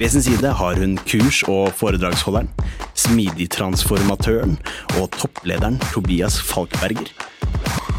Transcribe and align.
Ved 0.00 0.08
sin 0.08 0.22
side 0.22 0.48
har 0.56 0.78
hun 0.80 0.94
kurs- 1.04 1.42
og 1.44 1.74
foredragsholderen, 1.76 2.46
smidigtransformatøren 2.96 4.54
og 4.96 5.10
topplederen 5.12 5.74
Tobias 5.92 6.38
Falkberger. 6.40 7.10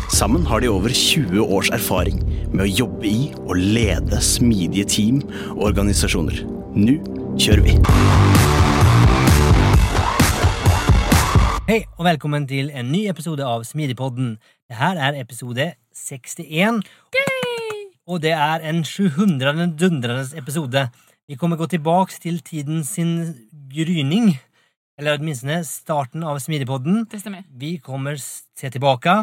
Sammen 0.09 0.47
har 0.49 0.63
de 0.63 0.69
over 0.69 0.89
20 0.89 1.43
års 1.45 1.69
erfaring 1.69 2.23
med 2.49 2.63
å 2.65 2.71
jobbe 2.79 3.05
i 3.05 3.27
og 3.43 3.53
lede 3.61 4.17
smidige 4.17 4.87
team 4.89 5.19
og 5.51 5.67
organisasjoner. 5.69 6.41
Nå 6.73 6.97
kjører 7.37 7.61
vi! 7.69 7.77
Hei 11.69 11.83
og 11.99 12.09
velkommen 12.09 12.49
til 12.49 12.73
en 12.73 12.89
ny 12.89 13.03
episode 13.13 13.45
av 13.45 13.61
Smidigpodden. 13.69 14.39
Det 14.65 14.81
her 14.81 14.97
er 14.97 15.21
episode 15.21 15.69
61. 15.93 16.81
Og 18.09 18.25
det 18.25 18.33
er 18.33 18.65
en 18.73 18.81
700. 18.81 19.69
dundrende 19.77 20.25
episode. 20.41 20.87
Vi 21.31 21.37
kommer 21.39 21.55
gå 21.55 21.63
tilbake 21.71 22.17
til 22.19 22.41
tiden 22.43 22.81
sin 22.83 23.11
gryning. 23.71 24.33
Eller 24.99 25.21
minst 25.23 25.47
starten 25.71 26.25
av 26.27 26.41
Smidipodden. 26.43 27.05
Det 27.07 27.21
stemmer. 27.21 27.45
Vi 27.47 27.77
kommer 27.79 28.17
se 28.19 28.67
tilbake. 28.73 29.13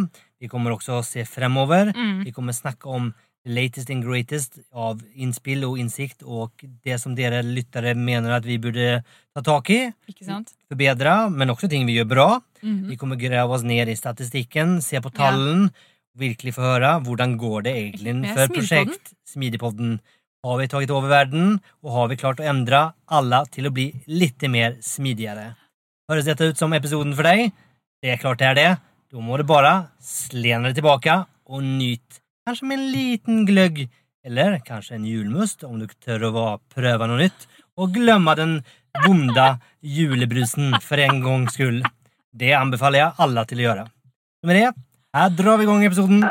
Vi 0.40 0.48
kommer 0.48 0.72
også 0.72 1.02
se 1.04 1.26
fremover. 1.28 1.92
Mm. 1.92 2.24
Vi 2.24 2.32
kommer 2.32 2.56
snakke 2.56 2.88
om 2.88 3.12
latest 3.44 3.92
and 3.92 4.06
greatest 4.08 4.56
av 4.72 5.02
innspill 5.20 5.66
og 5.68 5.76
innsikt 5.82 6.24
og 6.24 6.64
det 6.84 6.96
som 7.00 7.12
dere 7.16 7.42
lyttere 7.44 7.92
mener 7.92 8.38
at 8.38 8.48
vi 8.48 8.56
burde 8.60 9.02
ta 9.36 9.44
tak 9.44 9.68
i, 9.70 9.80
Ikke 10.08 10.24
sant? 10.24 10.52
forbedre, 10.68 11.30
men 11.30 11.52
også 11.52 11.68
ting 11.68 11.86
vi 11.86 12.00
gjør 12.00 12.08
bra. 12.08 12.28
Mhm. 12.62 12.88
Vi 12.88 12.96
kommer 12.96 13.20
grave 13.20 13.52
oss 13.52 13.62
ned 13.62 13.88
i 13.88 13.96
statistikken, 13.96 14.80
se 14.82 15.00
på 15.00 15.12
tallene, 15.12 15.70
virkelig 16.18 16.56
få 16.56 16.64
høre 16.66 17.00
hvordan 17.04 17.36
går 17.38 17.62
det 17.68 17.76
egentlig 17.76 18.32
for 18.34 18.48
prosjekt 18.48 19.12
Smidigpodden. 19.28 20.00
Har 20.46 20.58
vi 20.60 20.68
taget 20.70 20.90
over 20.94 21.10
verden, 21.10 21.56
og 21.82 21.94
har 21.96 22.10
vi 22.12 22.16
klart 22.20 22.38
å 22.38 22.44
endre 22.46 22.92
alle 23.10 23.40
til 23.50 23.66
å 23.66 23.72
bli 23.74 23.88
litt 24.06 24.44
mer 24.46 24.76
smidigere? 24.86 25.56
Høres 26.06 26.28
dette 26.28 26.46
ut 26.46 26.60
som 26.60 26.74
episoden 26.76 27.10
for 27.18 27.26
deg? 27.26 27.48
Det 27.98 28.12
er 28.12 28.20
klart 28.22 28.38
det 28.38 28.46
er 28.46 28.54
det. 28.54 28.68
Da 29.10 29.24
må 29.24 29.34
du 29.40 29.42
bare 29.48 29.72
slene 29.98 30.70
deg 30.70 30.78
tilbake 30.78 31.16
og 31.50 31.64
nyte. 31.66 32.20
Kanskje 32.46 32.68
med 32.70 32.78
en 32.78 32.92
liten 32.94 33.40
gløgg, 33.48 33.80
eller 34.22 34.60
kanskje 34.62 34.94
en 35.00 35.08
julmust 35.10 35.66
om 35.66 35.80
du 35.82 35.88
tør 35.98 36.28
å 36.30 36.44
prøve 36.70 37.10
noe 37.10 37.18
nytt, 37.24 37.48
og 37.74 37.98
glemme 37.98 38.36
den 38.38 38.54
vonde 39.08 39.48
julebrusen 39.82 40.78
for 40.84 41.02
en 41.02 41.18
gangs 41.24 41.58
skyld. 41.58 41.82
Det 42.30 42.54
anbefaler 42.54 43.02
jeg 43.02 43.18
alle 43.26 43.46
til 43.50 43.64
å 43.64 43.66
gjøre. 43.66 43.88
Med 44.46 44.60
det, 44.62 44.70
her 45.18 45.34
drar 45.34 45.58
vi 45.58 45.66
i 45.66 45.72
gang 45.72 45.82
episoden. 45.82 46.22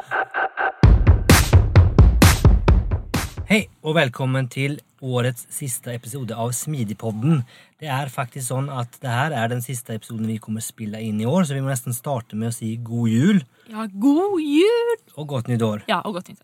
Hei, 3.48 3.62
og 3.80 3.94
velkommen 3.96 4.50
til 4.52 4.74
årets 5.00 5.46
siste 5.56 5.94
episode 5.96 6.36
av 6.36 6.50
Smidigpodden. 6.52 7.46
Det 7.80 7.88
er 7.88 8.10
faktisk 8.12 8.50
sånn 8.50 8.66
at 8.68 8.98
det 9.00 9.08
her 9.08 9.32
er 9.40 9.48
den 9.54 9.62
siste 9.64 9.96
episoden 9.96 10.28
vi 10.28 10.36
kommer 10.44 10.60
spille 10.66 11.00
inn 11.00 11.22
i 11.24 11.28
år, 11.32 11.46
så 11.48 11.56
vi 11.56 11.62
må 11.64 11.72
nesten 11.72 11.96
starte 11.96 12.36
med 12.36 12.50
å 12.50 12.56
si 12.58 12.74
god 12.84 13.08
jul 13.08 13.40
Ja, 13.72 13.86
god 13.88 14.42
jul! 14.44 14.92
og 15.16 15.30
godt 15.32 15.48
nytt 15.48 15.64
år. 15.64 15.86
Ja, 15.88 16.02
og 16.02 16.18
godt 16.18 16.34
nyttår. 16.34 16.44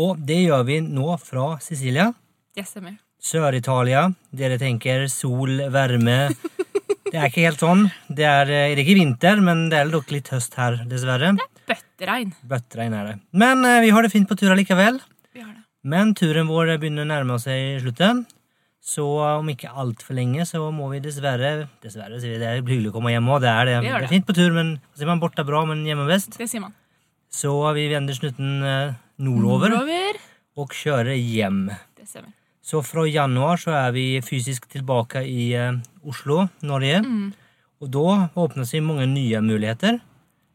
Og 0.00 0.22
det 0.30 0.38
gjør 0.46 0.64
vi 0.70 0.78
nå 0.86 1.18
fra 1.20 1.50
Sicilia. 1.60 2.06
Det 2.56 2.64
stemmer. 2.64 2.96
Sør-Italia. 3.20 4.06
Dere 4.32 4.56
tenker 4.56 5.04
sol, 5.12 5.52
varme 5.74 6.16
Det 7.12 7.12
er 7.12 7.28
ikke 7.28 7.44
helt 7.44 7.60
sånn. 7.60 7.84
Det 8.08 8.24
er, 8.24 8.48
eh, 8.48 8.72
det 8.72 8.78
er 8.78 8.84
ikke 8.86 8.96
vinter, 9.02 9.44
men 9.44 9.66
det 9.68 9.82
er 9.82 9.92
nok 9.92 10.16
litt 10.16 10.32
høst 10.32 10.56
her, 10.56 10.80
dessverre. 10.88 11.34
Bøtteregn. 11.68 12.32
Bøtteregn 12.40 12.96
er 12.96 13.12
det. 13.12 13.14
Men 13.36 13.68
eh, 13.68 13.82
vi 13.84 13.92
har 13.92 14.08
det 14.08 14.14
fint 14.16 14.32
på 14.32 14.40
tur 14.40 14.56
likevel. 14.56 15.02
Men 15.84 16.14
turen 16.18 16.48
vår 16.50 16.74
begynner 16.80 17.06
å 17.06 17.10
nærme 17.12 17.38
seg 17.42 17.78
slutten. 17.84 18.24
Så 18.88 19.04
om 19.20 19.48
ikke 19.50 19.70
altfor 19.74 20.16
lenge 20.16 20.44
så 20.48 20.62
må 20.72 20.86
vi 20.92 21.00
dessverre 21.02 21.68
Dessverre, 21.82 22.20
sier 22.22 22.36
vi. 22.36 22.40
Det 22.40 22.46
er 22.48 22.60
hyggelig 22.62 22.92
å 22.92 22.94
komme 22.94 23.12
hjem 23.12 23.28
òg. 23.28 23.42
Det 23.44 23.50
er 23.50 23.68
det. 23.68 23.76
Det 23.82 23.90
Det 23.92 24.06
er 24.06 24.12
fint 24.14 24.26
på 24.28 24.36
tur, 24.36 24.52
men 24.54 24.78
sier 24.94 25.04
er 25.06 25.10
man 25.10 25.20
borte 25.22 25.44
bra, 25.46 25.64
men 25.68 25.84
hjemme 25.86 26.06
best. 26.08 26.38
Det 26.38 26.48
sier 26.48 26.62
man. 26.64 26.74
Så 27.28 27.52
vi 27.76 27.88
vender 27.90 28.16
snuten 28.16 28.62
eh, 28.64 28.94
nordover 29.20 29.74
Nordover. 29.74 30.20
og 30.56 30.72
kjører 30.72 31.18
hjem. 31.18 31.66
Det 31.98 32.06
stemmer. 32.08 32.32
Så 32.62 32.80
fra 32.84 33.04
januar 33.08 33.60
så 33.60 33.72
er 33.76 33.92
vi 33.92 34.06
fysisk 34.24 34.68
tilbake 34.72 35.22
i 35.26 35.50
eh, 35.56 35.76
Oslo, 36.08 36.46
Norge. 36.62 37.02
Mm. 37.04 37.32
Og 37.82 37.90
da 37.94 38.30
åpner 38.34 38.66
seg 38.66 38.82
mange 38.86 39.06
nye 39.10 39.40
muligheter. 39.44 40.00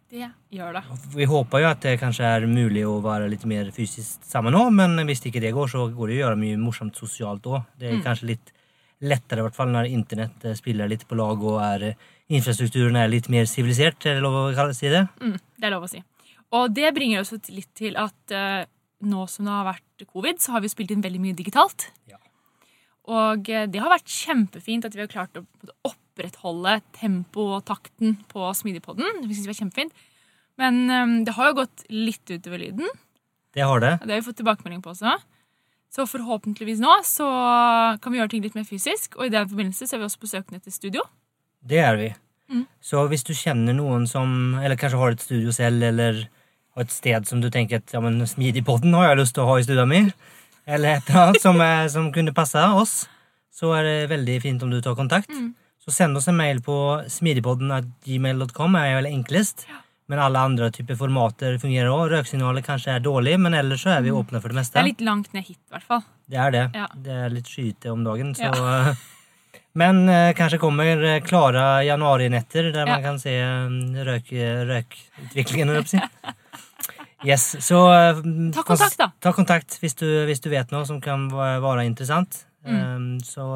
Det 0.09 0.31
gjør 0.53 0.73
det. 0.77 0.83
Vi 1.15 1.25
håper 1.29 1.63
jo 1.63 1.67
at 1.69 1.81
det 1.85 1.99
kanskje 2.01 2.27
er 2.29 2.45
mulig 2.49 2.83
å 2.87 2.99
være 3.03 3.29
litt 3.31 3.45
mer 3.49 3.69
fysisk 3.75 4.23
sammen 4.27 4.53
nå, 4.55 4.63
men 4.75 4.97
hvis 5.07 5.23
ikke 5.29 5.41
det 5.43 5.53
går, 5.55 5.67
så 5.71 5.87
går 5.93 6.11
det 6.11 6.17
å 6.17 6.21
gjøre 6.23 6.39
mye 6.43 6.59
morsomt 6.61 6.95
sosialt 6.99 7.43
òg. 7.49 7.63
Det 7.79 7.89
er 7.89 7.97
Mm. 7.97 8.03
kanskje 8.05 8.29
litt 8.33 8.51
lettere, 9.03 9.39
i 9.39 9.43
hvert 9.47 9.55
fall 9.55 9.67
når 9.73 9.89
internett 9.91 10.45
eh, 10.45 10.53
spiller 10.55 10.87
litt 10.87 11.07
på 11.07 11.15
lag 11.19 11.41
og 11.43 11.59
er, 11.61 11.83
eh, 11.83 11.95
infrastrukturen 12.29 12.95
er 12.95 13.09
litt 13.11 13.27
mer 13.29 13.43
sivilisert, 13.45 14.05
er 14.05 14.15
det 14.15 14.23
lov 14.23 14.53
å 14.53 14.73
si 14.73 14.87
det? 14.87 15.07
Mm, 15.19 15.39
det 15.59 15.67
er 15.67 15.71
lov 15.71 15.83
å 15.83 15.89
si. 15.89 16.03
Og 16.53 16.73
det 16.73 16.93
bringer 16.93 17.19
oss 17.19 17.33
litt 17.49 17.73
til 17.75 17.97
at 17.97 18.31
uh, 18.31 18.63
nå 19.01 19.27
som 19.27 19.45
det 19.45 19.51
har 19.51 19.65
vært 19.73 20.07
covid, 20.07 20.39
så 20.39 20.51
har 20.53 20.61
vi 20.61 20.69
spilt 20.69 20.91
inn 20.91 21.01
veldig 21.01 21.19
mye 21.19 21.35
digitalt. 21.35 21.89
Ja. 22.07 22.17
Og 23.09 23.43
det 23.43 23.81
har 23.81 23.89
vært 23.89 24.05
kjempefint 24.07 24.85
at 24.85 24.93
vi 24.95 25.01
har 25.01 25.07
klart 25.11 25.35
å 25.35 25.43
opprettholde 25.83 26.77
tempoet 26.93 27.57
og 27.57 27.65
takten 27.65 28.17
på 28.29 28.53
Smidigpodden. 28.55 29.25
Vi 29.27 29.33
synes 29.33 29.47
det 29.47 29.51
var 29.51 29.59
kjempefint. 29.65 29.91
Men 30.61 30.83
um, 30.89 31.13
det 31.25 31.35
har 31.37 31.51
jo 31.51 31.61
gått 31.63 31.85
litt 31.89 32.29
utover 32.29 32.61
lyden. 32.61 32.89
Det 33.53 33.65
har 33.65 33.81
det. 33.81 33.93
og 34.01 34.07
Det 34.07 34.15
har 34.15 34.21
vi 34.21 34.27
fått 34.27 34.41
tilbakemelding 34.41 34.81
på 34.83 34.93
også. 34.93 35.15
Så 35.93 36.07
forhåpentligvis 36.09 36.81
nå 36.81 36.93
så 37.05 37.27
kan 38.01 38.13
vi 38.13 38.17
gjøre 38.17 38.31
ting 38.33 38.45
litt 38.45 38.57
mer 38.57 38.65
fysisk. 38.65 39.17
Og 39.19 39.27
i 39.27 39.33
den 39.33 39.49
forbindelse 39.49 39.85
så 39.85 39.95
er 39.95 40.01
vi 40.01 40.07
også 40.09 40.21
på 40.23 40.31
søken 40.31 40.61
til 40.61 40.73
studio. 40.73 41.05
Det 41.61 41.81
er 41.81 41.99
vi. 41.99 42.09
Mm. 42.49 42.65
Så 42.81 43.05
hvis 43.11 43.25
du 43.25 43.31
kjenner 43.37 43.73
noen 43.77 44.03
som 44.09 44.57
Eller 44.59 44.75
kanskje 44.75 44.99
har 44.99 45.13
et 45.13 45.21
studio 45.23 45.53
selv, 45.55 45.83
eller 45.87 46.25
har 46.75 46.83
et 46.83 46.91
sted 46.91 47.25
som 47.29 47.41
du 47.41 47.47
tenker 47.53 47.79
at 47.79 47.93
ja, 47.93 48.01
men 48.03 48.19
Smidigpodden 48.27 48.93
har 48.97 49.11
jeg 49.11 49.21
lyst 49.21 49.37
til 49.37 49.45
å 49.45 49.51
ha 49.51 49.59
i 49.59 49.65
studioet 49.65 49.89
mitt, 49.89 50.27
eller 50.65 50.97
et 50.97 51.09
eller 51.09 51.21
annet 51.21 51.43
som, 51.43 51.61
er, 51.61 51.87
som 51.93 52.09
kunne 52.15 52.33
passe 52.35 52.59
oss, 52.73 52.95
så 53.53 53.71
er 53.77 53.87
det 53.87 54.11
veldig 54.11 54.39
fint 54.41 54.65
om 54.65 54.73
du 54.73 54.81
tar 54.81 54.97
kontakt. 54.97 55.29
Mm. 55.29 55.53
Så 55.83 55.93
send 55.93 56.17
oss 56.17 56.29
en 56.31 56.39
mail 56.39 56.61
på 56.65 56.75
smidigpodden.gmail.com, 57.11 58.77
er 58.79 58.97
vel 58.97 59.11
enklest. 59.11 59.67
Men 60.11 60.19
alle 60.19 60.39
andre 60.39 60.67
typer 60.75 60.97
formater 60.99 61.55
fungerer 61.61 61.87
òg. 61.91 62.09
Røyksignalet 62.11 62.65
kanskje 62.67 62.97
er 62.97 63.03
dårlig, 63.03 63.37
men 63.39 63.55
ellers 63.55 63.85
så 63.85 63.93
er 63.95 64.03
vi 64.03 64.11
åpne 64.11 64.41
for 64.43 64.51
det 64.51 64.59
meste. 64.59 64.75
Det 64.75 64.83
er 64.83 64.89
litt 64.91 65.03
langt 65.07 65.33
ned 65.33 65.47
hit, 65.47 65.59
i 65.59 65.75
hvert 65.75 65.87
fall. 65.87 66.03
Det 66.27 66.39
er 66.43 66.55
det. 66.55 66.63
Ja. 66.75 66.87
Det 67.05 67.19
er 67.25 67.33
litt 67.33 67.51
skyte 67.51 67.93
om 67.93 68.03
dagen, 68.07 68.35
så 68.37 68.51
Ja. 68.51 68.95
Men 69.73 70.03
eh, 70.09 70.35
kanskje 70.37 70.59
kommer 70.61 71.01
eh, 71.01 71.19
klare 71.25 71.81
januarinetter 71.81 72.67
der 72.75 72.85
man 72.85 73.01
kan 73.01 73.15
se 73.17 73.31
eh, 73.33 74.03
røk, 74.05 74.93
si. 75.89 76.01
Yes, 77.25 77.55
så 77.63 77.79
eh, 77.93 78.19
Ta 78.53 78.63
kontakt, 78.67 78.97
da. 78.99 79.09
Ta 79.23 79.33
kontakt 79.33 79.79
hvis 79.81 79.95
du, 79.97 80.05
hvis 80.27 80.43
du 80.43 80.51
vet 80.51 80.69
noe 80.75 80.85
som 80.85 80.99
kan 81.01 81.25
være 81.31 81.87
interessant. 81.87 82.43
Mm. 82.67 82.77
Eh, 82.77 83.23
Så 83.25 83.47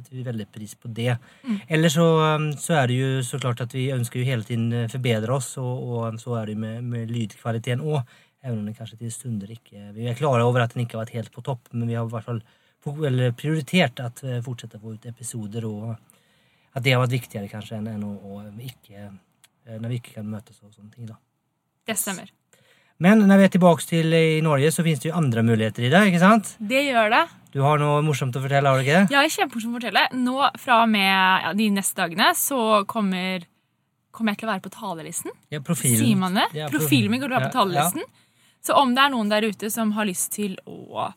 setter 0.00 0.16
vi 0.18 0.24
veldig 0.26 0.48
pris 0.52 0.74
på 0.74 0.90
det. 0.96 1.14
Mm. 1.44 1.60
Eller 1.76 1.92
så, 1.92 2.06
eh, 2.26 2.48
så 2.58 2.80
er 2.80 2.90
det 2.90 2.98
jo 2.98 3.12
så 3.26 3.40
klart 3.42 3.62
at 3.64 3.76
vi 3.76 3.90
ønsker 3.94 4.20
jo 4.20 4.26
hele 4.26 4.46
tiden 4.48 4.72
eh, 4.72 4.88
forbedre 4.90 5.36
oss, 5.36 5.52
og, 5.60 5.84
og 5.92 6.18
så 6.22 6.40
er 6.40 6.50
det 6.50 6.56
jo 6.56 6.64
med, 6.64 6.82
med 6.84 7.12
lydkvaliteten 7.12 7.84
òg. 7.84 8.02
Even 8.40 8.62
om 8.62 8.68
det 8.70 8.78
kanskje 8.78 8.96
til 8.96 9.10
stunder 9.12 9.50
ikke 9.52 9.90
Vi 9.92 10.06
er 10.08 10.14
klare 10.16 10.46
over 10.48 10.62
at 10.64 10.72
den 10.72 10.86
ikke 10.86 10.96
har 10.96 11.02
vært 11.04 11.18
helt 11.18 11.32
på 11.34 11.42
topp, 11.44 11.66
men 11.74 11.90
vi 11.90 11.98
har 11.98 12.06
i 12.08 12.12
hvert 12.14 12.24
fall 12.24 12.40
prioritert 13.36 14.00
at 14.00 14.22
vi 14.24 14.38
fortsette 14.40 14.78
å 14.78 14.80
få 14.80 14.94
ut 14.96 15.08
episoder, 15.10 15.66
og 15.68 15.90
at 16.72 16.84
det 16.84 16.94
har 16.94 17.02
vært 17.02 17.18
viktigere 17.18 17.50
kanskje 17.50 17.76
enn 17.76 17.90
enn 17.90 18.06
å, 18.06 18.14
å 18.16 18.40
ikke 18.64 18.96
eh, 19.02 19.76
Når 19.76 19.88
vi 19.88 19.98
ikke 20.00 20.16
kan 20.16 20.30
møtes 20.30 20.62
og 20.64 20.72
sånne 20.72 20.94
ting, 20.94 21.10
da. 21.10 21.18
Det 21.86 21.98
stemmer. 21.98 22.30
Men 23.00 23.22
når 23.24 23.40
vi 23.40 23.44
er 23.46 23.52
tilbake 23.54 23.84
til 23.88 24.12
i 24.12 24.40
Norge, 24.44 24.70
så 24.72 24.84
finnes 24.84 25.00
det 25.00 25.08
jo 25.08 25.16
andre 25.16 25.42
muligheter 25.44 25.86
i 25.86 25.92
det. 25.92 26.02
ikke 26.10 26.20
sant? 26.20 26.54
Det 26.60 26.82
gjør 26.84 27.12
det. 27.14 27.22
Du 27.50 27.60
har 27.64 27.80
noe 27.82 28.02
morsomt 28.06 28.36
å 28.38 28.42
fortelle, 28.44 28.68
har 28.70 28.78
du 28.78 28.84
ikke 28.84 28.98
det? 29.00 29.14
Ja, 29.16 29.22
kjempemorsomt 29.26 29.72
å 29.74 29.78
fortelle. 29.80 30.04
Nå 30.20 30.36
fra 30.62 30.82
og 30.84 30.90
med 30.92 31.10
ja, 31.10 31.52
de 31.58 31.66
neste 31.74 31.98
dagene 32.04 32.28
så 32.38 32.60
kommer, 32.90 33.46
kommer 34.14 34.34
jeg 34.36 34.42
til 34.42 34.48
å 34.48 34.52
være 34.52 34.64
på 34.68 34.72
talerlisten. 34.76 35.34
Ja, 35.50 35.58
profilen. 35.66 36.04
Sier 36.04 36.20
man 36.20 36.38
det? 36.38 36.46
Ja, 36.54 36.68
prof- 36.70 36.84
Profilen 36.86 37.10
min 37.10 37.20
går 37.24 37.32
til 37.32 37.34
å 37.34 37.40
være 37.40 37.50
på 37.50 37.50
Ja, 37.50 37.58
talerlisten. 37.58 38.06
Så 38.62 38.76
om 38.76 38.94
det 38.94 39.02
er 39.02 39.10
noen 39.16 39.30
der 39.32 39.46
ute 39.48 39.70
som 39.72 39.90
har 39.96 40.06
lyst 40.06 40.30
til 40.36 40.54
å 40.68 41.08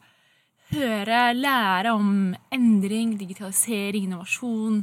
høre, 0.73 1.21
lære 1.37 1.91
om 1.93 2.11
endring, 2.55 3.17
digitalisering, 3.19 4.07
innovasjon, 4.07 4.79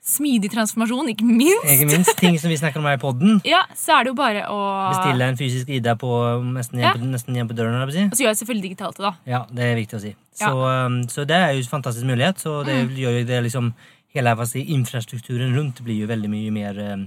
smidig 0.00 0.48
transformasjon, 0.54 1.10
ikke 1.12 1.26
minst, 1.28 1.66
Ikke 1.68 1.86
minst 1.90 2.16
ting 2.18 2.38
som 2.40 2.50
vi 2.50 2.56
snakker 2.56 2.80
om 2.80 2.88
her 2.88 2.96
i 2.96 3.02
podden. 3.02 3.40
ja, 3.54 3.60
så 3.76 3.98
er 3.98 4.06
det 4.06 4.12
jo 4.14 4.16
bare 4.18 4.46
å 4.48 4.58
Bestille 4.94 5.28
en 5.28 5.38
fysisk 5.38 5.68
ID 5.68 5.90
på 6.00 6.10
nesten 6.56 6.80
hjemme, 6.80 6.96
på, 6.96 7.10
nesten 7.12 7.36
på 7.50 7.56
døren. 7.58 7.76
Og 7.84 7.92
så 7.92 8.24
gjør 8.24 8.32
jeg 8.32 8.40
selvfølgelig 8.40 8.66
digitalt 8.70 8.96
det, 8.96 9.04
da. 9.04 9.12
Ja, 9.28 9.42
det 9.52 9.66
er 9.68 9.78
viktig 9.78 9.98
å 9.98 10.02
si. 10.02 10.14
Ja. 10.40 10.48
Så, 10.48 10.64
um, 10.64 11.00
så 11.12 11.26
det 11.28 11.36
er 11.36 11.52
jo 11.52 11.62
en 11.62 11.72
fantastisk 11.76 12.08
mulighet. 12.08 12.40
Så 12.40 12.62
det 12.64 12.78
Mm. 12.80 12.94
gjør 12.96 13.18
jo 13.20 13.24
det 13.28 13.42
liksom 13.48 13.72
Hele 14.10 14.32
si, 14.44 14.64
infrastrukturen 14.74 15.52
rundt 15.54 15.84
blir 15.86 16.00
jo 16.00 16.06
veldig 16.10 16.28
mye 16.32 16.50
mer 16.50 16.78
um, 16.96 17.04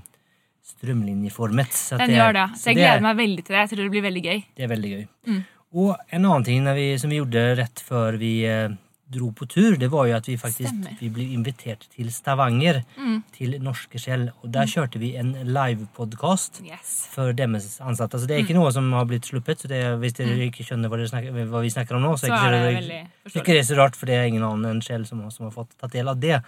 strømlinjeformet. 0.63 1.74
Så 1.75 1.98
Den 1.98 2.13
det 2.13 2.16
gjør 2.16 2.34
det. 2.38 2.45
Så 2.56 2.69
jeg 2.69 2.75
det 2.78 2.84
er- 2.84 2.88
gleder 2.88 3.01
meg 3.04 3.18
veldig 3.18 3.44
til 3.44 3.54
det. 3.56 3.60
Jeg 3.60 3.69
tror 3.69 3.84
det 3.84 3.92
blir 3.92 4.06
veldig 4.06 4.24
gøy. 4.24 4.44
Det 4.56 4.63
er 4.63 4.72
veldig 4.72 4.92
gøy. 4.94 5.07
Mm. 5.28 5.44
Og 5.74 5.98
en 6.13 6.25
annen 6.25 6.45
ting 6.45 6.63
vi, 6.75 6.98
som 6.98 7.10
vi 7.10 7.18
gjorde 7.19 7.57
rett 7.57 7.84
før 7.84 8.18
vi 8.18 8.45
eh, 8.45 8.69
dro 9.13 9.30
på 9.31 9.48
tur, 9.48 9.77
det 9.80 9.89
var 9.94 10.07
jo 10.10 10.15
at 10.18 10.25
vi 10.27 10.36
faktisk 10.42 10.69
Stemmer. 10.74 10.98
vi 11.00 11.10
ble 11.13 11.24
invitert 11.36 11.86
til 11.95 12.10
Stavanger, 12.12 12.81
Mm. 12.98 13.24
til 13.31 13.56
Norske 13.62 14.00
Skjell. 14.01 14.31
Og 14.44 14.51
der 14.51 14.65
kjørte 14.65 15.00
vi 15.00 15.13
en 15.15 15.33
livepodkast 15.54 16.62
Yes. 16.65 17.07
for 17.12 17.33
deres 17.33 17.80
ansatte. 17.81 18.19
Så 18.19 18.27
det 18.27 18.36
er 18.38 18.42
Mm. 18.44 18.48
ikke 18.48 18.56
noe 18.60 18.71
som 18.71 18.92
har 18.92 19.06
blitt 19.06 19.25
sluppet, 19.25 19.60
så 19.62 19.68
det, 19.68 19.83
er- 19.83 19.98
hvis 19.98 20.13
dere 20.13 20.50
ikke 20.50 20.63
skjønner 20.65 20.89
hva, 20.89 20.98
snakker, 21.07 21.31
hva 21.50 21.62
vi 21.62 21.69
snakker 21.69 21.95
om 21.95 22.01
nå, 22.04 22.13
så, 22.18 22.27
Så 22.27 22.33
er 22.33 22.51
det 22.51 22.83
veldig 22.83 23.07
ikke 23.36 23.54
det 23.54 23.65
så 23.65 23.75
rart, 23.77 23.95
for 23.95 24.06
det 24.06 24.15
er 24.15 24.25
ingen 24.27 24.44
annen 24.44 24.65
enn 24.65 24.81
Skjell 24.81 25.06
som, 25.06 25.30
som 25.31 25.45
har 25.45 25.51
fått 25.51 25.69
tatt 25.80 25.92
del 25.92 26.07
av 26.07 26.19
det. 26.19 26.42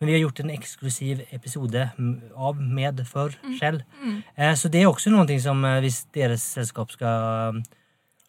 Men 0.00 0.06
vi 0.08 0.12
har 0.18 0.30
gjort 0.30 0.40
en 0.40 0.50
eksklusiv 0.50 1.26
episode 1.30 1.92
av 2.36 2.56
med 2.60 3.06
for 3.06 3.28
Skjell. 3.58 3.82
Mm. 4.02 4.22
Eh, 4.38 4.52
så 4.54 4.70
det 4.70 4.80
er 4.82 4.86
også 4.88 5.10
noe 5.10 5.38
som 5.40 5.62
eh, 5.64 5.80
hvis 5.82 6.06
deres 6.12 6.40
selskap 6.42 6.90
skal 6.90 7.62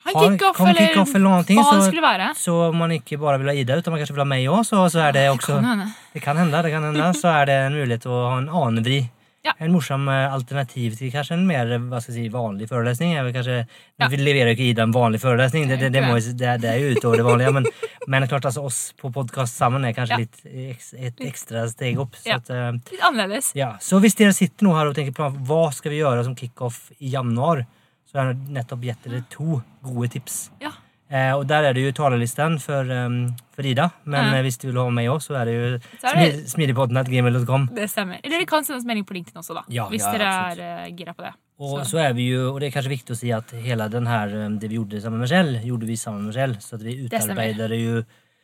Ha 0.03 0.11
Ha- 0.15 0.25
en 0.25 0.37
kickoff 0.37 0.59
eller 0.61 0.73
kick-off 0.81 1.15
eller 1.15 1.27
noe, 1.29 1.43
hva 1.43 1.63
så- 1.63 1.75
det 1.77 1.87
skulle 1.91 2.01
være. 2.01 2.29
så 2.35 2.73
man 2.73 2.89
ikke 2.91 3.19
bare 3.21 3.37
vil 3.37 3.47
ha 3.47 3.53
Ida, 3.53 3.77
utan 3.77 3.91
man 3.93 3.99
kanskje 4.01 4.15
vil 4.15 4.23
ha 4.25 4.25
meg 4.25 4.45
òg, 4.49 4.61
så, 4.65 4.85
så 4.89 5.07
er 5.07 5.11
det 5.13 5.29
også 5.29 5.61
Kan. 5.61 5.93
Det 6.13 6.21
kan 6.23 6.37
hende, 6.37 6.61
det 6.63 6.71
kan 6.71 6.83
hende. 6.83 7.13
Så 7.13 7.29
er 7.29 7.45
det 7.45 7.53
en 7.67 7.73
mulighet 7.73 8.01
til 8.01 8.11
å 8.11 8.29
ha 8.31 8.37
en 8.39 8.49
annen 8.49 8.83
vri. 8.83 9.09
Ja. 9.43 9.53
En 9.59 9.71
morsom 9.73 10.07
eh, 10.07 10.29
alternativ 10.31 10.97
til 10.99 11.09
kanskje 11.09 11.33
en 11.33 11.47
mer 11.47 11.65
si, 12.01 12.27
vanlig 12.29 12.67
forelesning. 12.69 13.13
Jeg 13.15 13.23
vil 13.25 13.33
kanskje, 13.33 13.65
Ja. 13.99 14.07
Vi 14.07 14.17
leverer 14.17 14.51
jo 14.51 14.55
ikke 14.55 14.69
Ida 14.69 14.83
en 14.83 14.93
vanlig 14.93 15.19
forelesning, 15.19 15.67
det, 15.67 15.79
det, 15.79 15.91
det, 15.93 16.03
må, 16.05 16.13
det, 16.37 16.63
er 16.65 16.77
jo 16.77 16.95
utover 16.95 17.17
det 17.17 17.25
vanlige. 17.25 17.53
Men, 17.53 17.65
men 18.07 18.27
klart 18.27 18.45
altså 18.45 18.63
oss 18.65 18.93
på 19.01 19.11
podkast 19.11 19.57
sammen 19.57 19.83
er 19.85 19.93
kanskje 19.93 20.09
Ja. 20.09 20.17
litt 20.17 20.93
et 20.93 21.19
ekstra 21.25 21.67
steg 21.69 21.97
opp. 21.99 22.13
Så, 22.21 22.35
at, 22.35 22.49
eh, 22.53 22.71
Litt 22.91 23.01
annerledes. 23.01 23.51
ja. 23.55 23.77
så 23.81 23.99
hvis 23.99 24.13
dere 24.15 24.33
sitter 24.33 24.65
nå 24.65 24.75
her 24.77 24.85
og 24.87 24.95
tenker 24.95 25.11
på 25.13 25.29
hva 25.45 25.73
skal 25.73 25.89
vi 25.91 26.01
gjøre 26.01 26.23
som 26.23 26.35
kickoff 26.35 26.91
i 27.01 27.09
januar, 27.09 27.65
så 28.11 28.19
har 28.19 28.33
jeg 28.33 28.37
nettopp 28.59 28.81
gitt 28.81 29.03
dere 29.07 29.23
to 29.29 29.61
gode 29.83 30.09
tips. 30.11 30.49
Ja. 30.61 30.71
Eh, 31.11 31.33
og 31.35 31.45
der 31.47 31.63
er 31.67 31.73
det 31.75 31.81
jo 31.83 31.91
talerlisten 31.91 32.57
for, 32.63 32.87
um, 32.87 33.35
for 33.51 33.63
Ida. 33.67 33.89
Men 34.05 34.31
Ja. 34.31 34.37
eh, 34.37 34.43
hvis 34.43 34.57
du 34.61 34.67
vil 34.71 34.77
ha 34.81 34.89
meg 34.89 35.07
òg, 35.11 35.19
så 35.21 35.35
er 35.41 35.45
det 35.45 35.53
jo 35.55 35.79
det- 36.01 36.47
smidigpodden.gmail.com. 36.49 37.69
Det 37.75 37.89
stemmer. 37.89 38.19
Eller 38.23 38.37
dere 38.39 38.45
kan 38.45 38.63
sende 38.63 38.77
oss 38.79 38.85
melding 38.85 39.05
på 39.05 39.13
LinkedIn 39.13 39.35
også, 39.41 39.53
da. 39.55 39.63
Ja, 39.67 39.87
hvis 39.89 40.01
ja, 40.05 40.11
dere 40.13 40.27
absolutt. 40.27 40.59
er 40.59 40.87
uh, 40.87 40.95
gira 40.95 41.13
på 41.13 41.23
det. 41.25 41.33
Og 41.59 41.85
Så- 41.85 41.91
så 41.97 42.09
er 42.09 42.13
vi 42.13 42.29
jo, 42.31 42.53
og 42.53 42.59
det 42.61 42.73
er 42.73 42.79
kanskje 42.81 42.89
viktig 42.97 43.11
å 43.11 43.17
si 43.17 43.31
at 43.31 43.51
hele 43.51 43.89
den 43.89 44.05
her, 44.07 44.45
um, 44.45 44.57
det 44.57 44.69
vi 44.69 44.75
gjorde 44.77 45.01
sammen 45.01 45.19
med 45.19 45.29
Michelle, 45.29 45.59
gjorde 45.61 45.85
vi 45.85 45.95
sammen 45.95 46.21
med 46.23 46.27
Michelle. 46.33 46.55
Så 46.61 46.77
vi 46.79 46.95
Det 46.95 47.11
utarbeidet 47.11 47.69
jo 47.83 48.03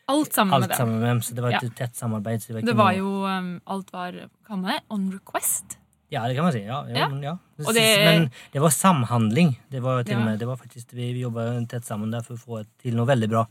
Alt 0.10 0.34
sammen 0.34 0.50
med 0.52 0.64
alt 0.64 0.70
dem. 0.70 0.78
sammen 0.78 1.00
med 1.00 1.08
dem. 1.10 1.20
Så 1.22 1.36
det 1.36 1.42
var 1.44 1.52
et 1.52 1.76
tett 1.76 1.96
samarbeid. 1.96 2.40
Det 2.48 2.54
var, 2.54 2.62
Det 2.62 2.76
var 2.76 2.92
noe- 2.92 2.98
jo 2.98 3.26
um, 3.26 3.62
Alt 3.68 3.92
var 3.94 4.12
man 4.50 4.64
det, 4.64 4.82
on 4.90 5.10
request. 5.12 5.78
Ja, 6.10 6.22
det 6.28 6.36
kan 6.38 6.46
man 6.46 6.54
si. 6.56 6.62
Ja, 6.64 6.86
ja, 6.88 7.08
Ja. 7.22 7.38
det- 7.74 8.06
Men 8.06 8.32
det 8.54 8.62
var 8.62 8.70
samhandling. 8.70 9.58
Det 9.70 9.82
var 9.82 10.04
til 10.04 10.16
og 10.18 10.24
med, 10.26 10.40
det 10.40 10.48
var 10.48 10.56
faktisk, 10.56 10.94
vi, 10.94 11.12
jobba 11.20 11.66
tett 11.68 11.84
sammen 11.84 12.12
der 12.12 12.22
for 12.24 12.36
å 12.36 12.40
få 12.40 12.66
til 12.82 12.96
noe 12.96 13.06
veldig 13.06 13.30
bra. 13.30 13.46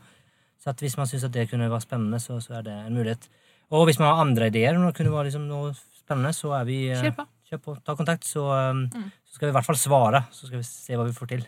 Så 0.64 0.72
hvis 0.80 0.96
man 0.96 1.06
syns 1.06 1.30
det 1.30 1.50
kunne 1.50 1.68
være 1.68 1.82
spennende, 1.84 2.16
så, 2.18 2.40
så 2.40 2.58
er 2.58 2.62
det 2.62 2.72
en 2.86 2.94
mulighet. 2.94 3.28
Og 3.70 3.86
hvis 3.86 3.98
man 3.98 4.08
har 4.14 4.24
andre 4.24 4.46
ideer 4.48 4.74
om 4.76 4.86
det 4.86 4.94
kunne 4.96 5.10
være 5.12 5.26
liksom 5.30 5.46
noe 5.48 5.74
spennende, 5.98 6.32
så 6.32 6.54
er 6.60 6.64
vi 6.64 6.88
eh, 6.90 7.02
Kjør 7.02 7.16
på. 7.16 7.26
Kjør 7.50 7.58
på. 7.62 7.84
Ta 7.84 7.94
kontakt, 7.94 8.24
så, 8.24 8.70
um, 8.70 8.86
Mm. 8.88 9.12
så 9.26 9.34
skal 9.34 9.46
vi 9.48 9.50
i 9.50 9.56
hvert 9.58 9.66
fall 9.66 9.76
svare. 9.76 10.24
Så 10.32 10.46
skal 10.46 10.58
vi 10.58 10.64
se 10.64 10.94
hva 10.96 11.04
vi 11.04 11.12
får 11.12 11.28
til. 11.28 11.46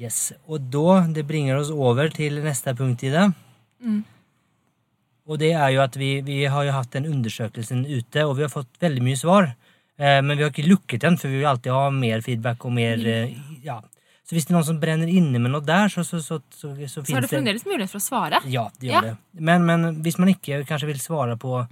Yes. 0.00 0.32
Og 0.48 0.70
da, 0.72 1.06
det 1.12 1.26
bringer 1.28 1.58
oss 1.60 1.70
over 1.70 2.08
til 2.08 2.40
neste 2.42 2.72
punkt 2.74 3.02
i 3.04 3.10
det. 3.12 3.26
Mm. 3.84 4.04
Og 5.30 5.38
det 5.38 5.52
er 5.54 5.68
jo 5.76 5.82
at 5.84 5.94
vi, 5.96 6.08
vi 6.26 6.40
har 6.50 6.64
jo 6.66 6.72
hatt 6.74 6.90
den 6.96 7.06
undersøkelsen 7.06 7.84
ute, 7.86 8.24
og 8.26 8.34
vi 8.38 8.42
har 8.42 8.50
fått 8.50 8.80
veldig 8.82 9.02
mye 9.06 9.18
svar. 9.20 9.52
Eh, 10.00 10.18
men 10.26 10.34
vi 10.36 10.42
har 10.42 10.50
ikke 10.50 10.66
lukket 10.66 11.04
den, 11.06 11.16
for 11.20 11.30
vi 11.30 11.38
vil 11.38 11.46
alltid 11.50 11.70
ha 11.76 11.84
mer 11.94 12.22
feedback 12.26 12.64
og 12.66 12.72
mer 12.74 13.04
eh, 13.06 13.36
ja. 13.62 13.78
Så 14.26 14.36
hvis 14.36 14.46
det 14.46 14.52
er 14.52 14.56
noen 14.60 14.66
som 14.68 14.80
brenner 14.82 15.10
inne 15.10 15.40
med 15.42 15.50
noe 15.50 15.62
der, 15.66 15.88
så, 15.90 16.04
så, 16.06 16.20
så, 16.22 16.36
så, 16.54 16.68
så, 16.86 17.02
Så 17.02 17.14
har 17.16 17.24
du 17.24 17.30
fremdeles 17.30 17.64
mulighet 17.66 17.90
for 17.90 17.98
å 17.98 18.04
svare. 18.04 18.38
Ja, 18.50 18.68
det 18.78 18.86
gjør 18.90 18.94
Ja. 18.94 19.00
det. 19.10 19.40
Men, 19.48 19.64
men 19.66 19.88
hvis 20.06 20.18
man 20.22 20.30
ikke 20.34 20.60
kanskje 20.68 20.86
vil 20.92 21.00
svare 21.02 21.34
på 21.40 21.64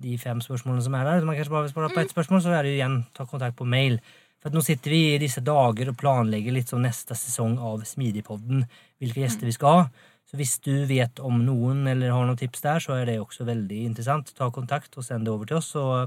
de 0.00 0.16
fem 0.18 0.40
spørsmålene 0.42 0.82
som 0.82 0.94
er 0.98 1.04
der, 1.06 1.26
man 1.28 1.36
kanskje 1.38 1.52
bare 1.54 1.66
vil 1.68 1.74
svare 1.74 1.90
på 1.92 2.00
Mm. 2.00 2.04
ett 2.06 2.14
spørsmål, 2.16 2.42
så 2.42 2.54
er 2.56 2.62
det 2.66 2.72
jo 2.72 2.78
igjen 2.80 2.96
ta 3.14 3.26
kontakt 3.30 3.56
på 3.58 3.66
mail. 3.68 4.00
For 4.42 4.50
nå 4.50 4.62
sitter 4.64 4.90
vi 4.90 5.00
i 5.14 5.18
disse 5.22 5.42
dager 5.44 5.90
og 5.92 5.98
planlegger 6.00 6.54
litt 6.56 6.70
sånn 6.72 6.82
neste 6.86 7.14
sesong 7.14 7.58
av 7.60 7.82
Smidigpodden, 7.86 8.64
hvilke 8.98 9.20
gjester 9.26 9.46
vi 9.46 9.52
skal 9.54 9.76
ha. 9.76 9.88
Så 10.30 10.38
hvis 10.38 10.60
du 10.62 10.84
vet 10.86 11.18
om 11.26 11.40
noen 11.42 11.82
eller 11.90 12.12
har 12.14 12.26
noen 12.28 12.38
tips 12.38 12.62
der, 12.62 12.82
så 12.82 12.94
er 12.94 13.08
det 13.08 13.16
også 13.18 13.42
veldig 13.48 13.80
interessant. 13.88 14.30
Ta 14.38 14.46
kontakt 14.54 14.94
og 14.94 15.02
send 15.02 15.26
det 15.26 15.32
over 15.32 15.48
til 15.50 15.58
oss, 15.58 15.72
så, 15.74 16.06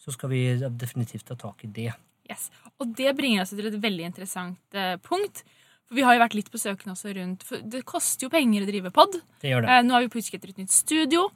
så 0.00 0.14
skal 0.14 0.32
vi 0.32 0.40
definitivt 0.80 1.28
ta 1.28 1.36
tak 1.38 1.62
i 1.68 1.70
det. 1.70 1.92
Yes. 2.30 2.48
Og 2.82 2.90
det 2.98 3.14
bringer 3.18 3.44
oss 3.44 3.54
til 3.54 3.70
et 3.70 3.78
veldig 3.78 4.08
interessant 4.10 4.78
eh, 4.78 4.96
punkt. 5.06 5.44
For 5.86 5.98
vi 5.98 6.02
har 6.06 6.16
jo 6.16 6.22
vært 6.22 6.34
litt 6.38 6.50
på 6.50 6.58
søken 6.62 6.92
også 6.92 7.14
rundt 7.16 7.46
For 7.46 7.62
det 7.66 7.80
koster 7.88 8.26
jo 8.26 8.32
penger 8.32 8.66
å 8.66 8.68
drive 8.68 8.92
pod. 8.94 9.16
Det 9.42 9.54
gjør 9.54 9.66
det. 9.66 9.70
Eh, 9.70 9.86
nå 9.86 9.94
har 9.94 10.04
vi 10.04 10.10
på 10.10 10.18
utkikk 10.18 10.40
etter 10.40 10.52
et 10.52 10.60
nytt 10.64 10.74
studio. 10.74 11.28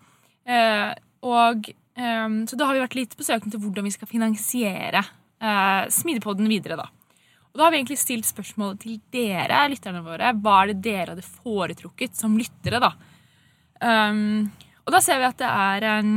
Eh, 0.43 0.91
og 1.31 1.71
eh, 1.71 2.29
Så 2.51 2.59
da 2.59 2.67
har 2.67 2.75
vi 2.75 2.83
vært 2.83 2.99
litt 2.99 3.15
på 3.19 3.27
søken 3.27 3.55
til 3.55 3.63
hvordan 3.63 3.87
vi 3.87 3.95
skal 3.95 4.11
finansiere 4.11 5.07
eh, 5.07 5.87
Smidigpodden 5.95 6.51
videre, 6.51 6.83
da. 6.83 6.91
Og 7.55 7.61
da 7.61 7.69
har 7.69 7.71
vi 7.71 7.79
egentlig 7.79 8.01
stilt 8.03 8.27
spørsmålet 8.27 8.81
til 8.83 8.97
dere, 9.15 9.61
lytterne 9.71 10.01
våre. 10.03 10.33
Hva 10.43 10.57
er 10.61 10.73
det 10.73 10.81
dere 10.83 11.13
hadde 11.13 11.23
foretrukket 11.23 12.19
som 12.19 12.35
lyttere, 12.35 12.81
da? 12.83 12.91
Um, 13.79 14.49
og 14.83 14.91
da 14.91 15.01
ser 15.05 15.21
vi 15.23 15.29
at 15.29 15.39
det 15.39 15.51
er 15.51 15.87
en 16.01 16.17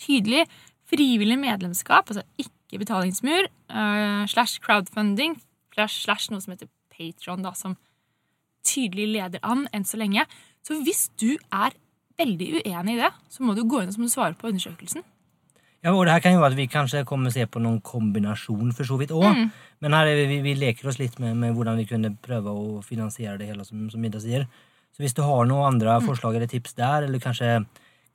tydelig 0.00 0.46
frivillig 0.88 1.36
medlemskap, 1.42 2.08
altså 2.08 2.24
ikke 2.40 2.80
betalingsmur, 2.80 3.50
uh, 3.68 4.24
slash 4.32 4.62
crowdfunding, 4.64 5.36
slash, 5.76 6.00
slash 6.06 6.32
noe 6.32 6.40
som 6.40 6.56
heter 6.56 6.72
Patron, 6.88 7.44
da, 7.44 7.52
som 7.52 7.76
tydelig 8.64 9.10
leder 9.12 9.44
an 9.44 9.66
enn 9.76 9.84
så 9.84 10.00
lenge. 10.00 10.24
Så 10.64 10.80
hvis 10.88 11.10
du 11.20 11.34
er 11.52 11.76
veldig 12.16 12.62
uenig 12.62 12.96
i 12.96 13.02
det, 13.04 13.12
så 13.28 13.44
må 13.44 13.52
du 13.52 13.66
gå 13.68 13.84
inn 13.84 13.92
og 13.92 14.08
svare 14.08 14.40
på 14.40 14.48
undersøkelsen. 14.48 15.04
Ja, 15.84 15.92
og 15.94 16.04
det 16.08 16.12
her 16.16 16.22
kan 16.24 16.34
jo 16.34 16.40
være 16.42 16.56
at 16.56 16.58
vi 16.58 16.66
kanskje 16.70 17.04
kommer 17.06 17.30
se 17.30 17.44
på 17.46 17.60
noen 17.62 17.78
kombinasjon 17.86 18.72
for 18.74 18.84
så 18.88 18.96
vidt 18.98 19.12
òg. 19.14 19.28
Mm. 19.36 19.50
Men 19.84 19.94
her 19.94 20.08
er 20.10 20.24
vi, 20.26 20.40
vi, 20.42 20.54
leker 20.58 20.88
oss 20.90 20.98
litt 20.98 21.20
med, 21.22 21.36
med 21.38 21.52
hvordan 21.54 21.76
vi 21.78 21.84
kunne 21.86 22.10
prøve 22.24 22.50
å 22.50 22.80
finansiere 22.82 23.36
det 23.38 23.46
hele, 23.52 23.62
som, 23.64 23.84
som 23.92 24.02
Ida 24.04 24.18
sier. 24.22 24.48
Så 24.90 25.04
hvis 25.04 25.14
du 25.14 25.22
har 25.22 25.46
noen 25.46 25.68
andre 25.74 26.00
Mm. 26.00 26.08
forslag 26.08 26.34
eller 26.34 26.50
tips 26.50 26.74
der, 26.74 27.06
eller 27.06 27.22
kanskje, 27.22 27.60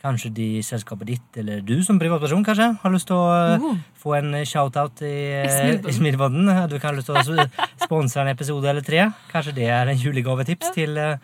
kanskje 0.03 0.33
de 0.35 0.47
selskapet 0.67 1.07
ditt, 1.07 1.37
eller 1.39 1.61
du 1.63 1.77
som 1.87 1.99
privatperson 2.01 2.43
kanskje, 2.43 2.67
har 2.81 2.91
lyst 2.91 3.07
til 3.07 3.15
å 3.15 3.29
eh, 3.31 3.63
Oh. 3.63 3.77
få 3.95 4.17
en 4.17 4.33
shout-out 4.43 4.99
i, 5.07 5.13
I 5.45 5.77
eh, 5.79 5.87
Smidbånden, 5.95 6.51
du 6.67 6.75
kan 6.79 6.91
ha 6.91 6.97
lyst 6.99 7.07
til 7.07 7.15
å 7.39 7.47
sponse 7.85 8.19
en 8.19 8.27
episode 8.33 8.67
eller 8.67 8.83
tre, 8.83 9.07
kanskje 9.31 9.55
det 9.55 9.69
er 9.71 9.87
en 9.87 9.97
julegavetips 10.03 10.73
til 10.75 10.99
uh, 10.99 11.15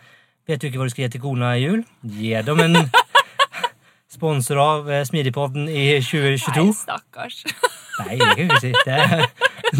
Vet 0.48 0.58
du 0.62 0.66
ikke 0.66 0.80
hva 0.80 0.86
du 0.88 0.90
skal 0.90 1.04
gi 1.04 1.10
til 1.12 1.20
kona 1.22 1.52
i 1.54 1.66
jul? 1.66 1.82
Gi 2.02 2.32
dem 2.42 2.58
en 2.64 2.78
sponsor 4.10 4.60
av 4.62 4.90
eh, 4.90 5.04
Smidigpodden 5.06 5.68
i 5.68 5.86
2022. 6.02 6.66
Nei, 6.66 6.76
stakkars. 6.76 7.40
Nei, 8.00 8.18
det 8.20 8.30
kan 8.36 8.52
vi 8.52 8.60
si. 8.64 8.72
Det 8.84 9.00
er, 9.06 9.26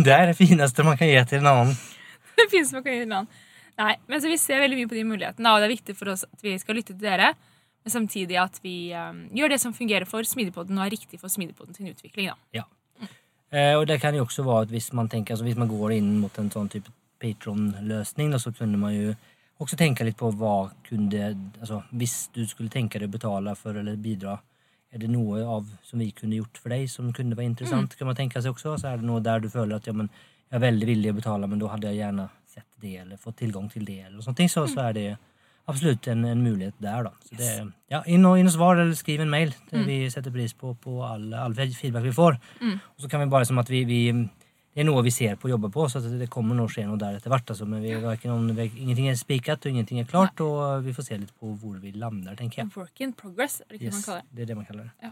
det 0.06 0.16
er 0.16 0.26
det 0.30 0.36
fineste 0.38 0.86
man 0.86 0.98
kan 1.00 1.10
gi 1.10 1.20
til 1.30 1.42
en 1.42 1.52
annen. 1.52 1.78
det 2.40 2.48
fineste 2.52 2.78
man 2.78 2.86
kan 2.86 2.96
gi 2.96 3.04
til 3.04 3.10
en 3.10 3.20
annen. 3.22 3.46
Nei, 3.80 3.94
men 4.12 4.20
så 4.20 4.28
Vi 4.28 4.36
ser 4.36 4.60
veldig 4.60 4.76
mye 4.76 4.90
på 4.90 4.98
de 4.98 5.06
mulighetene, 5.08 5.54
og 5.54 5.62
det 5.62 5.70
er 5.70 5.72
viktig 5.72 5.96
for 5.96 6.12
oss 6.12 6.26
at 6.26 6.44
vi 6.44 6.52
skal 6.60 6.76
lytte 6.76 6.92
til 6.92 7.06
dere. 7.06 7.32
Men 7.80 7.94
samtidig 7.94 8.36
at 8.36 8.58
vi 8.60 8.92
um, 8.92 9.22
gjør 9.32 9.54
det 9.54 9.60
som 9.62 9.72
fungerer 9.72 10.04
for 10.08 10.26
Smidigpodden 10.28 10.76
og 10.76 10.84
er 10.84 10.92
riktig 10.92 11.20
for 11.20 11.32
Smidigpodden 11.32 11.78
sin 11.78 11.88
utvikling. 11.88 12.28
da. 12.52 12.66
Eh, 13.50 13.74
og 13.74 13.86
det 13.88 13.98
kan 14.02 14.14
jo 14.14 14.22
også 14.26 14.44
være 14.46 14.68
at 14.68 14.74
hvis 14.74 14.92
man 14.94 15.08
tenker, 15.10 15.34
altså 15.34 15.46
hvis 15.46 15.58
man 15.58 15.70
går 15.70 15.96
inn 15.96 16.10
mot 16.22 16.36
en 16.38 16.50
sånn 16.52 16.68
type 16.70 16.92
Patron-løsning, 17.20 18.32
så 18.38 18.52
kunne 18.56 18.78
man 18.80 18.94
jo 18.94 19.14
også 19.60 19.76
tenke 19.76 20.04
litt 20.06 20.16
på 20.16 20.30
hva 20.40 20.70
kunne 20.88 21.34
altså 21.60 21.82
Hvis 21.92 22.30
du 22.34 22.46
skulle 22.48 22.72
tenke 22.72 22.98
deg 22.98 23.10
å 23.10 23.12
betale 23.12 23.54
for 23.58 23.76
eller 23.76 23.96
bidra, 24.00 24.38
er 24.90 24.98
det 24.98 25.10
noe 25.12 25.42
av 25.44 25.68
som 25.86 26.00
vi 26.02 26.10
kunne 26.16 26.40
gjort 26.40 26.58
for 26.58 26.72
deg 26.74 26.88
som 26.90 27.12
kunne 27.12 27.36
være 27.36 27.52
interessant? 27.52 27.96
Kan 27.98 28.08
man 28.10 28.16
tenke 28.18 28.42
seg 28.42 28.54
også? 28.54 28.78
Så 28.80 28.88
er 28.90 28.98
det 28.98 29.06
noe 29.06 29.20
der 29.22 29.40
du 29.40 29.48
føler 29.52 29.76
at 29.76 29.86
ja, 29.86 29.92
men 29.92 30.08
jeg 30.50 30.56
er 30.58 30.64
veldig 30.64 30.86
villig 30.88 31.12
å 31.12 31.18
betale, 31.20 31.46
men 31.46 31.60
da 31.60 31.68
hadde 31.70 31.92
jeg 31.92 32.00
gjerne 32.00 32.28
sett 32.50 32.66
det 32.82 32.96
eller 33.04 33.20
fått 33.20 33.36
tilgang 33.44 33.68
til 33.70 33.84
det 33.86 34.00
eller 34.08 34.24
sånt 34.24 34.40
så, 34.50 34.66
så 34.66 34.88
er 34.88 34.96
det 34.96 35.04
absolut 35.70 36.08
en, 36.10 36.24
en 36.24 36.42
mulighet 36.42 36.74
der 36.82 37.06
da. 37.06 37.12
Så 37.22 37.36
Yes. 37.36 37.40
det, 37.40 37.72
ja, 37.92 38.02
inn 38.06 38.24
og, 38.26 38.38
inn 38.40 38.50
og 38.50 38.54
svar 38.56 38.80
eller 38.80 38.96
skriv 38.98 39.20
en 39.22 39.30
mail. 39.30 39.54
Det 39.70 39.78
Mm. 39.78 39.86
Vi 39.86 40.10
setter 40.10 40.30
pris 40.34 40.52
på, 40.54 40.74
på 40.74 41.02
all, 41.06 41.32
all 41.34 41.54
feedback 41.54 42.04
vi 42.04 42.12
får. 42.12 42.38
Mm. 42.60 42.78
Och 42.84 43.00
så 43.00 43.08
kan 43.08 43.20
vi 43.20 43.26
bare 43.26 43.44
som 43.46 43.58
at 43.58 43.70
vi, 43.70 43.84
vi 43.84 44.28
det 44.80 44.84
är 44.84 44.86
något 44.86 45.04
vi 45.04 45.10
ser 45.10 45.36
på 45.36 45.42
och 45.42 45.50
jobbar 45.50 45.68
på 45.68 45.88
så 45.88 45.98
det 45.98 46.26
kommer 46.26 46.54
nog 46.54 46.70
ske 46.70 46.86
något 46.86 47.00
där 47.00 47.16
etter 47.16 47.30
hvert. 47.30 47.50
Altså. 47.50 47.64
Men 47.66 47.82
vi, 47.82 47.94
varken 47.94 48.30
om, 48.30 48.54
vi, 48.56 48.72
ingenting 48.76 49.08
är 49.08 49.14
spikat 49.14 49.64
och 49.64 49.70
ingenting 49.70 50.00
är 50.00 50.04
klart 50.04 50.40
og 50.40 50.84
vi 50.84 50.94
får 50.94 51.02
se 51.02 51.18
litt 51.18 51.34
på 51.40 51.50
hvor 51.52 51.74
vi 51.82 51.92
lander, 51.92 52.32
tenker 52.36 52.62
jeg. 52.62 52.70
Work 52.76 53.00
in 53.00 53.12
progress, 53.12 53.60
er 53.60 53.74
det 53.74 53.80
ikke 53.82 53.92
man 53.92 54.02
kaller 54.06 54.22
det? 54.22 54.36
det 54.36 54.42
er 54.42 54.46
det 54.46 54.56
man 54.56 54.66
kaller 54.70 54.86
det. 54.88 54.92
Ja. 55.02 55.10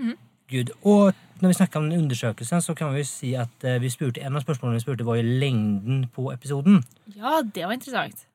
Mhm. 0.00 0.18
Gud. 0.48 0.74
Og 0.82 1.14
når 1.40 1.48
vi 1.48 1.56
snakker 1.56 1.80
om 1.80 1.88
den 1.88 2.04
undersøkelsen, 2.04 2.60
så 2.60 2.74
kan 2.74 2.92
vi 2.92 3.00
jo 3.00 3.08
si 3.08 3.34
att 3.36 3.64
eh, 3.64 3.80
vi 3.80 3.90
spurte, 3.90 4.20
en 4.20 4.36
av 4.36 4.44
spørsmålene 4.44 4.76
vi 4.76 4.84
spurte 4.84 5.08
var 5.08 5.16
jo 5.16 5.22
lengden 5.22 6.04
på 6.12 6.28
episoden. 6.32 6.84
Ja, 7.16 7.40
det 7.40 7.64
var 7.64 7.72
interessant. 7.72 8.26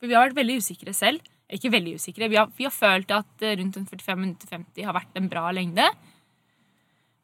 For 0.00 0.10
vi 0.10 0.14
har 0.18 0.26
vært 0.26 0.36
veldig 0.36 0.58
usikre 0.58 0.92
selv. 0.92 1.22
Ikke 1.48 1.70
veldig 1.70 1.94
usikre. 1.94 2.28
Vi 2.28 2.36
har, 2.36 2.50
vi 2.58 2.66
har 2.66 2.74
følt 2.74 3.10
at 3.14 3.46
eh, 3.46 3.54
rundt 3.54 3.78
45 3.78 4.18
minutter 4.18 4.50
50 4.50 4.84
har 4.84 4.98
vært 4.98 5.14
en 5.14 5.30
bra 5.30 5.52
lengde. 5.52 5.86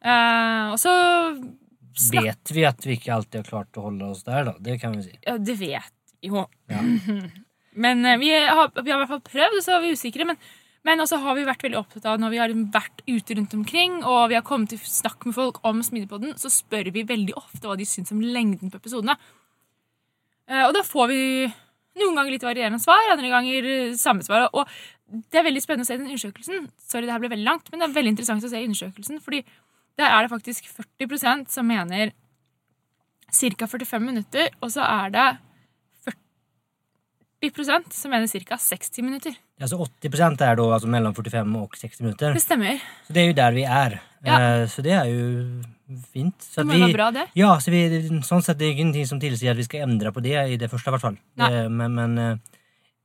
Uh, 0.05 0.77
og 0.77 0.79
så 0.79 0.93
Vet 1.95 2.51
vi 2.55 2.65
at 2.67 2.87
vi 2.87 2.97
ikke 2.99 3.15
alltid 3.15 3.43
har 3.43 3.49
klart 3.49 3.79
å 3.79 3.87
holde 3.87 4.11
oss 4.11 4.25
der, 4.27 4.49
da. 4.49 4.55
Det 4.59 4.79
kan 4.83 4.97
vi 4.97 5.07
si. 5.07 5.15
Ja, 5.23 5.37
det 5.39 5.55
vet 5.61 5.93
jo. 6.25 6.45
Ja. 6.71 6.83
Men 7.85 8.05
eh, 8.07 8.19
vi 8.19 8.31
har, 8.35 8.71
vi 8.83 8.91
har 8.91 8.99
i 8.99 9.03
hvert 9.05 9.13
fall 9.13 9.25
prøvd, 9.27 9.59
og 9.59 9.65
så 9.65 9.77
var 9.77 9.85
vi 9.85 9.95
usikre. 9.95 10.27
Men, 10.29 10.39
men 10.87 11.03
også 11.03 11.19
har 11.23 11.39
vi 11.39 11.47
vært 11.47 11.65
veldig 11.65 11.81
opptatt 11.81 12.07
av 12.11 12.21
når 12.23 12.35
vi 12.35 12.41
har 12.43 12.55
vært 12.75 13.05
ute 13.09 13.39
rundt 13.39 13.57
omkring, 13.57 14.01
og 14.03 14.29
vi 14.31 14.39
har 14.39 14.47
kommet 14.47 14.75
til 14.75 14.83
snakk 14.83 15.27
med 15.27 15.37
folk 15.37 15.63
om 15.67 15.83
Smidigpodden, 15.87 16.37
så 16.41 16.51
spør 16.53 16.91
vi 16.95 17.07
veldig 17.09 17.37
ofte 17.41 17.67
hva 17.67 17.79
de 17.79 17.89
syns 17.89 18.15
om 18.15 18.23
lengden 18.23 18.73
på 18.73 18.83
episodene. 18.83 19.17
Eh, 20.51 20.65
og 20.67 20.75
da 20.77 20.85
får 20.87 21.11
vi 21.11 21.21
noen 22.01 22.19
ganger 22.19 22.35
litt 22.35 22.47
varierende 22.47 22.83
svar, 22.83 23.13
andre 23.15 23.31
ganger 23.33 23.71
eh, 23.71 23.97
samme 23.99 24.27
svar. 24.27 24.49
Og 24.53 24.67
det 25.31 25.41
er 25.41 25.47
veldig 25.47 25.63
spennende 25.63 25.87
å 25.87 25.91
se 25.91 25.99
den 25.99 26.09
undersøkelsen. 26.11 26.67
Sorry, 26.83 27.07
det 27.07 27.15
her 27.15 27.23
ble 27.23 27.33
veldig 27.33 27.49
langt, 27.49 27.71
men 27.71 27.81
det 27.81 27.89
er 27.89 27.99
veldig 27.99 28.15
interessant 28.15 28.45
å 28.45 28.51
se 28.51 28.63
undersøkelsen, 28.67 29.23
fordi 29.25 29.45
der 29.99 30.11
er 30.11 30.23
det 30.27 30.31
faktisk 30.31 30.65
40% 31.01 31.49
som 31.51 31.67
mener 31.67 32.11
ca. 33.35 33.67
45 33.67 34.01
minutter, 34.01 34.49
og 34.63 34.71
så 34.71 34.83
er 34.87 35.11
det 35.11 35.29
40% 37.45 37.93
som 37.93 38.11
mener 38.15 38.27
ca. 38.31 38.57
60 38.57 39.03
minutter. 39.05 39.35
Ja, 39.61 39.67
Så 39.69 39.77
80 40.01 40.41
er 40.43 40.57
da 40.57 40.63
altså 40.75 40.89
mellom 40.91 41.15
45 41.15 41.57
og 41.61 41.77
60 41.77 42.01
minutter? 42.01 42.33
Det 42.35 42.43
stemmer. 42.43 42.81
Så 43.07 43.13
det 43.13 43.23
er 43.23 43.27
jo 43.29 43.37
der 43.39 43.53
vi 43.53 43.63
er. 43.65 43.99
Ja. 44.25 44.39
Eh, 44.63 44.67
Så 44.69 44.83
det 44.83 44.93
er 44.93 45.05
jo 45.05 45.63
fint. 46.13 46.35
Så 46.41 46.63
Det 46.63 46.67
må 46.67 46.79
være 46.87 46.93
bra, 46.97 47.11
det. 47.13 47.27
ja, 47.37 47.59
så 47.61 47.71
vi, 47.71 47.83
sånn 48.25 48.43
sett 48.43 48.59
det 48.59 48.65
är 48.67 48.73
ingenting 48.73 49.07
som 49.07 49.21
tilsier 49.21 49.51
at 49.51 49.57
vi 49.59 49.63
skal 49.65 49.83
endre 49.83 50.11
på 50.13 50.23
det 50.23 50.33
i 50.53 50.57
det 50.57 50.71
første, 50.71 50.89
i 50.89 50.93
hvert 50.97 51.01
fall. 51.03 51.19
Eh, 51.39 51.69
Men, 51.69 51.95
men 51.95 52.41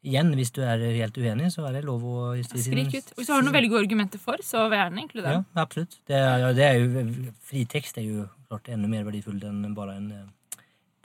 igen, 0.05 0.31
hvis 0.37 0.51
du 0.55 0.61
er 0.63 0.81
helt 0.95 1.17
uenig 1.19 1.51
så 1.53 1.65
er 1.67 1.77
det 1.77 1.85
lov 1.87 2.03
å 2.07 2.17
Skrik 2.47 2.93
ut. 2.95 3.13
Hvis 3.17 3.27
du 3.27 3.33
har 3.33 3.43
noen 3.43 3.55
veldig 3.55 3.71
gode 3.73 3.83
argumenter 3.83 4.21
for, 4.21 4.41
så 4.45 4.65
gjerne 4.71 5.03
inkludere 5.03 5.37
Ja, 5.37 5.43
absolutt. 5.63 5.99
Det 6.07 6.15
er, 6.15 6.35
ja, 6.43 6.51
det 6.55 6.67
er 6.67 6.79
jo, 6.79 7.31
fri 7.43 7.65
är 7.65 8.01
ju 8.01 8.27
klart 8.47 8.69
enda 8.69 8.87
mer 8.87 9.03
verdifull 9.03 9.41
enn 9.43 9.73
bare 9.75 9.97
en 9.99 10.11
uh, 10.11 10.61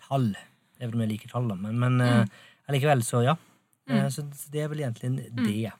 tall. 0.08 0.34
vel 0.78 0.94
om 0.94 1.00
jeg 1.00 1.14
liker 1.14 1.32
tall 1.32 1.48
da. 1.48 1.54
Men, 1.54 1.78
men 1.78 2.00
eh, 2.00 2.26
allikevel 2.68 3.02
så 3.02 3.22
ja. 3.24 3.36
Mm. 3.88 4.10
Så, 4.10 4.22
så 4.32 4.50
det 4.52 4.62
er 4.62 4.68
vel 4.68 4.80
egentlig 4.84 5.10
Mm. 5.30 5.46
det. 5.46 5.72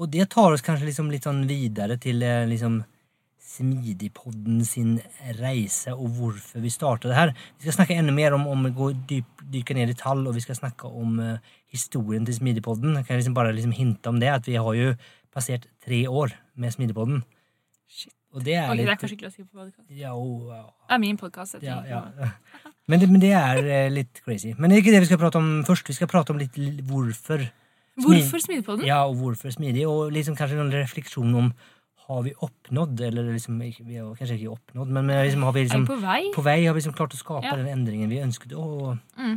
Og 0.00 0.08
det 0.08 0.30
tar 0.32 0.52
oss 0.52 0.64
kanskje 0.64 0.88
liksom 0.88 1.10
litt 1.12 1.26
sånn 1.28 1.44
videre 1.48 1.98
til 2.00 2.22
liksom 2.48 2.82
Smidigpodden 3.50 4.60
sin 4.64 5.00
reise 5.40 5.92
og 5.92 6.12
hvorfor 6.16 6.62
vi 6.62 6.70
starta 6.70 7.08
det 7.10 7.16
her. 7.16 7.32
Vi 7.58 7.66
skal 7.66 7.80
snakke 7.80 7.96
enda 7.98 8.12
mer 8.14 8.36
om, 8.36 8.46
om 8.46 8.68
å 8.68 8.70
gå 8.76 8.92
dyp, 9.10 9.42
dykke 9.42 9.74
ned 9.74 9.90
i 9.90 9.96
tall, 9.98 10.22
og 10.28 10.36
vi 10.36 10.44
skal 10.44 10.58
snakke 10.58 10.86
om 10.86 11.18
historien 11.70 12.24
til 12.26 12.34
Smidigpodden. 12.34 12.96
Jeg 12.98 13.06
kan 13.06 13.20
liksom 13.20 13.34
bare 13.36 13.52
liksom 13.54 13.72
hinte 13.76 14.10
om 14.10 14.18
det, 14.20 14.28
at 14.32 14.46
vi 14.46 14.56
har 14.58 14.74
jo 14.78 14.94
passert 15.34 15.68
tre 15.84 16.02
år 16.10 16.34
med 16.58 16.74
Smidigpodden. 16.74 17.22
Og 18.30 18.44
det 18.46 18.54
er 18.54 18.68
Ok, 18.70 18.76
det 18.78 18.86
er 18.88 18.98
kanskje 18.98 19.16
ikke 19.16 19.26
lov 19.26 19.32
å 19.32 19.34
si 19.34 19.42
på 19.42 19.58
podcast. 19.58 19.86
ja, 19.90 20.12
og, 20.14 20.50
ja, 20.54 20.62
Det 20.86 20.94
er 20.94 20.98
min 21.02 21.16
podkast. 21.18 21.56
ja, 21.62 21.80
ja. 21.88 22.02
Men, 22.90 23.04
men 23.06 23.20
det 23.22 23.30
er 23.38 23.58
eh, 23.70 23.88
litt 23.90 24.18
crazy. 24.24 24.50
Men 24.58 24.70
det 24.70 24.76
er 24.76 24.82
ikke 24.82 24.92
det 24.96 25.00
vi 25.04 25.06
skal 25.06 25.18
prate 25.20 25.38
om 25.38 25.50
først. 25.62 25.86
Vi 25.86 25.94
skal 25.94 26.08
prate 26.10 26.32
om 26.34 26.38
litt 26.40 26.56
hvorfor. 26.58 27.44
hvorfor. 27.94 28.02
Hvorfor 28.02 28.42
Smidigpodden? 28.42 28.86
Ja, 28.88 29.04
og 29.06 29.14
hvorfor 29.20 29.52
smidig. 29.54 29.84
Og 29.86 30.10
liksom 30.10 30.34
kanskje 30.34 30.58
noen 30.58 30.72
refleksjon 30.74 31.34
om 31.38 31.52
har 32.08 32.24
vi 32.26 32.32
oppnådd, 32.42 33.00
eller 33.06 33.28
liksom, 33.30 33.60
vi 33.62 33.94
har 34.00 34.08
kanskje 34.18 34.40
ikke 34.40 34.50
oppnådd, 34.56 34.88
men 34.96 35.06
liksom, 35.06 35.44
har 35.46 35.54
vi 35.54 35.62
liksom, 35.68 35.84
på 35.86 35.98
vei? 36.02 36.22
på 36.34 36.42
vei 36.42 36.56
har 36.64 36.74
vi 36.74 36.80
liksom 36.82 36.96
klart 36.98 37.14
å 37.14 37.20
skape 37.20 37.52
den 37.60 37.68
endringen 37.70 38.10
vi 38.10 38.18
ønsket 38.24 38.56
å 38.58 38.96
Mm. 39.14 39.36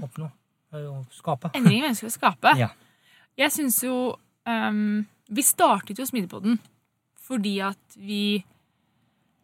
Å 0.74 1.04
skape. 1.14 1.54
Endringer 1.54 1.86
vi 1.86 1.92
ønsker 1.92 2.10
å 2.10 2.14
skape. 2.14 2.54
Ja. 2.58 2.72
Jeg 3.38 3.54
syns 3.54 3.80
jo 3.84 3.96
um, 4.50 5.04
Vi 5.34 5.46
startet 5.46 6.00
jo 6.00 6.08
Smidigpodden 6.10 6.60
fordi 7.24 7.54
at 7.64 7.96
vi 7.96 8.44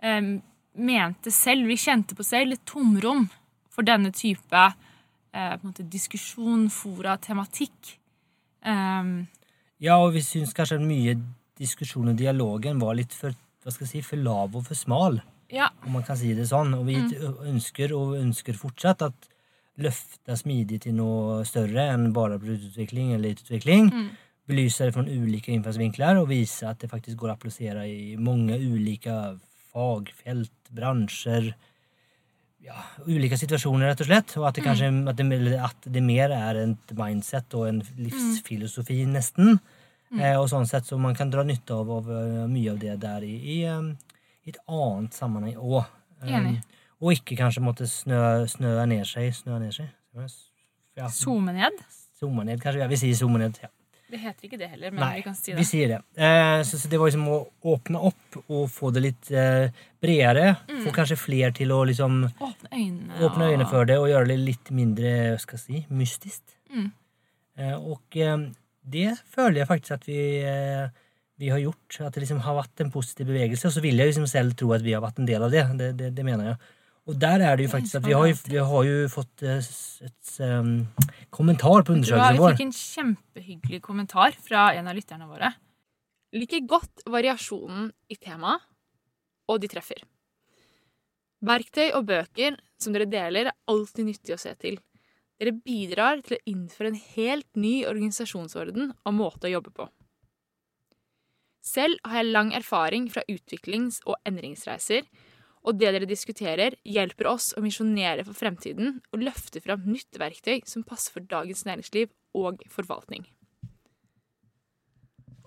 um, 0.03 0.33
mente 0.75 1.31
selv, 1.31 1.69
vi 1.69 1.77
kjente 1.79 2.11
på 2.17 2.25
selv, 2.27 2.57
et 2.57 2.65
tomrom 2.67 3.23
for 3.71 3.87
denne 3.87 4.11
type 4.11 4.63
uh, 4.67 5.55
måte 5.63 5.85
diskusjon, 5.87 6.67
fora, 6.73 7.15
tematikk. 7.23 7.93
Um, 8.67 9.29
ja, 9.79 9.95
og 9.95 10.11
vi 10.17 10.25
syns 10.27 10.51
kanskje 10.57 10.81
mye 10.83 11.15
diskusjon 11.59 12.11
og 12.11 12.19
dialogen 12.19 12.83
var 12.83 12.99
litt 12.99 13.15
for, 13.15 13.31
hva 13.63 13.71
skal 13.71 13.87
jeg 13.87 13.93
si, 13.93 14.05
for 14.11 14.27
lav 14.27 14.59
og 14.59 14.67
for 14.67 14.75
smal. 14.75 15.21
ja, 15.49 15.71
om 15.87 15.95
man 15.95 16.03
kan 16.05 16.19
si 16.19 16.33
det 16.35 16.49
sånn. 16.51 16.75
Og 16.77 16.83
vi 16.91 16.99
ønsker 17.47 17.95
og 17.95 18.17
ønsker 18.19 18.59
fortsatt 18.59 19.07
at 19.07 19.29
løfte 19.79 20.35
smidig 20.39 20.81
til 20.85 20.97
noe 20.97 21.43
større 21.47 21.89
enn 21.93 22.09
bare 22.15 22.39
produktutvikling 22.41 23.13
eller 23.15 23.37
utvikling. 23.37 23.89
Mm. 23.93 24.09
Belyse 24.49 24.87
det 24.87 24.95
fra 24.95 25.05
ulike 25.05 25.53
innfallsvinkler 25.53 26.19
og 26.19 26.29
vise 26.31 26.67
at 26.69 26.81
det 26.81 26.89
faktisk 26.91 27.19
går 27.21 27.33
å 27.33 27.37
applisere 27.37 27.85
i 27.87 28.15
mange 28.19 28.57
ulike 28.57 29.15
fagfelt, 29.69 30.55
bransjer 30.73 31.51
ja, 32.65 32.75
ulike 33.07 33.37
situasjoner, 33.39 33.91
rett 33.91 34.03
og 34.03 34.09
slett. 34.09 34.33
Og 34.39 34.47
at 34.49 34.57
det 34.57 34.65
kanskje 34.65 34.89
at 35.09 35.19
det, 35.19 35.51
at 35.69 35.89
det 35.95 36.03
mer 36.05 36.33
er 36.35 36.63
et 36.63 36.95
mindset 36.97 37.55
og 37.57 37.69
en 37.69 37.83
livsfilosofi, 37.99 39.03
nesten. 39.09 39.59
Eh, 40.17 40.35
og 40.35 40.47
sånn 40.49 40.65
sett 40.65 40.87
så 40.89 40.97
man 40.97 41.13
kan 41.17 41.29
dra 41.29 41.43
nytte 41.45 41.75
av, 41.77 41.89
av 41.99 42.07
eh, 42.09 42.45
mye 42.49 42.73
av 42.73 42.79
det 42.81 42.95
der 43.01 43.25
i, 43.27 43.35
i, 43.37 43.57
eh, 43.69 44.15
i 44.45 44.53
et 44.53 44.61
annet 44.65 45.17
sammenheng 45.17 45.59
òg. 45.61 45.85
Enig. 46.25 46.57
Og 47.01 47.13
ikke 47.15 47.37
kanskje 47.39 47.63
måtte 47.63 47.87
snø, 47.87 48.45
snø 48.51 48.75
ned 48.91 49.05
seg. 49.07 49.31
Snø 49.37 49.59
ned 49.61 49.71
seg. 49.75 49.89
Ja, 50.99 51.07
Zoome 51.13 51.53
ned. 51.55 51.77
zoome 52.19 52.43
ned, 52.43 52.59
kanskje. 52.61 52.81
Ja, 52.83 52.87
vi 52.91 52.97
sier 52.99 53.15
zoome 53.15 53.39
ned. 53.39 53.59
Ja. 53.63 53.69
Det 54.09 54.17
heter 54.17 54.47
ikke 54.47 54.57
det 54.57 54.67
heller, 54.71 54.89
men 54.91 55.03
Nei, 55.03 55.19
vi 55.19 55.23
kan 55.27 55.35
si 55.37 55.53
vi 55.53 55.63
sier 55.69 55.91
det. 55.91 55.97
Eh, 56.17 56.61
så, 56.65 56.79
så 56.81 56.89
det 56.89 56.97
var 56.97 57.11
liksom 57.11 57.27
å 57.29 57.35
åpne 57.75 57.99
opp 58.09 58.39
og 58.49 58.63
få 58.73 58.89
det 58.95 59.03
litt 59.05 59.29
eh, 59.31 59.69
bredere. 60.01 60.55
Mm. 60.65 60.79
Få 60.87 60.93
kanskje 60.95 61.17
flere 61.21 61.51
til 61.55 61.69
å 61.75 61.83
liksom 61.85 62.23
Åpne 62.25 62.71
øynene. 62.73 63.19
åpne 63.27 63.51
øynene 63.51 63.67
for 63.69 63.85
det 63.85 63.99
og 64.01 64.09
gjøre 64.09 64.31
det 64.31 64.39
litt 64.41 64.71
mindre 64.73 65.11
skal 65.43 65.61
si, 65.61 65.83
mystisk. 65.93 66.41
Mm. 66.73 66.89
Eh, 67.61 67.75
og 67.77 68.17
eh, 68.17 68.47
det 68.89 69.13
føler 69.29 69.61
jeg 69.61 69.69
faktisk 69.69 69.95
at 69.99 70.09
vi, 70.09 70.19
eh, 70.41 70.89
vi 71.39 71.53
har 71.53 71.61
gjort. 71.61 72.01
At 72.09 72.17
det 72.17 72.25
liksom 72.25 72.41
har 72.49 72.57
vært 72.63 72.81
en 72.81 72.91
positiv 72.97 73.29
bevegelse. 73.29 73.69
Og 73.69 73.77
så 73.77 73.85
vil 73.85 74.01
jeg 74.01 74.09
liksom 74.09 74.25
selv 74.31 74.57
tro 74.57 74.73
at 74.73 74.81
vi 74.83 74.97
har 74.97 75.05
vært 75.05 75.21
en 75.21 75.29
del 75.29 75.45
av 75.45 75.53
det. 75.53 75.67
Det, 75.83 75.93
det, 76.01 76.09
det 76.17 76.25
mener 76.25 76.49
jeg. 76.55 76.59
Og 77.09 77.15
der 77.17 77.41
er 77.41 77.57
det 77.57 77.65
jo 77.65 77.71
faktisk 77.71 77.97
at 77.97 78.05
vi 78.05 78.13
har 78.13 78.27
jo, 78.29 78.35
vi 78.45 78.59
har 78.71 78.83
jo 78.85 78.97
fått 79.09 79.41
eh, 79.41 79.69
et 80.05 80.33
um, 80.45 80.73
kommentar 81.33 81.81
på 81.87 81.95
undersøkelsen 81.95 82.37
vår. 82.37 82.53
Vi 82.53 82.59
fikk 82.59 82.65
en 82.67 82.75
kjempehyggelig 82.77 83.81
kommentar 83.85 84.37
fra 84.45 84.67
en 84.77 84.91
av 84.91 84.97
lytterne 84.97 85.29
våre. 85.29 85.51
liker 86.37 86.61
godt 86.69 87.01
variasjonen 87.09 87.89
i 88.13 88.15
temaet, 88.21 88.61
og 89.49 89.57
de 89.63 89.69
treffer. 89.71 90.03
Verktøy 91.41 91.87
og 91.97 92.05
bøker 92.05 92.59
som 92.77 92.93
dere 92.93 93.09
deler, 93.09 93.49
er 93.49 93.57
alltid 93.71 94.05
nyttig 94.05 94.35
å 94.35 94.39
se 94.39 94.53
til. 94.61 94.77
Dere 95.39 95.55
bidrar 95.55 96.21
til 96.21 96.35
å 96.35 96.43
innføre 96.51 96.91
en 96.91 97.01
helt 97.15 97.49
ny 97.55 97.79
organisasjonsorden 97.89 98.91
og 98.93 99.15
måte 99.15 99.49
å 99.49 99.53
jobbe 99.55 99.73
på. 99.73 99.87
Selv 101.65 101.99
har 102.05 102.21
jeg 102.21 102.33
lang 102.33 102.53
erfaring 102.55 103.09
fra 103.11 103.23
utviklings- 103.31 104.01
og 104.05 104.19
endringsreiser, 104.27 105.07
og 105.67 105.75
det 105.79 105.91
dere 105.91 106.07
diskuterer, 106.07 106.77
hjelper 106.87 107.27
oss 107.31 107.51
å 107.57 107.63
misjonere 107.63 108.23
for 108.27 108.37
fremtiden 108.37 108.99
og 109.11 109.25
løfte 109.25 109.61
fram 109.63 109.83
nytt 109.89 110.19
verktøy 110.19 110.61
som 110.69 110.85
passer 110.87 111.15
for 111.15 111.25
dagens 111.27 111.65
næringsliv 111.67 112.11
og 112.39 112.63
forvaltning. 112.71 113.27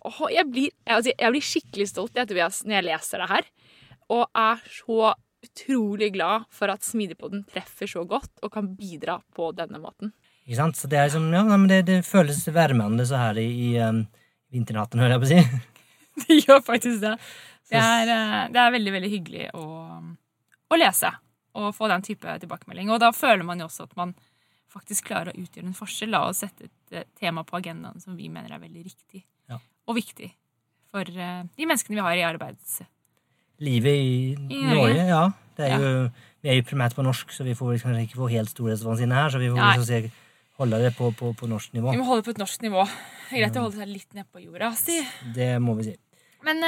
Åh, 0.02 0.22
jeg, 0.34 0.48
blir, 0.50 0.72
altså, 0.90 1.12
jeg 1.14 1.34
blir 1.34 1.46
skikkelig 1.46 1.88
stolt 1.88 2.16
jeg, 2.18 2.28
Tobias, 2.28 2.62
når 2.66 2.80
jeg 2.80 2.88
leser 2.88 3.22
det 3.22 3.28
her. 3.30 3.50
Og 4.12 4.24
er 4.36 4.64
så 4.66 5.12
utrolig 5.42 6.10
glad 6.14 6.46
for 6.54 6.70
at 6.70 6.84
Smidigpodden 6.86 7.44
treffer 7.50 7.90
så 7.90 8.04
godt 8.06 8.42
og 8.42 8.52
kan 8.54 8.72
bidra 8.78 9.20
på 9.34 9.50
denne 9.56 9.80
måten. 9.82 10.12
Ikke 10.42 10.58
sant? 10.58 10.78
Så 10.78 10.90
det, 10.90 10.98
er 10.98 11.12
som, 11.14 11.28
ja, 11.34 11.44
det, 11.70 11.84
det 11.88 12.00
føles 12.06 12.42
varmende 12.54 13.06
så 13.06 13.20
her 13.20 13.38
i, 13.38 13.46
i 13.46 13.70
um, 13.82 14.02
vinternatten, 14.52 15.02
hører 15.02 15.16
jeg 15.16 15.22
på 15.22 15.30
å 15.30 15.34
si. 15.34 15.42
Det 16.22 16.42
gjør 16.42 16.58
faktisk 16.60 16.98
det. 17.00 17.14
Det 17.72 17.80
er, 17.82 18.12
eh, 18.14 18.48
det 18.52 18.60
er 18.62 18.74
veldig, 18.76 18.92
veldig 18.98 19.10
hyggelig 19.12 19.46
å, 19.58 19.66
å 20.72 20.78
lese. 20.80 21.12
og 21.52 21.74
få 21.76 21.84
den 21.90 22.00
type 22.00 22.38
tilbakemelding. 22.40 22.88
Og 22.94 23.00
da 23.02 23.10
føler 23.12 23.44
man 23.44 23.60
jo 23.60 23.66
også 23.66 23.84
at 23.84 23.96
man 23.98 24.14
faktisk 24.72 25.10
klarer 25.10 25.34
å 25.34 25.42
utgjøre 25.42 25.68
en 25.68 25.76
forskjell 25.76 26.14
da, 26.14 26.22
og 26.30 26.36
sette 26.38 26.64
et 26.64 26.94
eh, 26.96 27.04
tema 27.20 27.42
på 27.44 27.58
agendaen 27.58 28.00
som 28.00 28.16
vi 28.16 28.30
mener 28.32 28.54
er 28.54 28.62
veldig 28.62 28.84
riktig 28.86 29.20
Ja. 29.52 29.58
og 29.86 29.98
viktig 29.98 30.30
for 30.88 31.04
eh, 31.04 31.42
de 31.44 31.66
menneskene 31.68 31.98
vi 31.98 32.06
har 32.06 32.16
i 32.16 32.24
arbeids... 32.24 32.80
Livet 33.62 33.94
i, 33.94 34.32
I 34.48 34.62
Norge. 34.64 35.04
Ja. 35.06 35.20
Det 35.54 35.68
er 35.68 35.84
jo, 35.84 35.90
vi 36.42 36.50
er 36.50 36.56
jo 36.56 36.64
primært 36.66 36.96
på 36.96 37.04
norsk, 37.04 37.30
så 37.36 37.44
vi 37.46 37.52
får 37.54 37.76
kanskje 37.84 38.06
ikke 38.08 38.18
få 38.18 38.30
helt 38.32 38.50
storhetsvansinne 38.50 39.14
her. 39.14 39.28
Så 39.30 39.38
vi 39.38 39.50
får 39.52 39.60
liksom 39.60 39.84
se, 39.86 40.00
holde 40.58 40.80
det 40.82 40.94
på, 40.96 41.12
på, 41.14 41.30
på 41.36 41.50
norsk 41.52 41.76
nivå. 41.76 41.92
Vi 41.92 42.00
må 42.00 42.08
holde 42.08 42.24
på 42.26 42.32
et 42.32 42.40
norsk 42.40 42.64
nivå. 42.64 42.82
Det 43.28 43.36
er 43.36 43.44
greit 43.44 43.60
å 43.60 43.66
holde 43.68 43.78
seg 43.84 43.92
litt 43.92 44.16
ned 44.16 44.26
på 44.32 44.42
jorda. 44.42 44.72
Si. 44.80 44.96
Det 45.36 45.52
må 45.62 45.76
vi 45.78 45.90
si. 45.92 45.94
Men 46.48 46.64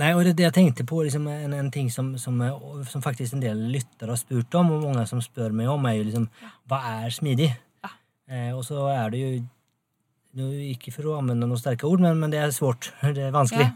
Nei, 0.00 0.10
og 0.16 0.24
det, 0.26 0.32
det 0.38 0.48
jeg 0.48 0.54
tenkte 0.56 0.84
på, 0.88 1.02
liksom, 1.06 1.26
en, 1.30 1.52
en 1.54 1.70
ting 1.70 1.90
som, 1.92 2.12
som, 2.18 2.40
eh, 2.42 2.54
som 2.90 3.02
faktisk 3.04 3.36
en 3.36 3.42
del 3.44 3.60
lyttere 3.70 4.10
har 4.10 4.18
spurt 4.18 4.54
om, 4.58 4.72
og 4.74 4.86
mange 4.88 5.04
som 5.06 5.20
spør 5.22 5.54
meg 5.54 5.70
om, 5.70 5.84
er 5.86 5.98
jo 6.00 6.06
liksom 6.08 6.28
Hva 6.70 6.80
er 7.04 7.14
smidig? 7.14 7.50
Ja. 7.84 7.92
Eh, 8.26 8.50
og 8.56 8.64
så 8.66 8.88
er 8.90 9.12
det 9.14 9.20
jo 9.22 10.48
Ikke 10.74 10.90
for 10.94 11.12
å 11.12 11.18
anvende 11.20 11.46
noen 11.46 11.60
sterke 11.60 11.86
ord, 11.86 12.02
men, 12.02 12.18
men 12.18 12.32
det 12.34 12.40
er 12.42 12.50
svårt. 12.54 12.90
Det 13.14 13.28
er 13.28 13.34
vanskelig 13.34 13.68
Ja. 13.68 13.74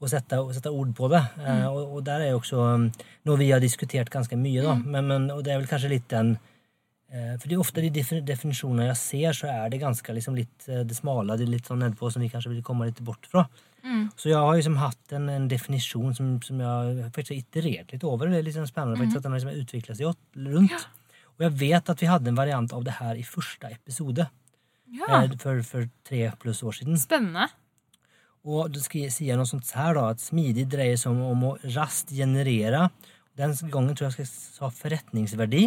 å, 0.00 0.08
sette, 0.10 0.40
å 0.42 0.50
sette 0.56 0.72
ord 0.74 0.90
på 0.96 1.10
det. 1.12 1.20
Eh, 1.44 1.66
og, 1.70 1.96
og 1.98 2.04
der 2.06 2.24
er 2.24 2.32
jo 2.32 2.40
også 2.40 2.58
um, 2.74 2.88
noe 3.28 3.38
vi 3.38 3.50
har 3.52 3.62
diskutert 3.62 4.10
ganske 4.10 4.34
mye, 4.40 4.64
da. 4.64 4.74
Men, 4.80 5.06
men, 5.06 5.28
og 5.30 5.44
det 5.46 5.54
er 5.54 5.60
vel 5.62 5.70
kanskje 5.70 5.92
litt 5.92 6.08
den 6.10 6.32
eh, 7.12 7.36
For 7.36 7.46
det 7.46 7.54
er 7.54 7.62
ofte 7.62 7.84
de 7.84 7.92
definisjonene 8.26 8.88
jeg 8.90 8.98
ser, 9.04 9.38
så 9.38 9.52
er 9.54 9.70
det 9.70 9.82
ganske 9.84 10.16
liksom 10.18 10.34
litt 10.40 10.66
eh, 10.66 10.82
det 10.88 10.98
smale, 10.98 11.36
det 11.38 11.46
litt 11.52 11.68
sånn 11.70 11.84
nedpå, 11.84 12.10
som 12.10 12.24
vi 12.26 12.32
kanskje 12.32 12.56
vil 12.56 12.64
komme 12.66 12.88
litt 12.90 12.98
bort 13.06 13.28
fra. 13.30 13.46
Mm, 13.84 14.04
Så 14.16 14.30
jeg 14.30 14.38
har 14.38 14.56
liksom 14.56 14.76
hatt 14.80 15.14
en, 15.16 15.28
en 15.32 15.48
definisjon 15.50 16.14
som, 16.16 16.32
som 16.42 16.60
jeg 16.64 17.10
faktisk 17.14 17.32
har 17.34 17.40
iterert 17.42 17.92
litt 17.94 18.04
over. 18.08 18.30
Det 18.30 18.40
er 18.40 18.46
litt 18.48 18.56
sånn 18.58 18.68
spennende 18.70 19.00
faktisk, 19.00 19.20
at 19.20 19.26
den 19.28 19.32
har 19.36 19.40
liksom 19.42 19.62
utviklet 19.64 19.98
seg 20.00 20.10
åt- 20.10 20.42
rundt. 20.54 20.88
Og 21.38 21.46
jeg 21.46 21.56
vet 21.62 21.90
at 21.94 22.02
vi 22.04 22.10
hadde 22.10 22.28
en 22.32 22.36
variant 22.40 22.72
av 22.76 22.84
det 22.84 22.98
her 22.98 23.16
i 23.16 23.24
første 23.24 23.70
episode 23.72 24.26
ja. 24.92 25.06
eh, 25.22 25.30
for, 25.40 25.62
for 25.64 25.88
tre 26.04 26.26
pluss 26.42 26.60
år 26.66 26.76
siden. 26.80 26.98
Spennende. 27.00 27.48
Og 28.48 28.72
da 28.72 28.80
sier 28.80 29.10
jeg 29.30 29.36
noe 29.36 29.48
sånt 29.48 29.68
her 29.76 29.94
da, 29.96 30.08
at 30.14 30.20
smidig 30.24 30.66
dreier 30.72 30.96
seg 31.00 31.12
om, 31.12 31.22
om 31.34 31.46
å 31.50 31.54
raskt 31.76 32.12
generere. 32.16 32.86
Den 33.36 33.52
gangen 33.72 33.96
tror 33.96 34.08
jeg 34.10 34.24
jeg 34.24 34.28
skal 34.30 34.68
sa 34.70 34.70
forretningsverdi. 34.82 35.66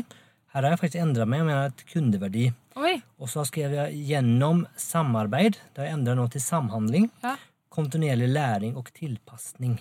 Her 0.53 0.61
har 0.67 0.75
jeg 0.75 0.81
faktisk 0.83 1.01
endret 1.01 1.29
meg. 1.29 1.41
Jeg 1.41 1.47
mener 1.49 1.71
et 1.71 1.83
kundeverdi. 1.89 2.47
Oi. 2.77 2.93
Og 3.21 3.29
så 3.29 3.41
skrev 3.49 3.73
jeg 3.73 4.03
gjennom 4.09 4.63
samarbeid. 4.77 5.57
Det 5.73 5.81
har 5.81 5.89
jeg 5.89 5.97
endret 5.97 6.19
nå 6.19 6.27
til 6.33 6.43
samhandling. 6.45 7.07
Ja. 7.23 7.33
Kontinuerlig 7.73 8.29
læring 8.29 8.75
og 8.77 8.89
tilpasning. 8.93 9.79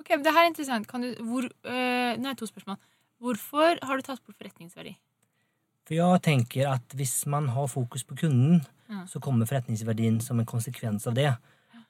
Ok, 0.00 0.10
men 0.14 0.24
det 0.24 0.32
her 0.32 0.44
er 0.46 0.50
interessant. 0.52 0.86
Kan 0.88 1.02
du, 1.04 1.10
hvor, 1.26 1.44
øh, 1.44 2.12
nå 2.22 2.30
er 2.30 2.38
to 2.38 2.46
spørsmål. 2.48 2.78
Hvorfor 3.20 3.76
har 3.82 3.96
du 3.96 4.02
tatt 4.06 4.22
bort 4.26 4.36
forretningsverdi? 4.40 4.94
For 5.86 5.94
jeg 5.94 6.22
tenker 6.22 6.68
at 6.72 6.96
hvis 6.98 7.26
man 7.30 7.48
har 7.54 7.66
fokus 7.70 8.04
på 8.04 8.16
kunden, 8.16 8.64
Ja. 8.88 9.04
så 9.06 9.18
kommer 9.20 9.46
forretningsverdien 9.46 10.20
som 10.22 10.38
en 10.40 10.46
konsekvens 10.46 11.06
av 11.06 11.14
det. 11.14 11.32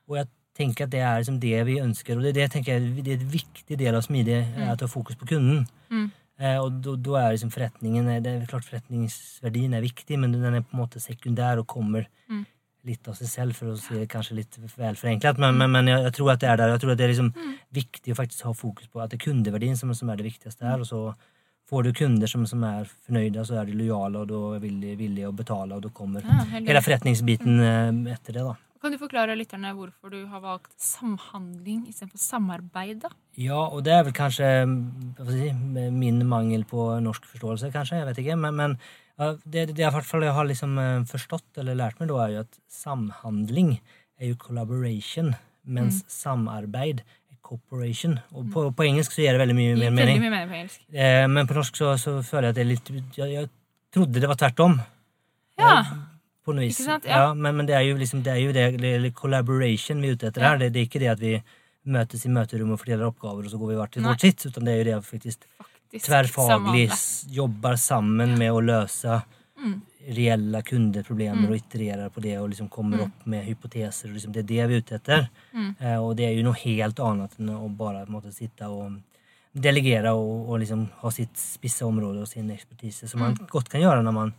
Og 0.09 0.17
jeg 0.17 0.27
tenker 0.57 0.85
at 0.85 0.91
det 0.91 1.01
er 1.01 1.19
liksom 1.21 1.39
det 1.41 1.67
vi 1.67 1.79
ønsker, 1.81 2.17
og 2.17 2.23
det, 2.23 2.35
det 2.35 2.51
tenker 2.51 2.73
jeg 2.79 3.05
det 3.05 3.13
er 3.13 3.19
et 3.21 3.33
viktig 3.33 3.77
del 3.79 3.95
av 3.95 4.03
smidig, 4.03 4.39
mm. 4.57 4.63
at 4.73 4.79
du 4.79 4.85
har 4.87 4.93
fokus 4.93 5.17
på 5.17 5.27
kunden. 5.27 5.67
Mm. 5.91 6.11
Eh, 6.39 6.57
og 6.61 6.81
da- 6.83 6.97
da 6.97 7.11
er 7.21 7.33
liksom 7.37 7.51
forretningen 7.51 8.23
det 8.23 8.27
er 8.43 8.47
klart 8.47 8.65
Forretningsverdien 8.65 9.75
er 9.75 9.81
viktig, 9.85 10.19
men 10.19 10.33
den 10.33 10.55
er 10.55 10.61
på 10.61 10.75
en 10.75 10.81
måte 10.81 11.01
sekundær 11.01 11.59
og 11.59 11.67
kommer 11.67 12.07
Mm. 12.29 12.47
Litt 12.87 13.09
av 13.11 13.17
seg 13.19 13.29
selv, 13.29 13.57
for 13.59 13.73
å 13.73 13.77
si 13.81 13.95
det 13.99 14.09
kanskje 14.13 14.37
litt 14.39 14.59
vel 14.79 14.97
forenklet. 14.97 15.39
Men, 15.43 15.57
men, 15.59 15.73
men 15.75 15.89
jeg, 15.91 16.05
jeg 16.07 16.15
tror 16.19 16.33
at 16.33 16.41
det 16.45 16.51
er 16.53 16.61
der. 16.61 16.75
Jeg 16.77 16.83
tror 16.85 16.93
at 16.95 16.99
det 17.01 17.07
er 17.09 17.15
liksom 17.15 17.33
Mm. 17.37 17.55
viktig 17.75 18.13
å 18.15 18.19
faktisk 18.19 18.45
ha 18.47 18.53
fokus 18.55 18.87
på 18.89 19.01
at 19.03 19.11
det 19.11 19.19
er 19.21 19.25
kundeverdien 19.27 19.77
som, 19.77 19.91
som 19.95 20.11
er 20.11 20.17
det 20.21 20.29
viktigste 20.31 20.65
her. 20.69 20.81
Og 20.85 20.87
så 20.87 21.01
får 21.67 21.83
du 21.83 21.93
kunder 21.99 22.31
som, 22.31 22.45
som 22.47 22.63
er 22.65 22.87
fornøyde, 23.09 23.43
så 23.45 23.59
er 23.61 23.67
de 23.67 23.75
lojale, 23.75 24.23
og 24.23 24.29
da 24.31 24.39
er 24.57 24.63
de 24.63 24.95
villige 25.01 25.27
å 25.27 25.35
betale, 25.35 25.75
og 25.75 25.83
da 25.83 25.91
kommer 25.91 26.23
Ja, 26.23 26.45
hele 26.55 26.83
forretningsbiten 26.87 27.59
mm. 27.59 28.07
etter 28.15 28.39
det, 28.39 28.45
da. 28.47 28.55
Kan 28.83 28.93
du 28.93 28.99
forklare 29.01 29.35
lytterne 29.35 29.73
hvorfor 29.75 30.13
du 30.13 30.21
har 30.31 30.43
valgt 30.45 30.77
samhandling 30.79 31.89
istedenfor 31.91 32.21
samarbeid? 32.23 33.01
da? 33.03 33.11
Ja, 33.41 33.65
og 33.67 33.83
det 33.87 33.95
er 33.97 34.05
vel 34.07 34.15
kanskje 34.15 34.47
si, 35.27 35.49
min 35.91 36.21
mangel 36.29 36.63
på 36.69 36.85
norsk 37.03 37.27
forståelse, 37.33 37.73
kanskje. 37.75 37.99
Jeg 37.99 38.07
vet 38.13 38.21
ikke. 38.23 38.37
Men, 38.45 38.55
men 38.61 38.77
det, 39.19 39.63
det 39.73 39.81
jeg, 39.81 39.89
i 39.89 39.95
hvert 39.95 40.05
fall 40.09 40.25
har 40.29 40.49
liksom 40.49 40.79
eh, 40.79 41.05
forstått 41.09 41.61
eller 41.63 41.79
lært 41.79 42.01
meg, 42.01 42.11
da, 42.11 42.19
er 42.27 42.35
jo 42.35 42.41
at 42.45 42.59
samhandling 42.69 43.79
er 44.21 44.33
jo 44.33 44.37
collaboration, 44.41 45.35
mens 45.65 46.03
samarbeid 46.13 47.01
er 47.03 47.39
cooperation. 47.47 48.19
Og 48.37 48.51
på, 48.53 48.67
på 48.77 48.87
engelsk 48.87 49.15
så 49.17 49.23
gir 49.25 49.37
det 49.37 49.41
veldig 49.43 49.57
mye 49.57 49.79
mer 49.81 49.95
mening. 49.97 50.21
mye 50.25 50.35
mer 50.35 50.51
på 50.51 50.59
engelsk. 50.61 50.83
Eh, 50.93 51.25
men 51.33 51.49
på 51.49 51.57
norsk 51.57 51.81
så, 51.81 51.95
så 52.01 52.19
føler 52.27 52.51
jeg 52.51 52.55
at 52.55 52.59
det 52.61 52.65
er 52.67 52.71
litt 52.75 52.93
Jeg, 53.19 53.33
jeg 53.33 53.51
trodde 53.97 54.21
det 54.21 54.29
var 54.31 54.41
tvert 54.41 54.63
om. 54.67 54.77
Ja. 55.61 55.75
På 56.45 56.55
noe 56.55 56.67
vis. 56.69 56.77
Ikke 56.81 56.91
sant? 56.93 57.09
Ja. 57.09 57.23
Ja. 57.25 57.35
men, 57.35 57.57
men 57.57 57.69
det 57.69 57.75
er 57.79 57.87
jo 57.89 57.97
liksom 57.99 58.21
det, 58.27 58.35
er 58.37 58.43
jo 58.45 58.53
det, 58.57 58.67
det 58.83 59.15
collaboration 59.17 60.03
vi 60.05 60.13
er 60.13 60.19
ute 60.19 60.29
etter 60.29 60.45
Ja. 60.45 60.53
her. 60.53 60.61
Det, 60.65 60.73
det 60.75 60.83
er 60.83 60.91
ikke 60.91 61.03
det 61.03 61.13
at 61.17 61.23
vi 61.25 61.33
møtes 61.97 62.25
i 62.27 62.31
møterommet 62.35 62.77
og 62.77 62.83
fordeler 62.83 63.09
oppgaver, 63.09 63.47
og 63.47 63.53
så 63.53 63.59
går 63.63 63.73
vi 63.73 63.79
hvert 63.81 63.93
til 63.95 64.07
vårt 64.07 64.25
sitt. 64.27 64.45
Utan 64.51 64.67
det 64.67 64.73
er 64.75 64.79
jo 64.83 64.87
det 64.91 65.01
Faktisk 65.07 65.47
tverrfaglig 65.93 66.91
jobber 67.33 67.77
sammen 67.77 68.37
med 68.39 68.53
å 68.53 68.61
løse 68.65 69.23
Mm. 69.57 69.81
reelle 70.13 70.63
kundeproblemer 70.63 71.43
Mm. 71.43 71.51
og 71.51 71.57
itererer 71.57 72.11
på 72.11 72.21
det 72.21 72.37
og 72.39 72.51
liksom 72.51 72.69
kommer 72.69 72.99
Mm. 72.99 73.05
opp 73.07 73.27
med 73.27 73.45
hypoteser. 73.47 74.13
Liksom, 74.13 74.31
det 74.33 74.41
er 74.41 74.43
det 74.43 74.69
vi 74.69 74.75
er 74.77 74.81
ute 74.81 74.95
etter. 74.97 75.29
Mm. 75.55 75.77
Eh, 75.81 75.97
og 75.97 76.17
det 76.17 76.27
er 76.27 76.37
jo 76.37 76.43
noe 76.45 76.53
helt 76.61 76.97
annet 77.01 77.31
enn 77.41 77.49
å 77.49 77.69
bare 77.77 78.05
måte, 78.07 78.33
sitte 78.33 78.69
og 78.69 79.01
delegere 79.59 80.13
og, 80.15 80.51
og 80.51 80.61
liksom 80.61 80.91
ha 81.01 81.09
sitt 81.11 81.35
spisse 81.35 81.81
område 81.83 82.21
og 82.21 82.29
sin 82.29 82.51
ekspertise, 82.51 83.09
som 83.09 83.21
man 83.21 83.35
Mm. 83.35 83.47
godt 83.49 83.69
kan 83.71 83.81
gjøre 83.81 84.03
når 84.05 84.13
man 84.13 84.35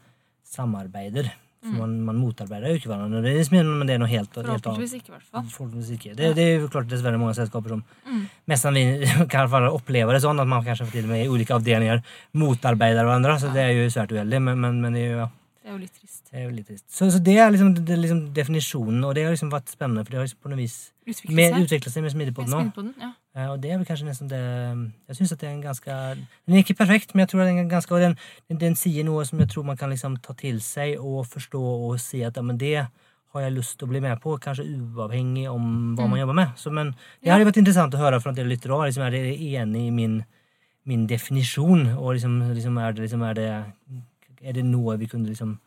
samarbeider. 0.46 1.32
For 1.64 1.74
man, 1.74 1.94
man 2.06 2.20
motarbeider 2.22 2.70
jo 2.70 2.78
ikke 2.80 2.90
hverandre, 2.92 3.22
det 3.26 3.32
men 3.52 3.88
det 3.90 3.96
er 3.96 4.02
noe 4.04 4.12
helt, 4.12 4.30
helt 4.36 4.46
annet. 4.46 4.62
Forhåpentligvis 4.62 4.94
ikke, 5.00 5.10
i 5.10 5.16
hvert 5.16 5.26
fall. 5.32 5.48
Forhåpentligvis 5.56 5.90
ikke. 5.98 6.12
Det, 6.16 6.30
det 6.38 6.44
er 6.46 6.60
jo 6.62 6.70
klart 6.70 6.92
dessverre 6.92 7.18
mange 7.22 7.38
selskaper 7.38 7.74
som 7.76 7.84
Mm. 8.08 8.22
mest 8.48 8.64
sannsynlig 8.64 9.10
kan 9.34 9.50
oppleve 9.74 10.14
det 10.16 10.22
sånn, 10.24 10.40
at 10.40 10.48
man 10.48 10.64
kanskje 10.64 10.88
til 10.92 11.04
og 11.04 11.10
med 11.12 11.26
i 11.26 11.28
ulike 11.28 11.54
avdelinger 11.58 12.04
motarbeider 12.40 13.04
hverandre. 13.04 13.40
Så 13.42 13.52
det 13.54 13.66
er 13.66 13.74
jo 13.76 13.90
svært 13.92 14.14
uheldig, 14.16 14.40
men, 14.42 14.62
men, 14.64 14.80
men 14.82 14.94
det 14.96 15.02
er 15.04 15.12
jo 15.12 15.20
ja, 15.26 15.28
Det 15.68 15.74
er 15.74 15.76
jo 15.76 15.82
litt 15.84 15.96
trist. 16.00 16.22
det 16.32 16.38
er 16.40 16.44
jo 16.46 16.52
litt 16.56 16.68
trist. 16.70 16.86
Så, 16.88 17.10
så 17.12 17.20
det 17.20 17.34
er 17.44 17.50
liksom, 17.52 17.74
det 17.76 17.92
er 17.92 18.00
liksom 18.00 18.22
definisjonen, 18.38 19.02
og 19.04 19.16
det 19.18 19.26
har 19.28 19.34
liksom 19.36 19.50
vært 19.52 19.68
spennende, 19.74 20.06
for 20.06 20.14
det 20.14 20.20
har 20.22 20.28
liksom 20.30 20.40
på 20.46 20.52
noe 20.54 20.60
vis 20.62 20.76
Utvikle 21.08 21.36
med, 21.36 21.54
seg. 21.58 21.66
utviklet 21.68 21.94
seg 21.98 22.04
med 22.06 22.14
Smidigpodden 22.14 22.54
nå. 22.56 22.86
ja. 23.04 23.10
Eh, 23.36 23.50
Og 23.52 23.60
det 23.64 23.72
er 23.74 23.78
vel 23.82 23.88
kanskje 23.88 24.08
nesten 24.08 24.30
det 24.32 24.40
Jeg 25.10 25.18
syns 25.20 25.34
at 25.36 25.40
det 25.44 25.50
er 25.50 25.54
en 25.58 25.62
ganske 25.66 25.98
Den 26.48 26.56
er 26.56 26.64
ikke 26.64 26.78
perfekt, 26.80 27.12
men 27.16 27.26
jeg 27.26 27.30
tror 27.34 27.44
den 27.46 27.60
er 27.66 27.68
ganske 27.72 27.92
Og 27.96 28.02
den, 28.02 28.16
den, 28.50 28.58
den 28.64 28.76
sier 28.80 29.04
noe 29.08 29.26
som 29.28 29.40
jeg 29.44 29.52
tror 29.52 29.68
man 29.68 29.78
kan 29.80 29.92
liksom 29.92 30.16
ta 30.24 30.34
til 30.40 30.62
seg 30.64 30.96
og 31.04 31.28
forstå 31.28 31.62
og 31.62 32.00
si 32.00 32.24
at 32.28 32.36
ja, 32.40 32.44
men 32.48 32.58
det 32.64 32.74
har 33.36 33.44
jeg 33.44 33.54
lyst 33.58 33.76
til 33.78 33.86
å 33.88 33.92
bli 33.92 34.00
med 34.02 34.20
på, 34.24 34.38
kanskje 34.42 34.64
uavhengig 34.96 35.50
om 35.52 35.96
hva 36.00 36.08
man 36.10 36.18
jobber 36.24 36.34
med. 36.40 36.54
Så, 36.58 36.72
men 36.74 36.94
det 36.96 37.28
Ja. 37.28 37.34
hadde 37.36 37.46
vært 37.52 37.60
interessant 37.60 37.94
å 37.94 38.00
høre 38.00 38.22
fra 38.24 38.32
dere 38.34 38.48
lyttere. 38.48 38.78
Liksom, 38.88 39.04
er 39.04 39.12
dere 39.12 39.34
enig 39.36 39.82
i 39.90 39.92
min, 39.92 40.16
min 40.88 41.04
definisjon? 41.12 41.84
Og 42.00 42.16
liksom, 42.16 42.38
liksom, 42.56 42.78
er, 42.80 42.96
det, 42.96 43.04
liksom, 43.04 43.26
er, 43.28 43.34
det, 43.38 43.50
er 44.44 44.54
det 44.54 44.66
noe 44.66 44.98
vi 44.98 45.08
kunne 45.08 45.28
liksom 45.30 45.58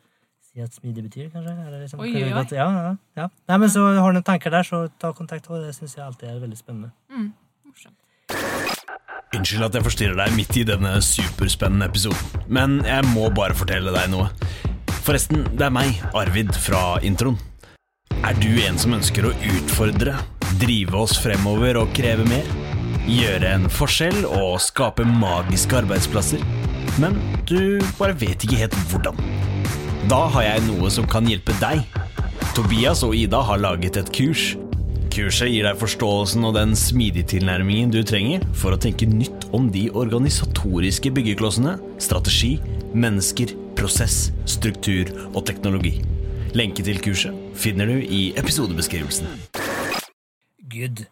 si 0.50 0.60
at 0.60 0.72
smidig 0.74 1.04
betyr, 1.06 1.28
kanskje? 1.30 1.54
Liksom, 1.80 2.00
Oi, 2.00 2.10
kunne 2.12 2.24
oi, 2.24 2.32
oi. 2.32 2.38
gått- 2.42 2.52
Ja, 2.56 2.66
ja, 2.70 2.96
ja. 3.16 3.28
Nei, 3.48 3.56
men 3.58 3.68
så 3.68 3.84
har 3.98 4.10
du 4.12 4.18
noen 4.18 4.24
tanker 4.26 4.50
der, 4.50 4.62
så 4.66 4.88
ta 4.98 5.12
kontakt. 5.12 5.48
Og 5.50 5.62
det 5.62 5.74
syns 5.76 5.94
jeg 5.96 6.04
alltid 6.04 6.28
er 6.28 6.40
veldig 6.40 6.58
spennende. 6.58 6.90
Mm. 7.10 7.32
Morsomt. 7.66 7.96
Unnskyld 9.32 9.62
at 9.64 9.74
jeg 9.78 9.84
forstyrrer 9.86 10.16
deg 10.18 10.34
midt 10.34 10.56
i 10.58 10.64
denne 10.66 10.96
superspennende 11.06 11.86
episoden, 11.86 12.42
men 12.48 12.80
jeg 12.82 13.04
må 13.14 13.28
bare 13.32 13.54
fortelle 13.54 13.92
deg 13.94 14.10
noe. 14.10 14.26
Forresten, 15.06 15.44
det 15.56 15.62
er 15.68 15.70
meg, 15.70 16.00
Arvid, 16.18 16.50
fra 16.58 16.98
introen. 17.06 17.38
Er 18.26 18.34
du 18.34 18.48
en 18.66 18.76
som 18.76 18.92
ønsker 18.92 19.28
å 19.30 19.32
utfordre, 19.32 20.16
drive 20.60 20.94
oss 20.98 21.14
fremover 21.22 21.78
og 21.80 21.94
kreve 21.94 22.26
mer? 22.28 22.42
Gjøre 23.06 23.54
en 23.54 23.68
forskjell 23.72 24.24
og 24.26 24.58
skape 24.60 25.06
magiske 25.06 25.78
arbeidsplasser? 25.78 26.42
Men 26.98 27.18
du 27.46 27.78
bare 27.98 28.16
vet 28.18 28.42
ikke 28.44 28.58
helt 28.64 28.76
hvordan. 28.90 29.18
Da 30.10 30.24
har 30.34 30.46
jeg 30.46 30.64
noe 30.66 30.90
som 30.90 31.06
kan 31.08 31.28
hjelpe 31.28 31.54
deg. 31.60 31.84
Tobias 32.56 33.04
og 33.06 33.14
Ida 33.14 33.42
har 33.46 33.60
laget 33.62 34.00
et 34.00 34.10
kurs. 34.16 34.54
Kurset 35.10 35.50
gir 35.50 35.66
deg 35.66 35.78
forståelsen 35.78 36.46
og 36.46 36.54
den 36.54 36.74
smidige 36.78 37.26
tilnærmingen 37.34 37.92
du 37.94 38.00
trenger 38.06 38.44
for 38.56 38.74
å 38.74 38.80
tenke 38.80 39.08
nytt 39.10 39.48
om 39.56 39.68
de 39.74 39.88
organisatoriske 39.90 41.12
byggeklossene, 41.14 41.76
strategi, 42.02 42.56
mennesker, 42.94 43.54
prosess, 43.78 44.30
struktur 44.48 45.10
og 45.34 45.44
teknologi. 45.50 45.98
Lenke 46.58 46.82
til 46.86 46.98
kurset 47.02 47.36
finner 47.58 47.90
du 47.90 47.98
i 48.02 48.30
episodebeskrivelsen. 48.38 49.30
Good. 50.70 51.06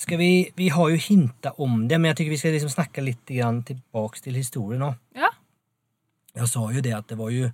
Skal 0.00 0.16
vi, 0.18 0.28
vi 0.56 0.68
har 0.72 0.88
jo 0.88 0.96
hinta 0.96 1.50
om 1.60 1.82
det, 1.88 1.98
men 2.00 2.08
jeg 2.10 2.16
tykker 2.20 2.32
vi 2.32 2.38
skal 2.40 2.54
liksom 2.56 2.72
snakke 2.72 3.02
litt 3.04 3.20
tilbake 3.28 4.22
til 4.24 4.38
historien 4.38 4.80
nå. 4.80 4.94
Ja, 5.18 5.28
Jeg 6.34 6.48
sa 6.48 6.62
jo 6.72 6.80
det 6.80 6.94
at 6.96 7.08
det 7.10 7.18
var 7.18 7.30
jo 7.34 7.50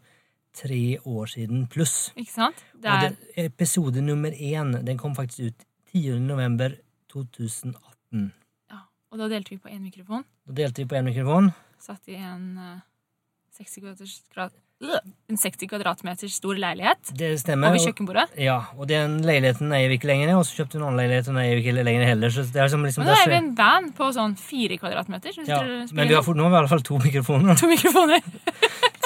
tre 0.57 0.99
år 1.05 1.27
siden 1.33 1.67
pluss. 1.69 2.13
ikke 2.17 2.31
sant? 2.33 2.63
Det 2.77 2.91
Og 2.91 2.97
er 3.05 3.09
det, 3.11 3.17
episode 3.51 4.01
nummer 4.05 4.31
én 4.31 4.77
den 4.85 4.99
kom 4.99 5.15
faktisk 5.17 5.49
ut 5.51 5.65
10. 5.93 6.19
november 6.21 6.77
2018. 7.13 8.33
ja. 8.71 8.79
Og 9.11 9.19
da 9.19 9.29
delte 9.29 9.51
vi 9.51 9.59
på 9.59 9.69
én 9.69 9.81
mikrofon. 9.83 10.25
Da 10.47 10.53
delte 10.53 10.83
vi 10.85 10.89
på 10.89 10.95
en 11.01 11.05
mikrofon. 11.11 11.51
Satt 11.81 12.07
i 12.09 12.15
en 12.15 12.57
uh, 12.59 12.79
60 13.59 13.81
kvadratmeters, 13.81 14.23
grad- 14.35 14.53
Øh, 14.53 14.61
en 14.77 15.39
60 15.41 15.67
kvadratmeter 15.71 16.29
stor 16.29 16.55
leilighet 16.61 17.09
Det 17.17 17.31
stemmer. 17.41 17.73
over 17.73 17.81
kjøkkenbordet. 17.81 18.27
Ja, 18.45 18.59
og 18.77 18.87
den 18.91 19.23
leiligheten 19.25 19.73
eier 19.73 19.89
vi 19.89 19.97
ikke 19.97 20.11
lenger, 20.11 20.35
og 20.37 20.45
så 20.45 20.59
kjøpte 20.61 20.77
vi 20.77 20.83
en 20.83 20.85
annen 20.91 21.01
leilighet, 21.01 21.29
og 21.31 21.33
den 21.35 21.41
eier 21.43 21.57
vi 21.57 21.63
ikke 21.65 21.85
lenger 21.87 22.05
heller. 22.11 22.29
Så 22.35 22.45
det 22.53 22.61
er 22.61 22.69
som 22.69 22.85
liksom, 22.85 23.05
Men 23.05 23.09
nå 23.15 23.17
er 23.23 23.31
vi 23.33 23.39
en 23.41 23.55
van 23.57 23.89
på 23.97 24.11
sånn 24.13 24.37
fire 24.37 24.77
kvadratmeter. 24.83 25.33
som 25.33 25.49
ja, 25.49 25.63
men 25.97 26.09
vi 26.09 26.15
har, 26.15 26.23
fort- 26.23 26.37
nå 26.37 26.45
har 26.45 26.51
vi 26.53 26.57
i 26.57 26.61
alle 26.61 26.69
fall 26.75 26.85
to 26.85 26.99
mikrofoner. 26.99 27.57
to 27.57 27.67
mikrofoner. 27.73 28.21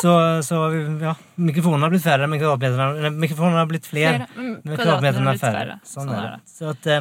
Så, 0.00 0.12
så 0.42 0.56
vi- 0.72 1.04
ja, 1.04 1.12
mikrofonene 1.36 1.82
har 1.84 1.90
blitt 1.92 2.02
færre, 2.02 2.26
men 2.26 2.40
kvadratmeterne 2.40 3.58
har 3.60 3.66
blitt 3.68 3.84
flere. 3.84 4.24
Flere. 4.24 4.28
Mm, 4.34 4.62
Men 4.64 4.76
kvadratmeter 4.76 5.20
kvadratmeterne 5.20 5.34
er 5.34 5.40
færre. 5.42 5.74
Sånn 5.84 6.08
Sånn 6.08 6.14
er 6.16 6.30
det. 6.30 6.40
Så 6.48 6.70
at, 6.70 6.86
eh, 6.86 7.00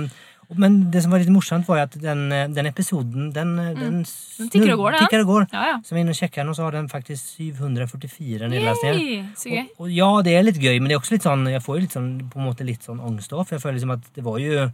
men 0.57 0.79
det 0.89 1.03
som 1.05 1.12
var 1.13 1.21
litt 1.21 1.29
morsomt, 1.29 1.67
var 1.69 1.83
at 1.83 1.93
den, 2.01 2.23
den 2.55 2.69
episoden 2.71 3.27
den, 3.35 3.51
mm. 3.53 3.75
den, 3.77 3.97
Den 4.01 4.49
tikker 4.49 4.73
og 4.73 4.81
går, 4.81 4.95
den. 4.95 5.03
tikker 5.03 5.21
og 5.21 5.29
går. 5.29 5.47
Ja, 5.53 5.65
ja. 5.69 5.75
Så 5.85 5.93
vi 5.93 6.01
inne 6.01 6.15
og 6.15 6.17
sjekker 6.17 6.41
den, 6.41 6.49
og 6.49 6.57
så 6.57 6.65
har 6.65 6.73
den 6.73 6.89
faktisk 6.89 7.35
744 7.38 8.49
nedlastninger. 8.49 9.27
Og, 9.77 9.85
og 9.85 9.93
ja, 9.93 10.09
det 10.25 10.33
er 10.33 10.47
litt 10.47 10.57
gøy, 10.57 10.79
men 10.79 10.89
det 10.89 10.97
er 10.97 11.03
også 11.03 11.19
litt 11.19 11.27
sånn, 11.27 11.45
jeg 11.53 11.62
får 11.65 11.77
jo 11.77 11.85
litt 11.85 11.97
sånn, 11.99 12.12
på 12.33 12.41
en 12.41 12.49
måte 12.49 12.65
litt 12.65 12.88
sånn 12.88 13.03
angst 13.12 13.35
òg. 13.35 13.45
For 13.45 13.59
jeg 13.59 13.65
føler 13.67 13.77
liksom 13.77 13.93
at 13.99 14.09
det 14.15 14.25
var 14.25 14.41
jo 14.41 14.69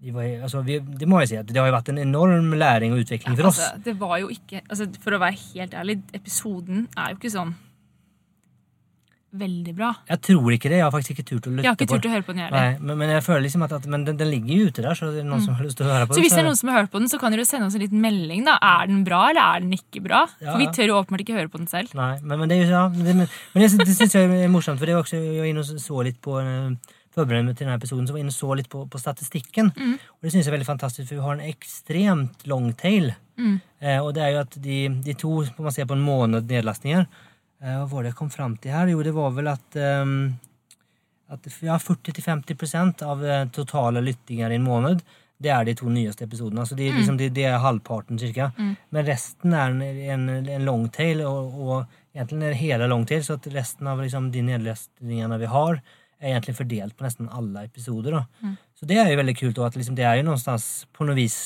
det, 0.00 0.14
var, 0.16 0.28
altså, 0.46 0.62
vi, 0.64 0.78
Det 0.80 1.08
må 1.08 1.20
jeg 1.20 1.34
si 1.34 1.36
at 1.36 1.48
det 1.50 1.60
har 1.60 1.68
jo 1.68 1.76
vært 1.76 1.90
en 1.92 2.00
enorm 2.00 2.54
læring 2.56 2.94
og 2.96 3.02
utvikling 3.04 3.36
for 3.36 3.50
oss. 3.50 3.60
Altså, 3.60 3.84
det 3.84 3.98
var 4.00 4.16
jo 4.22 4.30
ikke 4.32 4.62
altså, 4.64 4.88
For 5.04 5.16
å 5.16 5.20
være 5.20 5.36
helt 5.50 5.76
ærlig, 5.76 5.98
episoden 6.16 6.86
er 6.96 7.12
jo 7.12 7.20
ikke 7.20 7.34
sånn 7.36 7.52
veldig 9.32 9.72
bra. 9.78 9.90
Jeg 10.08 10.20
tror 10.26 10.54
ikke 10.56 10.70
det. 10.72 10.78
Jeg 10.80 10.84
har 10.86 10.92
faktisk 10.94 11.12
ikke 11.14 11.24
turt 11.28 11.46
å 11.46 11.52
lytte 11.52 11.62
Jeg 11.64 11.70
har 11.70 11.76
ikke 11.78 11.88
turt 11.92 12.08
å 12.08 12.12
høre 12.12 12.26
på 12.26 12.34
den, 12.34 12.42
heller. 12.44 12.76
Men, 12.80 12.98
men 12.98 13.12
jeg 13.14 13.24
føler 13.26 13.44
liksom 13.46 13.64
at, 13.66 13.74
at 13.78 13.86
men 13.90 14.04
den, 14.08 14.18
den 14.18 14.30
ligger 14.32 14.52
jo 14.56 14.68
ute 14.70 14.84
der, 14.84 14.98
så 14.98 15.10
det 15.14 15.22
er 15.22 15.28
noen 15.28 15.44
som 15.44 15.54
har 15.54 15.66
lyst 15.68 15.78
til 15.80 15.86
å 15.86 15.92
høre 15.94 16.08
på 16.08 16.10
Mm. 16.10 16.14
Så 16.14 16.20
den. 16.20 16.26
hvis 16.26 16.34
det 16.34 16.42
er 16.42 16.48
noen 16.48 16.60
som 16.60 16.72
har 16.72 16.80
hørt 16.80 16.92
på 16.92 17.02
den, 17.02 17.10
så 17.12 17.20
kan 17.22 17.34
dere 17.36 17.44
sende 17.46 17.66
oss 17.70 17.76
en 17.78 17.84
liten 17.84 18.00
melding. 18.02 18.44
da. 18.48 18.58
Er 18.60 18.86
den 18.90 19.04
bra, 19.06 19.20
eller 19.30 19.42
er 19.44 19.66
den 19.66 19.74
ikke 19.78 20.02
bra? 20.02 20.24
Ja, 20.40 20.52
For 20.52 20.58
vi 20.64 20.70
tør 20.74 20.90
jo 20.90 20.96
åpenbart 21.00 21.24
ikke 21.26 21.38
høre 21.38 21.52
på 21.52 21.60
den 21.62 21.70
selv. 21.70 21.94
Nei, 21.94 22.14
men, 22.22 22.42
men 22.42 22.48
det 22.50 22.58
ja, 22.66 22.88
det, 22.90 23.14
men, 23.20 23.28
det, 23.54 23.70
det 23.84 23.94
syns 23.96 24.16
jeg 24.18 24.30
er 24.30 24.50
morsomt, 24.50 24.82
for 24.82 24.90
det 24.90 24.96
var 24.98 25.06
også, 25.06 25.20
jeg 25.20 25.44
var 25.44 25.50
inne 25.52 25.62
og 25.62 25.84
så 25.86 26.02
litt 26.06 26.18
på 26.24 26.36
eh, 26.42 26.96
forberedelse 27.14 27.56
til 27.58 27.66
denne 27.66 27.78
episoden, 27.78 28.06
så 28.06 28.14
var 28.14 28.20
jeg 28.20 28.26
inne 28.26 28.34
og 28.34 28.38
så 28.38 28.58
litt 28.58 28.68
på, 28.70 28.84
på 28.90 28.98
statistikken. 29.02 29.72
Mm. 29.74 29.96
Og 29.98 30.26
det 30.26 30.32
syns 30.34 30.44
jeg 30.46 30.50
er 30.52 30.58
veldig 30.58 30.68
fantastisk, 30.68 31.08
for 31.08 31.18
vi 31.18 31.24
har 31.26 31.38
en 31.38 31.48
ekstremt 31.50 32.46
long 32.50 32.70
tail. 32.78 33.12
Mm. 33.40 33.56
Eh, 33.80 33.98
og 34.02 34.12
det 34.14 34.22
er 34.26 34.34
jo 34.36 34.42
at 34.44 34.58
de, 34.62 34.76
de 35.06 35.14
to, 35.18 35.40
man 35.58 35.74
ser 35.74 35.88
på 35.90 35.96
en 35.98 36.04
måned 36.06 36.50
nedlastninger 36.50 37.06
Hva 37.60 37.84
var 37.90 38.02
det 38.02 38.14
jeg 38.14 38.18
kom 38.18 38.30
fram 38.32 38.54
til 38.56 38.72
her? 38.72 38.88
Jo, 38.88 39.02
det 39.04 39.12
var 39.12 39.34
vel 39.36 39.50
at 39.52 39.76
ehm, 39.76 40.14
at 41.30 41.46
ja, 41.62 41.78
40-50% 41.78 43.02
av 43.06 43.26
eh, 43.26 43.48
totale 43.54 44.00
lyttinger 44.02 44.50
i 44.50 44.58
en 44.58 44.66
måned, 44.66 45.02
det 45.40 45.52
er 45.54 45.64
de 45.64 45.74
to 45.78 45.88
nyeste 45.88 46.26
episodene. 46.26 46.64
Altså 46.64 46.76
de, 46.76 46.90
liksom, 46.92 47.16
de, 47.16 47.30
de 47.32 47.46
er 47.48 47.62
halvparten, 47.62 48.18
cirka. 48.20 48.50
Mm. 48.58 48.72
Men 48.92 49.06
resten 49.06 49.54
er 49.56 49.70
en, 49.70 50.00
en, 50.16 50.26
en 50.42 50.66
longtail, 50.66 51.22
og, 51.24 51.54
og 51.54 52.18
egentlig 52.18 52.50
det 52.50 52.58
hele 52.60 52.90
longtail, 52.90 53.22
så 53.24 53.38
resten 53.54 53.88
av 53.88 54.02
liksom, 54.02 54.28
de 54.34 54.42
nedlastningene 54.50 55.38
vi 55.40 55.48
har, 55.54 55.80
er 56.20 56.34
egentlig 56.34 56.58
fordelt 56.58 56.98
på 56.98 57.06
nesten 57.06 57.30
alle 57.32 57.64
episoder. 57.70 58.18
Mm. 58.42 58.58
Så 58.76 58.90
det 58.90 58.98
er 59.00 59.12
jo 59.12 59.20
veldig 59.22 59.36
kult, 59.38 59.62
og 59.62 59.70
at 59.70 59.78
liksom, 59.78 59.96
det 59.96 60.04
er 60.10 60.18
jo 60.18 60.26
någonstans 60.28 60.66
på 60.92 61.08
noe 61.08 61.16
vis 61.16 61.38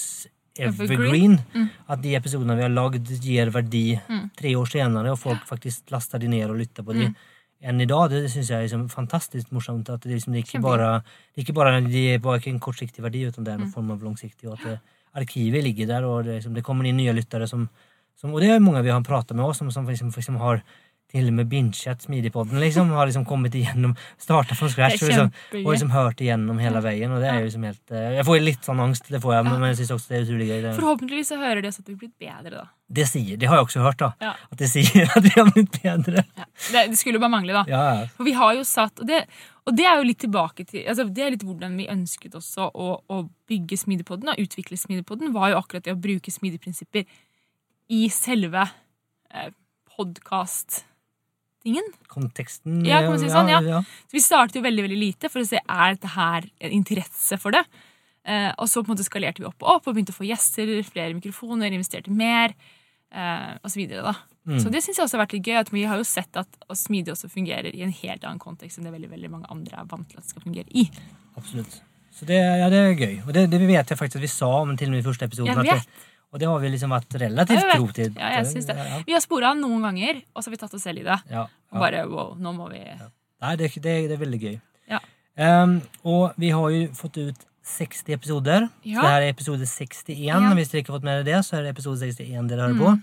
evergreen. 0.59 1.39
Mm. 1.55 1.69
At 1.89 2.03
de 2.03 2.15
episodene 2.15 2.57
vi 2.57 2.63
har 2.63 2.71
lagd, 2.71 3.09
gir 3.21 3.51
verdi 3.51 4.01
Mm. 4.09 4.31
tre 4.37 4.55
år 4.55 4.67
senere, 4.71 5.11
og 5.13 5.19
folk 5.19 5.45
faktisk 5.47 5.91
laster 5.91 6.19
de 6.19 6.29
ned 6.29 6.49
og 6.51 6.57
lytter 6.59 6.83
på 6.85 6.93
de 6.95 7.09
Mm. 7.09 7.15
enn 7.63 7.81
i 7.81 7.87
dag. 7.87 8.11
Det 8.11 8.31
syns 8.31 8.49
jeg 8.51 8.59
er 8.59 8.69
liksom 8.69 8.89
fantastisk 8.91 9.51
morsomt. 9.51 9.89
At 9.89 10.01
det, 10.03 10.13
liksom, 10.13 10.33
det, 10.33 10.45
er 10.45 10.47
ikke 10.47 10.63
bare, 10.63 11.03
det 11.35 11.45
ikke 11.47 11.55
bare 11.55 11.81
de 11.81 12.15
er 12.15 12.19
bare 12.19 12.47
en 12.47 12.61
kortsiktig 12.61 13.01
verdi, 13.03 13.25
men 13.25 13.45
det 13.45 13.49
er 13.55 13.59
Mm. 13.59 13.63
en 13.65 13.73
form 13.73 13.91
av 13.91 14.01
langsiktig. 14.03 14.47
Og 14.47 14.59
at 14.59 14.65
det, 14.65 14.81
arkivet 15.17 15.63
ligger 15.63 15.87
der, 15.87 16.05
og 16.05 16.25
det, 16.25 16.43
liksom, 16.43 16.55
det 16.55 16.65
kommer 16.65 16.87
inn 16.87 16.97
nye 16.97 17.13
lyttere 17.13 17.49
som, 17.49 17.69
som 18.17 18.33
Og 18.33 18.41
det 18.41 18.51
er 18.51 18.59
mange 18.61 18.83
vi 18.83 18.91
har 18.91 19.01
pratet 19.03 19.35
med 19.37 19.45
også, 19.45 19.57
som, 19.59 19.71
som 19.71 19.87
liksom, 19.87 20.11
liksom 20.11 20.37
har 20.39 20.63
til 21.15 21.31
og 21.31 21.37
med 21.39 21.51
binchet 21.51 22.05
Smidigpodden, 22.05 22.59
liksom. 22.63 22.91
Har 22.95 23.09
liksom 23.09 23.25
kommet 23.29 23.55
igjennom, 23.55 23.95
starta 24.21 24.57
fra 24.59 24.69
scratch 24.73 25.03
og 25.05 25.11
liksom, 25.11 25.31
og 25.63 25.71
liksom 25.71 25.93
hørt 25.95 26.23
igjennom 26.25 26.59
hele 26.63 26.83
veien. 26.85 27.13
Og 27.15 27.23
det 27.23 27.31
er 27.31 27.41
jo 27.41 27.49
liksom 27.49 27.67
helt 27.69 27.95
eh, 27.95 28.17
Jeg 28.19 28.27
får 28.29 28.43
litt 28.43 28.67
sånn 28.67 28.83
angst, 28.83 29.11
det 29.13 29.21
får 29.23 29.37
jeg, 29.37 29.47
men, 29.49 29.67
jeg 29.71 29.81
syns 29.81 29.95
også 29.97 30.11
det 30.11 30.19
er 30.19 30.27
utrolig 30.27 30.49
gøy. 30.51 30.59
Det, 30.65 30.75
Forhåpentligvis 30.81 31.33
så 31.33 31.41
hører 31.41 31.63
de 31.63 31.71
oss 31.71 31.81
at 31.81 31.89
vi 31.89 31.95
er 31.95 32.01
blitt 32.03 32.17
bedre, 32.27 32.55
da. 32.57 32.67
det 32.99 33.09
sier 33.11 33.41
Det 33.41 33.51
har 33.51 33.61
jeg 33.61 33.69
også 33.69 33.85
hørt, 33.87 34.01
da. 34.03 34.11
Ja. 34.25 34.35
At 34.51 34.63
det 34.63 34.71
sier 34.75 35.11
at 35.19 35.29
vi 35.29 35.35
har 35.37 35.51
blitt 35.51 35.81
bedre. 35.81 36.25
Ja. 36.35 36.47
Det, 36.59 36.87
det 36.93 37.01
skulle 37.01 37.21
jo 37.21 37.25
bare 37.25 37.35
mangle, 37.37 37.59
da. 37.61 37.65
Ja, 37.71 37.83
ja. 38.01 38.07
For 38.19 38.29
vi 38.29 38.37
har 38.39 38.55
jo 38.59 38.65
satt 38.69 39.03
Og 39.03 39.09
det, 39.09 39.25
og 39.65 39.77
det 39.79 39.87
er 39.89 40.01
jo 40.01 40.09
litt 40.09 40.21
tilbake 40.25 40.67
til 40.69 40.85
altså 40.91 41.07
Det 41.09 41.25
er 41.25 41.35
litt 41.35 41.45
hvordan 41.47 41.77
vi 41.81 41.89
ønsket 41.93 42.35
også 42.37 42.69
å, 42.69 42.89
å 43.09 43.21
bygge 43.49 43.79
Smidigpodden 43.81 44.33
og 44.35 44.41
utvikle 44.43 44.79
Smidigpodden, 44.81 45.33
var 45.37 45.53
jo 45.53 45.61
akkurat 45.61 45.87
det 45.87 45.95
å 45.95 46.01
bruke 46.01 46.33
smidigprinsipper 46.33 47.07
i 47.93 48.07
selve 48.13 48.65
eh, 49.31 49.53
podkast-tingen. 51.65 51.85
Konteksten 52.09 52.85
Ja, 52.85 53.01
kan 53.01 53.11
man 53.11 53.19
si 53.19 53.31
sånn, 53.31 53.49
ja. 53.49 53.61
ja. 53.63 53.83
Så 53.83 54.13
vi 54.13 54.21
startet 54.21 54.57
jo 54.57 54.63
veldig 54.63 54.85
veldig 54.85 54.99
lite 54.99 55.31
for 55.31 55.41
å 55.41 55.47
se 55.49 55.59
er 55.59 55.95
dette 55.95 56.09
her 56.15 56.49
en 56.61 56.73
interesse 56.73 57.39
for 57.39 57.53
det. 57.53 57.65
Eh, 58.27 58.53
og 58.59 58.69
så 58.69 58.83
på 58.83 58.91
en 58.91 58.97
måte 58.97 59.05
skalerte 59.05 59.43
vi 59.43 59.49
opp 59.49 59.63
og 59.63 59.77
opp 59.77 59.89
og 59.89 59.95
begynte 59.95 60.13
å 60.13 60.17
få 60.17 60.29
gjester, 60.29 60.83
flere 60.85 61.15
mikrofoner, 61.15 61.73
investerte 61.73 62.11
mer. 62.11 62.55
Eh, 63.13 63.57
og 63.63 63.71
så. 63.71 63.81
Mm. 64.45 64.61
Så 64.61 64.71
det 64.71 64.83
syns 64.85 64.99
jeg 64.99 65.05
også 65.05 65.17
har 65.17 65.25
vært 65.25 65.37
litt 65.37 65.49
gøy. 65.49 65.59
at 65.61 65.73
Vi 65.73 65.85
har 65.85 65.97
jo 65.97 66.05
sett 66.05 66.37
at 66.37 66.49
å 66.69 66.77
smidig 66.77 67.15
også 67.15 67.31
fungerer 67.33 67.73
i 67.75 67.83
en 67.83 67.93
helt 67.93 68.25
annen 68.25 68.39
kontekst 68.43 68.79
enn 68.79 68.89
det 68.89 68.95
veldig 68.95 69.11
veldig 69.11 69.31
mange 69.31 69.51
andre 69.51 69.81
er 69.81 69.89
vant 69.89 70.09
til 70.09 70.19
at 70.19 70.25
det 70.25 70.35
skal 70.35 70.45
fungere 70.45 70.69
i. 70.71 70.89
Absolutt. 71.37 71.81
Så 72.15 72.27
det, 72.29 72.39
ja, 72.39 72.69
det 72.71 72.79
er 72.79 72.93
gøy. 72.95 73.15
Og 73.27 73.33
det, 73.35 73.49
det 73.51 73.59
vet 73.65 73.91
jeg 73.91 73.99
faktisk 73.99 74.21
at 74.21 74.23
vi 74.23 74.31
sa 74.31 74.51
om 74.61 74.77
til 74.77 74.93
og 74.93 74.95
med 74.95 75.03
i 75.03 75.07
første 75.07 75.27
episoden. 75.27 75.65
Jeg 75.65 75.81
vet. 75.81 76.03
Og 76.35 76.41
det 76.43 76.49
har 76.51 76.59
vi 76.59 76.69
liksom 76.73 76.91
vært 76.91 77.15
relativt 77.23 77.63
Jeg 77.63 77.91
til. 77.95 78.13
Ja, 78.19 78.29
jeg 78.41 78.47
syns 78.51 78.67
det. 78.67 78.75
Vi 79.07 79.15
har 79.15 79.23
spora 79.23 79.53
noen 79.55 79.85
ganger, 79.87 80.19
og 80.35 80.43
så 80.43 80.51
har 80.51 80.57
vi 80.57 80.63
tatt 80.65 80.75
oss 80.75 80.83
selv 80.83 80.99
i 80.99 81.07
det. 81.07 81.19
ja, 81.31 81.45
Og 81.71 81.79
ja. 81.79 81.83
bare 81.85 82.01
wow, 82.11 82.35
nå 82.35 82.53
må 82.57 82.67
vi 82.73 82.81
Nei, 82.83 83.57
det, 83.61 83.69
det, 83.77 83.95
det 84.11 84.17
er 84.17 84.21
veldig 84.25 84.41
gøy. 84.43 84.55
Ja. 84.91 84.99
Ehm, 85.37 85.77
og 86.05 86.33
vi 86.41 86.51
har 86.51 86.71
jo 86.75 86.87
fått 86.97 87.19
ut 87.21 87.47
60 87.65 88.13
episoder. 88.17 88.67
Ja. 88.83 88.99
Så 88.99 89.05
det 89.07 89.11
her 89.15 89.23
er 89.23 89.31
episode 89.33 89.67
61. 89.69 90.15
Ja. 90.27 90.39
Hvis 90.59 90.71
dere 90.73 90.83
ikke 90.83 90.93
har 90.93 90.99
fått 90.99 91.07
med 91.07 91.21
dere 91.21 91.29
det, 91.37 91.41
så 91.47 91.57
er 91.59 91.63
det 91.69 91.75
episode 91.77 92.01
61 92.03 92.49
dere 92.51 92.67
hører 92.67 92.75
Mm. 92.75 92.83
på. 92.83 92.95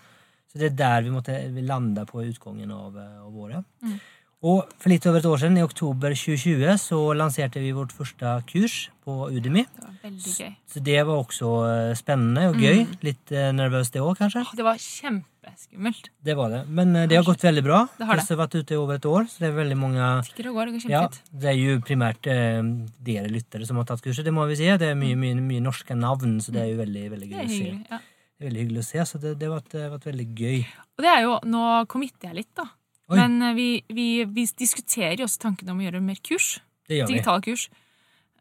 Så 0.51 0.59
det 0.59 0.67
er 0.73 0.75
der 0.75 1.01
vi 1.07 1.13
måtte 1.15 1.35
lande 1.63 2.03
på 2.05 2.25
utgangen 2.27 2.71
av, 2.75 2.97
eh, 2.97 3.21
av 3.23 3.35
året. 3.45 3.63
Mm. 3.81 3.99
Og 4.41 4.65
for 4.82 4.89
litt 4.89 5.06
over 5.06 5.19
et 5.19 5.25
år 5.30 5.38
siden, 5.38 5.58
i 5.60 5.62
oktober 5.62 6.15
2020, 6.17 6.71
så 6.82 6.97
lanserte 7.13 7.62
vi 7.62 7.75
vårt 7.77 7.91
første 7.93 8.32
kurs 8.49 8.88
på 9.06 9.27
Udemy. 9.30 9.67
Det 9.69 9.84
var 9.86 9.99
veldig 10.01 10.32
gøy. 10.34 10.56
Så 10.73 10.82
det 10.88 10.95
var 11.06 11.19
også 11.19 11.49
eh, 11.67 11.89
spennende 11.99 12.47
og 12.49 12.58
gøy. 12.58 12.80
Mm. 12.88 12.95
Litt 13.06 13.34
eh, 13.38 13.51
nervøst 13.54 13.93
det 13.93 14.01
òg, 14.01 14.15
kanskje. 14.17 14.41
Det 14.58 14.65
var 14.65 14.82
kjempeskummelt. 14.82 16.10
Det 16.25 16.38
var 16.39 16.56
det. 16.56 16.63
Men 16.73 16.95
eh, 16.97 17.06
det 17.12 17.19
har 17.19 17.30
gått 17.30 17.45
veldig 17.45 17.65
bra. 17.67 17.84
Det 17.99 18.10
har 18.10 18.17
det. 18.17 18.25
Kurset 18.25 18.34
har 18.34 18.41
vært 18.41 18.58
ute 18.58 18.73
i 18.73 18.82
over 18.82 18.97
et 18.97 19.08
år, 19.12 19.30
så 19.30 19.45
det 19.45 19.49
er 19.51 19.56
veldig 19.60 19.80
mange 19.84 20.10
Tikker 20.32 20.49
og 20.49 20.58
går, 20.58 20.73
det 20.73 20.82
går 20.88 20.95
ja, 20.95 21.04
det 21.45 21.54
er 21.54 21.62
jo 21.62 21.77
primært 21.86 22.34
eh, 22.34 22.65
dere 23.12 23.30
lyttere 23.38 23.69
som 23.69 23.77
har 23.77 23.89
tatt 23.93 24.01
kurset, 24.01 24.25
det 24.25 24.34
må 24.34 24.49
vi 24.49 24.58
si. 24.63 24.73
Det 24.73 24.89
er 24.89 24.97
mye, 24.97 25.21
mye, 25.21 25.38
mye 25.38 25.67
norske 25.69 26.01
navn, 26.01 26.39
så 26.41 26.58
det 26.58 26.65
er 26.65 26.73
jo 26.73 26.82
veldig, 26.82 27.08
veldig 27.13 27.34
gøy 27.36 27.45
å 27.45 27.47
se. 27.54 27.71
Ja. 27.93 28.04
Veldig 28.41 28.65
hyggelig 28.65 28.82
å 28.82 28.89
se, 28.89 29.06
så 29.06 29.21
det, 29.21 29.38
det 29.38 29.54
har 29.54 29.91
vært 29.93 30.10
veldig 30.10 30.30
gøy. 30.34 30.62
Og 30.97 31.06
det 31.06 31.13
er 31.13 31.27
jo, 31.27 31.38
Nå 31.45 31.65
committer 31.93 32.32
jeg 32.32 32.41
litt, 32.41 32.56
da. 32.58 32.71
Oi. 33.12 33.19
Men 33.19 33.41
eh, 33.50 33.54
vi, 33.58 33.67
vi, 33.91 34.08
vi 34.26 34.47
diskuterer 34.58 35.19
jo 35.19 35.28
også 35.28 35.45
tanken 35.50 35.69
om 35.74 35.82
å 35.82 35.86
gjøre 35.86 36.04
mer 36.04 36.19
kurs. 36.24 36.56
Det 36.88 37.02
gjør 37.02 37.10
vi. 37.10 37.17
Digitale 37.17 37.45
kurs. 37.45 37.67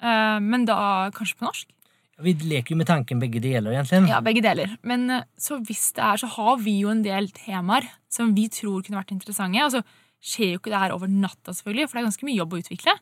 Eh, 0.01 0.39
men 0.47 0.67
da 0.69 0.79
kanskje 1.17 1.39
på 1.41 1.49
norsk? 1.49 1.77
Vi 2.21 2.35
leker 2.37 2.75
jo 2.75 2.77
med 2.77 2.89
tanken 2.91 3.21
begge 3.23 3.41
deler, 3.41 3.73
egentlig. 3.73 4.03
Ja, 4.11 4.21
begge 4.25 4.43
deler. 4.45 4.77
Men 4.87 5.09
eh, 5.11 5.27
så 5.41 5.59
hvis 5.65 5.91
det 5.97 6.05
er, 6.05 6.21
så 6.21 6.29
har 6.37 6.61
vi 6.63 6.79
jo 6.83 6.93
en 6.93 7.03
del 7.07 7.31
temaer 7.37 7.89
som 8.13 8.35
vi 8.37 8.47
tror 8.53 8.85
kunne 8.87 9.01
vært 9.01 9.15
interessante. 9.17 9.59
Og 9.61 9.71
Altså, 9.71 9.83
skjer 10.21 10.55
jo 10.55 10.61
ikke 10.61 10.73
det 10.75 10.83
her 10.83 10.93
over 10.93 11.09
natta, 11.09 11.55
selvfølgelig, 11.57 11.89
for 11.89 11.97
det 11.97 12.03
er 12.03 12.09
ganske 12.11 12.27
mye 12.29 12.39
jobb 12.39 12.53
å 12.55 12.61
utvikle. 12.61 12.97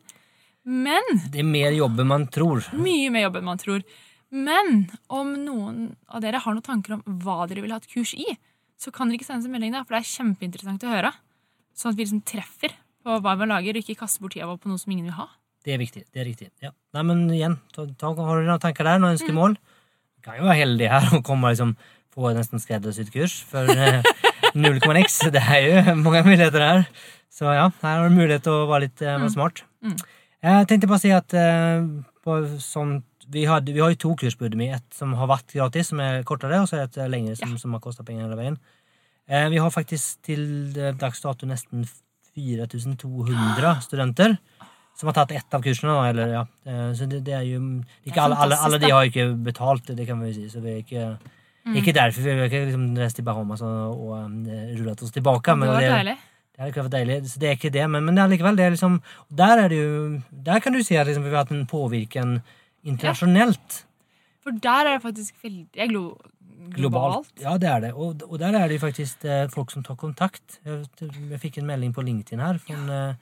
Men 0.69 1.09
Det 1.33 1.41
er 1.41 1.47
mer 1.47 1.73
jobb 1.75 1.99
enn 1.99 2.09
man 2.11 2.27
tror. 2.31 2.63
Mye 2.79 3.09
mer 3.11 3.27
jobb 3.27 3.39
enn 3.41 3.49
man 3.49 3.59
tror. 3.59 3.83
Men 4.29 4.85
om 5.09 5.33
noen 5.41 5.79
av 6.07 6.21
dere 6.23 6.39
har 6.43 6.55
noen 6.55 6.65
tanker 6.65 6.95
om 6.95 7.03
hva 7.23 7.41
dere 7.49 7.63
vil 7.65 7.73
ha 7.73 7.79
et 7.81 7.89
kurs 7.91 8.13
i, 8.15 8.27
så 8.79 8.93
kan 8.95 9.09
dere 9.09 9.19
ikke 9.19 9.27
sende 9.27 9.43
oss 9.43 9.49
en 9.49 9.55
melding, 9.55 9.73
da, 9.75 9.81
for 9.83 9.97
det 9.97 10.03
er 10.03 10.11
kjempeinteressant 10.13 10.85
å 10.85 10.93
høre. 10.93 11.11
Sånn 11.79 11.93
at 11.93 11.99
vi 11.99 12.05
liksom 12.05 12.23
treffer 12.27 12.73
på 13.05 13.19
hva 13.23 13.35
vi 13.39 13.47
lager, 13.47 13.77
og 13.77 13.85
ikke 13.85 14.01
kaster 14.01 14.23
bort 14.23 14.35
tida 14.35 14.49
vår 14.49 14.59
på 14.59 14.71
noe 14.71 14.81
som 14.81 14.91
ingen 14.91 15.07
vil 15.07 15.15
ha. 15.15 15.29
Det 15.63 15.75
er 15.75 15.79
viktig. 15.81 16.05
det 16.11 16.21
er 16.21 16.27
riktig. 16.27 16.49
Ja. 16.63 16.73
Nei, 16.95 17.03
men 17.07 17.23
igjen, 17.35 17.55
ta, 17.75 17.85
ta, 17.99 18.11
har 18.15 18.41
du 18.41 18.47
noen 18.47 18.61
tanker 18.63 18.87
der? 18.87 18.99
Noen 18.99 19.15
ønskemål? 19.15 19.55
Mm. 19.55 19.79
Du 20.19 20.27
kan 20.27 20.39
jo 20.39 20.47
være 20.47 20.59
heldig 20.59 20.91
her 20.91 21.07
og 21.15 21.23
komme 21.27 21.51
liksom, 21.51 21.73
få 22.15 22.31
nesten 22.35 22.63
skreddersydd 22.63 23.11
kurs 23.13 23.37
for 23.47 23.71
eh, 23.71 24.03
0,x. 24.63 25.19
Det 25.35 25.43
er 25.43 25.65
jo 25.65 25.95
mange 26.03 26.23
muligheter 26.27 26.63
her. 26.63 26.85
Så 27.31 27.47
ja, 27.53 27.67
her 27.83 27.99
har 28.01 28.07
du 28.09 28.15
mulighet 28.15 28.47
til 28.47 28.55
å 28.55 28.69
være 28.69 28.87
litt 28.87 29.03
uh, 29.05 29.27
smart. 29.31 29.63
Mm. 29.85 29.99
Jeg 30.43 30.67
tenkte 30.71 30.89
bare 30.89 30.99
å 30.99 31.03
si 31.03 31.11
at 31.15 31.35
uh, 31.37 31.85
på 32.25 32.39
sånt, 32.63 33.05
vi, 33.29 33.45
hadde, 33.45 33.75
vi 33.75 33.83
har 33.83 33.93
jo 33.93 33.99
to 34.01 34.15
kurs 34.19 34.35
på 34.35 34.47
Udemy. 34.47 34.71
Et 34.75 34.95
som 34.95 35.13
har 35.17 35.29
vært 35.29 35.53
gratis, 35.53 35.91
som 35.91 36.01
er 36.03 36.23
kortere, 36.27 36.61
og 36.63 36.69
så 36.69 36.79
er 36.79 36.87
det 36.87 36.89
et 36.89 37.03
eh, 37.03 37.11
lengre, 37.11 37.35
som, 37.37 37.53
som 37.61 37.75
har 37.75 37.83
kosta 37.83 38.05
penger 38.07 38.25
hele 38.25 38.39
veien. 38.39 38.57
Eh, 39.29 39.49
vi 39.53 39.59
har 39.61 39.69
faktisk 39.73 40.23
til 40.25 40.43
eh, 40.77 40.95
dags 40.97 41.21
dato 41.21 41.45
nesten 41.45 41.85
4200 42.33 43.81
studenter 43.85 44.37
som 44.97 45.07
har 45.09 45.15
tatt 45.15 45.31
ett 45.37 45.53
av 45.53 45.63
kursene. 45.63 45.95
Eller, 46.09 46.33
ja. 46.33 46.45
Eh, 46.65 46.93
Så 46.97 47.05
det, 47.09 47.21
det 47.27 47.35
er 47.37 47.45
jo 47.47 47.59
Det 47.59 48.11
ikke 48.11 48.19
er 48.19 48.25
alle, 48.25 48.39
alle, 48.45 48.57
alle 48.65 48.79
de 48.81 48.89
har 48.91 49.05
ikke 49.05 49.27
betalt, 49.45 49.93
det 49.95 50.07
kan 50.07 50.19
vi 50.23 50.33
si. 50.33 50.49
Så 50.49 50.63
vi 50.65 50.77
er 50.77 50.81
ikke, 50.85 51.11
Mm. 51.69 51.75
Ikke 51.75 51.91
derfor, 51.93 52.23
vi 52.23 52.31
har 52.31 52.47
ikke 52.47 52.65
liksom 52.65 52.85
reist 52.97 53.17
til 53.19 53.25
Bahamas 53.27 53.61
og, 53.61 53.99
og 53.99 54.45
rullet 54.79 55.01
oss 55.03 55.11
tilbake. 55.11 55.51
det 55.51 55.57
men 55.59 55.67
var 55.67 55.81
det, 55.83 55.89
deilig. 55.91 56.13
det 56.15 56.61
hadde 56.61 56.69
ikke 56.71 56.85
vært 56.85 56.93
deilig, 56.95 57.17
så 57.29 57.39
det 57.41 57.49
er 57.49 57.57
ikke 57.57 57.71
det. 57.75 57.83
Men, 57.91 58.05
men 58.05 58.15
det 58.15 58.23
er 58.23 58.31
likevel, 58.31 58.57
det 58.57 58.65
er 58.65 58.73
liksom, 58.73 58.95
der, 59.41 59.61
er 59.65 59.67
det 59.69 59.77
jo, 59.77 60.21
der 60.47 60.63
kan 60.63 60.73
du 60.73 60.79
si 60.81 60.95
at 60.95 61.05
liksom, 61.05 61.27
vi 61.27 61.29
har 61.29 61.43
hatt 61.43 61.51
en 61.51 61.67
påvirkning 61.69 62.39
internasjonalt. 62.87 63.83
For 64.41 64.55
der 64.55 64.87
er 64.87 64.97
det 64.97 65.03
faktisk 65.03 65.35
veldig 65.43 65.67
globalt. 66.75 67.31
Ja, 67.41 67.57
det 67.57 67.69
er 67.69 67.79
det. 67.87 67.93
Og, 67.93 68.21
og 68.29 68.39
der 68.39 68.53
er 68.59 68.67
det 68.67 68.79
jo 68.79 68.85
faktisk 68.87 69.25
eh, 69.25 69.47
folk 69.53 69.71
som 69.71 69.83
tar 69.83 69.95
kontakt. 69.95 70.59
Jeg, 70.65 70.85
jeg 71.01 71.39
fikk 71.39 71.57
en 71.61 71.67
melding 71.69 71.93
på 71.95 72.01
LinkedIn 72.05 72.39
her 72.43 72.57
fra 72.59 72.73
en, 72.75 72.89
eh, 72.89 73.15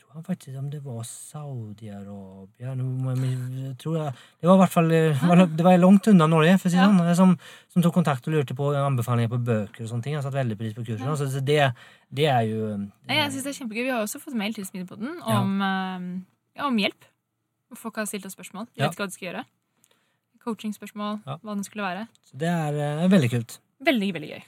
jeg 0.00 0.04
tror 0.04 0.22
faktisk 0.26 0.58
om 0.58 0.70
det 0.70 0.80
var 0.84 1.02
Saudi-Arabia 1.06 2.74
jeg- 2.74 3.64
jeg 3.64 3.76
tror 3.78 3.96
jeg, 3.96 4.12
Det 4.40 4.48
var 4.48 4.54
i 4.54 4.58
hvert 4.58 4.70
fall 4.72 4.90
eh, 4.92 5.46
det 5.56 5.64
var 5.64 5.76
langt 5.78 6.06
unna 6.08 6.26
Norge, 6.26 6.58
for 6.58 6.68
å 6.68 6.70
si 6.70 6.76
det 6.76 6.82
Ja. 6.82 6.88
sånn, 6.90 7.14
som, 7.16 7.38
som 7.68 7.82
tok 7.82 7.94
kontakt 7.94 8.26
og 8.28 8.34
lurte 8.34 8.54
på 8.54 8.72
anbefalinger 8.74 9.28
på 9.28 9.38
bøker 9.44 9.82
og 9.84 9.88
sånne 9.90 10.02
ting. 10.02 10.14
Jeg 10.14 10.22
satte 10.22 10.34
veldig 10.40 10.58
pris 10.58 10.74
på 10.74 10.84
kursen. 10.84 11.06
Ja. 11.06 11.14
Så, 11.16 11.28
så 11.30 11.40
det, 11.44 11.74
det 12.12 12.26
er 12.26 12.42
jo 12.42 12.76
Nei, 12.76 13.16
Jeg 13.16 13.30
synes 13.32 13.44
det 13.44 13.50
er 13.54 13.58
kjempegøy. 13.64 13.84
Vi 13.84 13.90
har 13.90 14.02
også 14.02 14.20
fått 14.20 14.34
mail 14.34 14.54
til 14.54 14.64
Smidigpodden 14.66 15.18
Ja. 15.26 15.40
om, 15.40 15.62
eh, 15.62 16.20
ja, 16.56 16.66
om 16.66 16.76
hjelp. 16.76 17.04
Folk 17.76 17.96
har 17.96 18.04
stilt 18.06 18.26
oss 18.26 18.34
spørsmål. 18.34 18.66
De 18.74 18.82
vet 18.82 18.90
ikke 18.92 19.04
hva 19.04 19.06
de 19.06 19.12
skal 19.14 19.28
gjøre. 19.32 19.44
Coachingspørsmål, 20.50 21.20
Ja. 21.26 21.38
hva 21.40 21.56
det 21.56 21.64
skulle 21.70 21.86
være. 21.86 22.06
Så 22.28 22.36
det 22.42 22.50
er 22.50 22.80
eh, 23.04 23.08
veldig 23.08 23.30
kult. 23.38 23.58
Veldig, 23.86 24.10
veldig 24.18 24.30
gøy. 24.34 24.42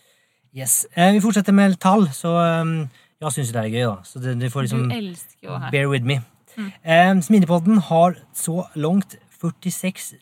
Yes. 0.53 0.83
Eh, 0.93 1.13
vi 1.15 1.21
fortsetter 1.25 1.55
med 1.57 1.79
tall, 1.81 2.09
så 2.13 2.35
um, 2.61 2.75
jeg 3.23 3.33
syns 3.39 3.53
det 3.55 3.63
er 3.63 3.71
gøy, 3.73 3.87
da. 3.89 4.03
Så 4.05 4.21
det, 4.21 4.35
det 4.43 4.51
får 4.53 4.67
liksom 4.67 4.89
du 4.91 4.95
elsker 4.99 5.47
jo 5.47 5.55
det 5.55 5.63
her. 5.63 5.71
Bear 5.73 5.89
with 5.89 6.05
me. 6.05 6.19
Mm. 6.59 6.67
Eh, 6.85 7.13
Smidigpodden 7.25 7.79
har 7.89 8.19
så 8.37 8.67
langt 8.77 9.17
46 9.43 10.13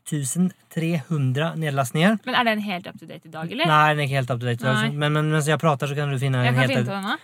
300 0.73 1.57
nedlastninger. 1.61 2.21
Men 2.25 2.35
er 2.39 2.47
den 2.49 2.63
helt 2.65 2.87
up 2.89 2.97
to 3.01 3.07
date 3.09 3.27
i 3.27 3.33
dag, 3.33 3.51
eller? 3.51 3.67
Nei, 3.69 3.89
den 3.95 3.99
er 4.05 4.07
ikke 4.07 4.21
helt 4.21 4.31
up 4.31 4.41
to 4.41 4.47
date. 4.47 4.63
i 4.63 4.69
dag, 4.69 4.95
Men, 4.95 5.13
men 5.19 5.31
mens 5.35 5.49
jeg 5.51 5.59
prater, 5.61 5.91
så 5.91 5.97
kan 5.99 6.09
du 6.13 6.19
finne 6.23 6.45
Jeg 6.45 6.55
en 6.55 6.61
helt 6.61 6.73
finne 6.73 6.87
ut 6.87 6.93
den 6.95 7.09
nå. 7.11 7.17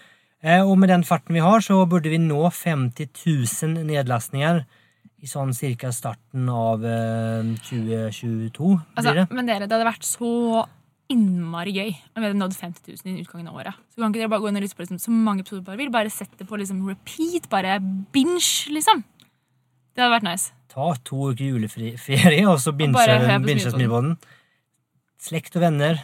eh, 0.42 0.60
Og 0.66 0.74
med 0.82 0.90
den 0.92 1.04
farten 1.08 1.32
vi 1.38 1.44
har, 1.44 1.62
så 1.64 1.78
burde 1.88 2.10
vi 2.12 2.18
nå 2.18 2.42
50 2.50 3.08
000 3.62 3.86
nedlastninger 3.86 4.64
i 5.22 5.28
sånn 5.30 5.54
cirka 5.56 5.92
starten 5.94 6.48
av 6.52 6.84
eh, 6.84 7.52
2022. 7.66 8.72
Altså, 8.96 9.12
blir 9.12 9.22
det. 9.22 9.28
men 9.34 9.48
dere, 9.48 9.68
det 9.68 9.76
hadde 9.76 9.88
vært 9.88 10.06
så 10.06 10.66
innmari 11.12 11.72
gøy 11.76 11.90
om 11.94 12.18
vi 12.18 12.26
hadde 12.26 12.38
nådd 12.40 12.56
50 12.58 12.82
000 12.90 13.06
innen 13.06 13.22
utgangen 13.22 13.50
av 13.50 13.60
året. 13.60 13.78
Så 13.94 14.02
kan 14.02 14.10
ikke 14.10 14.24
dere 14.24 14.32
bare 14.32 14.42
gå 14.42 14.50
inn 14.50 14.58
og 14.58 14.64
lytte 14.66 14.78
på 14.78 14.84
liksom, 14.84 15.00
så 15.02 15.14
mange 15.14 15.44
episoder 15.44 15.64
dere 15.68 15.80
vil. 15.80 15.92
Bare 15.94 16.12
sette 16.12 16.40
det 16.40 16.48
på 16.50 16.58
liksom, 16.60 16.82
repeat. 16.90 17.48
Bare 17.52 17.78
binge, 18.14 18.72
liksom. 18.74 19.04
Det 19.94 20.04
hadde 20.04 20.16
vært 20.18 20.26
nice. 20.28 20.52
Ta 20.72 20.90
to 21.06 21.30
uker 21.30 21.54
juleferie, 21.54 22.42
og 22.50 22.58
så 22.60 22.74
binge 22.76 23.06
Smilebåten. 23.64 24.16
Slekt 25.26 25.56
og 25.56 25.64
venner. 25.64 26.02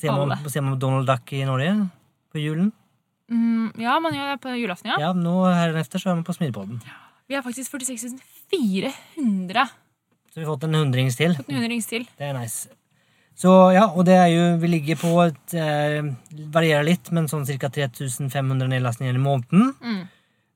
Ser 0.00 0.14
man, 0.16 0.36
ser 0.48 0.64
man 0.64 0.78
Donald 0.80 1.08
Duck 1.08 1.32
i 1.36 1.42
Norge 1.44 1.74
på 2.32 2.40
julen? 2.40 2.70
Mm, 3.30 3.72
ja, 3.78 3.98
man 4.02 4.14
gjør 4.16 4.32
det 4.32 4.40
på 4.42 4.54
julaften, 4.56 4.90
ja. 4.92 4.96
Ja, 5.02 5.10
nå 5.14 5.34
heretter 5.50 6.00
så 6.02 6.12
er 6.12 6.18
man 6.18 6.26
på 6.26 6.34
Smidpodden. 6.34 6.80
Vi 7.30 7.36
har 7.38 7.44
faktisk 7.46 7.70
46 7.70 8.16
400 8.50 9.68
Så 10.32 10.40
vi 10.40 10.44
har 10.44 10.50
fått 10.50 10.64
en 10.66 10.74
hundrings 10.74 11.16
til. 11.18 11.36
fått 11.38 11.48
en 11.52 11.60
hundrings 11.60 11.86
til. 11.86 12.06
Det 12.18 12.26
er 12.26 12.34
nice. 12.34 12.68
Så 13.38 13.50
ja, 13.72 13.86
og 13.86 14.04
det 14.04 14.16
er 14.18 14.26
jo 14.34 14.56
Vi 14.60 14.68
ligger 14.68 14.98
på 15.00 15.12
et 15.22 15.54
eh, 15.54 16.08
Varierer 16.52 16.84
litt, 16.84 17.10
men 17.14 17.28
sånn 17.30 17.46
ca. 17.46 17.70
3500 17.70 18.66
nedlastninger 18.74 19.14
i 19.14 19.22
måneden. 19.22 19.70
Mm. 19.80 20.02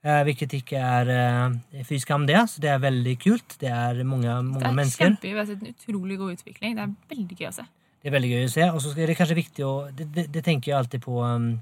Eh, 0.04 0.20
hvilket 0.26 0.52
ikke 0.58 0.82
er 0.82 1.12
eh, 1.14 1.84
fy 1.87 2.00
skam, 2.02 2.26
det. 2.26 2.42
Så 2.50 2.60
det 2.60 2.74
er 2.74 2.82
veldig 2.82 3.14
kult. 3.22 3.56
Det 3.62 3.70
er 3.70 4.02
mange, 4.04 4.26
Det 4.58 4.66
er 4.66 4.74
mennesker. 4.76 5.06
kjempegøy. 5.14 5.30
Vi 5.32 5.38
har 5.38 5.46
sett 5.48 5.62
en 5.62 5.72
utrolig 5.72 6.18
god 6.18 6.34
utvikling. 6.34 6.74
Det 6.76 6.82
er 6.84 6.92
veldig 7.14 7.38
gøy 7.38 7.48
å 7.48 7.54
se. 7.54 7.68
Det 8.02 8.10
er 8.10 8.16
veldig 8.18 8.34
gøy 8.34 8.44
å 8.44 8.52
se. 8.52 8.66
Og 8.74 8.82
så 8.84 8.92
er 8.98 9.06
det 9.06 9.16
kanskje 9.16 9.38
viktig 9.38 9.64
å 9.64 9.72
Det, 9.94 10.10
det, 10.12 10.26
det 10.34 10.44
tenker 10.44 10.72
jeg 10.72 10.78
alltid 10.82 11.06
på 11.06 11.22
um, 11.22 11.54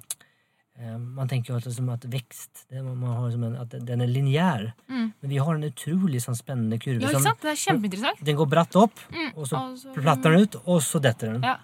Man 0.98 1.28
tenker 1.28 1.52
jo 1.52 1.56
alltid 1.58 1.74
som 1.76 1.88
at 1.92 2.04
vekst 2.10 2.62
det, 2.70 2.80
man, 2.82 2.96
man 2.98 3.10
har 3.16 3.30
som 3.30 3.42
en, 3.44 3.56
At 3.60 3.74
den 3.86 4.00
er 4.00 4.06
lineær. 4.08 4.72
Mm. 4.88 5.12
Men 5.20 5.30
vi 5.30 5.36
har 5.38 5.54
en 5.54 5.62
utrolig 5.68 6.22
sånn 6.24 6.34
spennende 6.38 6.78
kurve. 6.80 7.02
Ja, 7.02 7.08
ikke 7.08 7.20
som- 7.20 7.22
sant? 7.28 7.40
Det 7.42 7.50
er 7.52 7.60
kjempeinteressant. 7.60 8.24
Den 8.24 8.36
går 8.36 8.48
bratt 8.48 8.74
opp, 8.76 8.98
Mm. 9.12 9.36
og 9.36 9.46
så 9.46 9.76
så- 9.76 9.94
platter 9.94 10.30
den 10.32 10.40
ut, 10.40 10.56
og 10.66 10.80
så 10.80 11.00
detter 11.00 11.32
den. 11.34 11.42
Ja. 11.42 11.56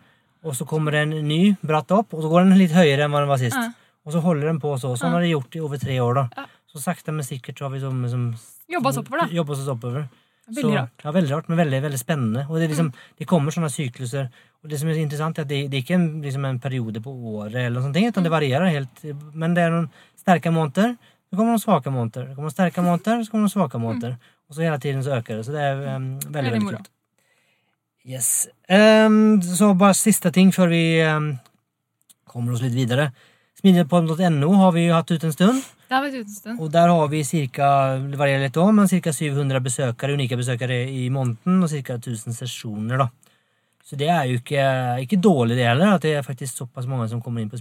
Og 0.44 0.53
så 0.55 0.66
kommer 0.66 0.92
det 0.92 1.01
en 1.03 1.27
ny 1.27 1.57
bratt 1.64 1.90
opp, 1.90 2.12
og 2.14 2.23
så 2.23 2.29
går 2.31 2.44
den 2.49 2.59
litt 2.59 2.71
høyere 2.71 3.05
enn 3.05 3.11
hva 3.11 3.21
den 3.21 3.29
var 3.29 3.38
sist. 3.38 3.57
Ja. 3.57 3.73
Og 4.07 4.12
så 4.12 4.21
holder 4.23 4.42
den 4.47 4.61
på 4.61 4.79
så. 4.79 4.94
Sånn 4.97 5.11
har 5.11 5.21
det 5.21 5.31
gjort 5.33 5.57
i 5.57 5.61
over 5.61 5.77
tre 5.79 5.99
år. 5.99 6.14
da. 6.14 6.47
Så 6.73 6.79
sakte, 6.79 7.12
men 7.12 7.25
sikkert 7.25 7.57
så 7.59 7.62
har 7.64 7.71
vi 7.71 7.81
som, 7.81 8.09
som 8.09 8.37
Jobba 8.71 8.88
oss 8.90 8.99
oppover, 8.99 9.21
da. 9.21 9.27
Jobba 9.29 9.51
oss 9.53 9.66
oppover. 9.68 10.09
Veldig 10.48 10.62
Så- 10.62 10.76
rart. 10.76 11.04
Ja, 11.04 11.12
veldig 11.12 11.30
rart, 11.30 11.48
men 11.48 11.58
veldig, 11.58 11.82
veldig 11.82 11.98
spennende. 12.00 12.46
Og 12.48 12.58
det, 12.58 12.70
liksom, 12.70 12.92
det 13.18 13.26
kommer 13.26 13.52
sånne 13.52 13.70
sykluser. 13.70 14.30
Og 14.64 14.70
det 14.70 14.78
som 14.80 14.88
er 14.88 14.94
interessant, 14.94 15.38
er 15.38 15.42
at 15.42 15.48
det, 15.48 15.70
det 15.70 15.76
er 15.78 15.82
ikke 15.84 15.94
en, 15.98 16.22
liksom 16.22 16.44
en 16.48 16.58
periode 16.58 17.02
på 17.04 17.12
året, 17.12 17.54
eller 17.54 17.80
noe 17.80 17.87
sånt, 17.92 17.96
utan 17.96 18.24
det 18.24 18.32
varierer 18.32 18.72
helt. 18.72 19.04
Men 19.34 19.54
det 19.54 19.64
er 19.66 19.70
noen 19.70 19.90
sterke 20.16 20.50
måneder, 20.50 20.96
så 21.28 21.37
kommer 21.37 21.52
noen 21.52 21.62
svake 21.62 21.92
måneder. 21.92 22.28
Det 22.28 22.34
kommer 22.34 22.48
noen 22.48 22.56
sterke 22.56 22.82
måneder, 22.82 23.24
så 23.24 23.30
kommer 23.30 23.46
noen 23.46 23.56
svake 23.56 23.78
måneder. 23.82 24.16
Og 24.48 24.56
så 24.56 24.64
hele 24.64 24.78
tiden 24.80 25.04
så 25.04 25.18
øker 25.20 25.37
det. 25.37 25.44
Så 25.44 25.52
det 25.52 25.61
er 25.61 25.96
um, 25.96 26.18
Veldig 26.24 26.52
veldig 26.52 26.70
kult. 26.72 26.90
Yes. 28.08 28.48
Um, 28.68 29.42
så 29.44 29.74
bare 29.76 29.94
siste 29.94 30.32
ting 30.32 30.48
før 30.54 30.70
vi 30.72 30.84
um, 31.04 31.34
kommer 32.24 32.54
oss 32.56 32.62
litt 32.64 32.72
videre. 32.72 33.11
Smidigpodden.no 33.61 34.54
har 34.62 34.72
vi 34.72 34.87
jo 34.87 34.94
hatt 34.96 35.11
ut 35.12 35.24
en 35.28 35.34
stund. 35.34 35.66
Det 35.88 35.96
har 35.96 36.05
vært 36.05 36.18
ute 36.18 36.29
en 36.29 36.37
stund. 36.37 36.61
Og 36.61 36.70
der 36.72 36.92
har 36.92 37.09
vi 37.09 37.22
cirka, 37.24 37.68
det 38.05 38.20
varierer 38.20 38.44
litt 38.44 38.61
også, 38.61 38.74
men 38.77 38.90
cirka 38.90 39.14
700 39.16 39.62
besøkere, 39.64 40.18
unike 40.18 40.37
besøkere 40.37 40.83
i 40.92 41.09
måneden, 41.14 41.62
og 41.64 41.72
ca. 41.72 41.96
1000 41.96 42.37
sesjoner, 42.37 43.01
da. 43.01 43.09
Så 43.88 43.96
det 43.96 44.11
er 44.12 44.27
jo 44.29 44.37
ikke, 44.42 44.64
ikke 45.07 45.20
dårlig 45.24 45.57
det 45.57 45.64
heller, 45.64 45.96
at 45.96 46.05
det 46.05 46.18
er 46.18 46.27
faktisk 46.27 46.61
såpass 46.61 46.88
mange 46.90 47.09
som 47.09 47.22
kommer 47.24 47.40
inn 47.40 47.48
på 47.48 47.57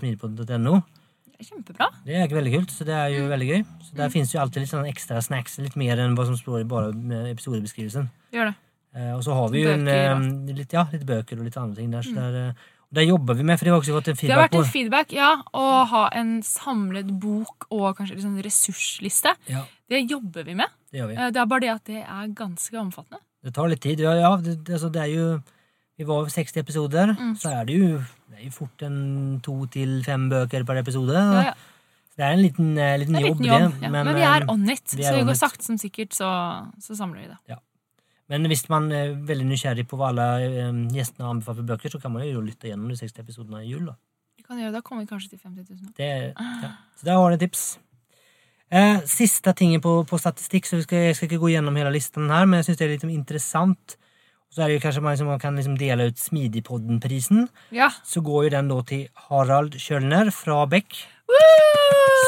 er 1.45 1.51
kjempebra. 1.53 1.87
Det 2.03 2.15
er 2.17 2.23
veldig 2.33 2.53
kult, 2.55 2.71
så 2.73 2.85
det 2.87 2.95
er 2.97 3.11
jo 3.13 3.27
veldig 3.29 3.47
gøy. 3.47 3.59
Så 3.85 3.97
der 3.99 4.11
finnes 4.11 4.31
jo 4.33 4.39
alltid 4.41 4.63
litt 4.63 4.71
sånn 4.71 4.87
ekstra 4.89 5.21
snacks, 5.21 5.59
litt 5.61 5.75
mer 5.79 6.01
enn 6.01 6.15
hva 6.17 6.25
som 6.25 6.35
står 6.39 6.63
i 6.63 6.67
bare 6.67 6.89
episodebeskrivelsen. 7.29 8.09
Gjør 8.33 8.49
det. 8.49 8.55
Eh, 8.97 9.11
og 9.13 9.21
så 9.25 9.35
har 9.37 9.51
vi 9.53 9.61
jo 9.61 9.69
en, 9.75 9.85
Bøker 9.85 10.25
eh, 10.25 10.57
litt, 10.57 10.73
ja, 10.73 10.87
litt 10.89 11.05
bøker 11.05 11.37
og 11.37 11.45
litt 11.45 11.59
andre 11.61 11.77
ting 11.77 11.93
der, 11.93 12.07
så 12.07 12.15
der, 12.17 12.39
eh, 12.41 12.65
og 12.89 12.95
Det 12.95 13.07
jobber 13.07 13.35
vi 13.35 13.43
med, 13.43 13.57
for 13.59 13.65
det 13.65 13.71
har 13.73 13.81
også 13.81 13.95
fått 13.97 14.07
en 14.07 14.15
Det 14.15 14.31
har 14.31 14.47
vært 14.47 14.55
en 14.55 14.71
feedback, 14.71 15.11
ja. 15.11 15.31
Å 15.53 15.85
ha 15.91 16.09
en 16.15 16.41
samlet 16.41 17.09
bok 17.19 17.67
og 17.69 17.97
kanskje 17.97 18.15
en 18.15 18.21
sånn 18.29 18.43
ressursliste. 18.43 19.33
Ja, 19.51 19.65
Det 19.89 20.09
jobber 20.09 20.43
vi 20.43 20.53
med. 20.55 20.67
det 20.91 21.07
vi. 21.07 21.15
Eh, 21.15 21.31
Det 21.31 21.37
er 21.41 21.45
bare 21.45 21.59
det 21.61 21.69
at 21.69 21.83
det 21.85 22.03
er 22.03 22.27
ganske 22.33 22.73
omfattende. 22.79 23.19
Det 23.43 23.53
tar 23.53 23.67
litt 23.67 23.81
tid. 23.81 23.99
Ja, 23.99 24.13
ja 24.15 24.35
det, 24.37 24.57
altså, 24.69 24.89
det 24.91 25.01
er 25.01 25.11
jo 25.13 25.41
Vi 25.97 26.03
var 26.05 26.19
over 26.21 26.29
60 26.29 26.59
episoder, 26.61 27.07
Mm. 27.17 27.33
så 27.35 27.49
er 27.59 27.65
det 27.65 27.73
jo 27.75 27.97
det 28.29 28.39
er 28.39 28.43
jo 28.45 28.51
fort 28.51 28.81
en 28.83 29.39
to 29.41 29.65
til 29.65 30.03
fem 30.03 30.29
bøker 30.29 30.63
per 30.63 30.77
episode. 30.77 31.11
Ja, 31.13 31.41
ja. 31.41 31.53
Det 32.17 32.23
er 32.25 32.31
en 32.33 32.41
liten, 32.41 32.77
eh, 32.77 32.97
liten 32.99 33.15
er 33.15 33.19
en 33.19 33.25
jobb, 33.25 33.39
liten 33.39 33.45
jobb. 33.45 33.71
det. 33.73 33.81
Ja. 33.81 33.89
Men, 33.89 34.15
vi 34.15 34.21
er 34.21 34.41
eh, 34.41 34.49
on 34.49 34.69
it, 34.69 34.93
vi 34.95 35.03
er 35.03 35.11
så 35.13 35.19
on 35.21 35.25
går 35.27 35.35
sakte 35.35 35.63
som 35.63 35.77
sikkert, 35.77 36.13
så, 36.13 36.29
så 36.79 36.95
samler 36.95 37.21
vi 37.21 37.27
det. 37.27 37.57
Men 38.27 38.47
hvis 38.51 38.65
man 38.71 38.83
er 38.91 39.13
veldig 39.27 39.45
nysgjerrig 39.47 39.85
på 39.87 39.95
hva 39.99 40.05
alle 40.11 40.25
eh, 40.43 40.71
gjestene 40.95 41.29
anbefaler 41.31 41.59
for 41.61 41.67
bøker, 41.71 41.89
så 41.93 41.99
kan 42.03 42.11
man 42.13 42.21
jo 42.27 42.41
lytte 42.43 42.67
gjennom 42.71 42.89
de 42.91 42.97
60 42.99 43.19
episodene 43.23 43.59
i 43.63 43.71
jul. 43.71 43.85
da. 43.87 43.95
Kan 44.47 44.61
gjøre 44.61 44.75
Da 44.77 44.81
kommer 44.85 45.01
vi 45.03 45.11
kanskje 45.11 45.29
til 45.35 45.41
50 45.43 45.63
000. 45.69 45.75
Det, 45.97 46.11
ja. 46.31 46.69
Så 46.95 47.01
der 47.07 47.15
har 47.19 47.27
du 47.29 47.35
et 47.35 47.43
tips. 47.43 47.63
Eh, 48.67 48.97
siste 49.07 49.53
tingen 49.55 49.81
på, 49.83 49.91
på 50.07 50.15
statistikk, 50.19 50.63
så 50.67 50.75
skal, 50.83 50.97
jeg 51.09 51.15
skal 51.17 51.27
ikke 51.29 51.41
gå 51.41 51.49
gjennom 51.53 51.75
hele 51.79 51.95
listen 51.95 52.29
her, 52.31 52.45
men 52.47 52.57
jeg 52.59 52.65
syns 52.67 52.79
det 52.79 52.85
er 52.85 52.93
litt 52.95 53.07
interessant. 53.11 53.85
Så 54.47 54.57
er 54.63 54.67
det 54.71 54.77
jo 54.77 54.85
kanskje 54.85 55.03
man 55.03 55.13
liksom, 55.15 55.39
kan 55.43 55.57
liksom 55.59 55.75
dele 55.79 56.07
ut 56.07 56.19
Smidigpodden-prisen. 56.19 57.39
Ja. 57.75 57.89
Så 58.07 58.17
går 58.23 58.39
jo 58.47 58.53
den 58.55 58.71
da 58.71 58.77
til 58.87 59.03
Harald 59.27 59.73
Kjølner 59.79 60.27
fra 60.35 60.57
Beck, 60.71 60.89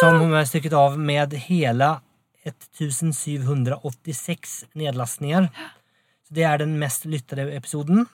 som 0.01 0.13
hun 0.19 0.35
har 0.35 0.45
stykket 0.47 0.73
av 0.75 0.99
med 0.99 1.33
hele 1.47 1.89
1786 2.47 4.63
nedlastninger. 4.79 5.43
Det 6.33 6.43
er 6.45 6.57
den 6.61 6.77
mest 6.79 7.05
lyttede 7.09 7.47
episoden. 7.55 8.05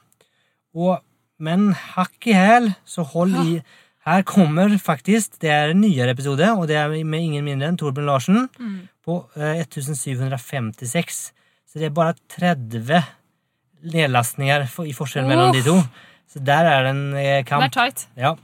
Og, 0.76 1.00
men 1.40 1.74
hakk 1.96 2.28
i 2.28 2.34
hæl, 2.36 2.74
så 2.86 3.04
hold 3.04 3.36
i 3.46 3.62
Her 4.06 4.22
kommer 4.22 4.70
faktisk 4.78 5.40
Det 5.42 5.50
er 5.50 5.72
en 5.74 5.80
nyere 5.82 6.12
episode, 6.14 6.46
og 6.54 6.68
det 6.70 6.76
er 6.78 6.92
med 7.04 7.20
ingen 7.26 7.44
mindre 7.44 7.68
enn 7.72 7.78
Torbjørn 7.78 8.06
Larsen 8.06 8.50
Mm. 8.60 8.88
på 9.06 9.16
eh, 9.36 9.64
1756. 9.66 11.32
Så 11.66 11.80
det 11.80 11.86
er 11.88 11.90
bare 11.96 12.14
30 12.30 13.04
nedlastninger 13.84 14.68
for- 14.70 14.86
i 14.88 14.94
forskjell 14.94 15.26
mellom 15.28 15.52
de 15.54 15.62
to. 15.66 15.76
Så 16.32 16.40
der 16.44 16.66
er 16.70 16.84
det 16.84 16.92
en 16.92 17.14
eh, 17.14 17.44
Det 17.44 17.52
er 17.52 17.70
tight. 17.70 18.08
Ja. 18.18 18.36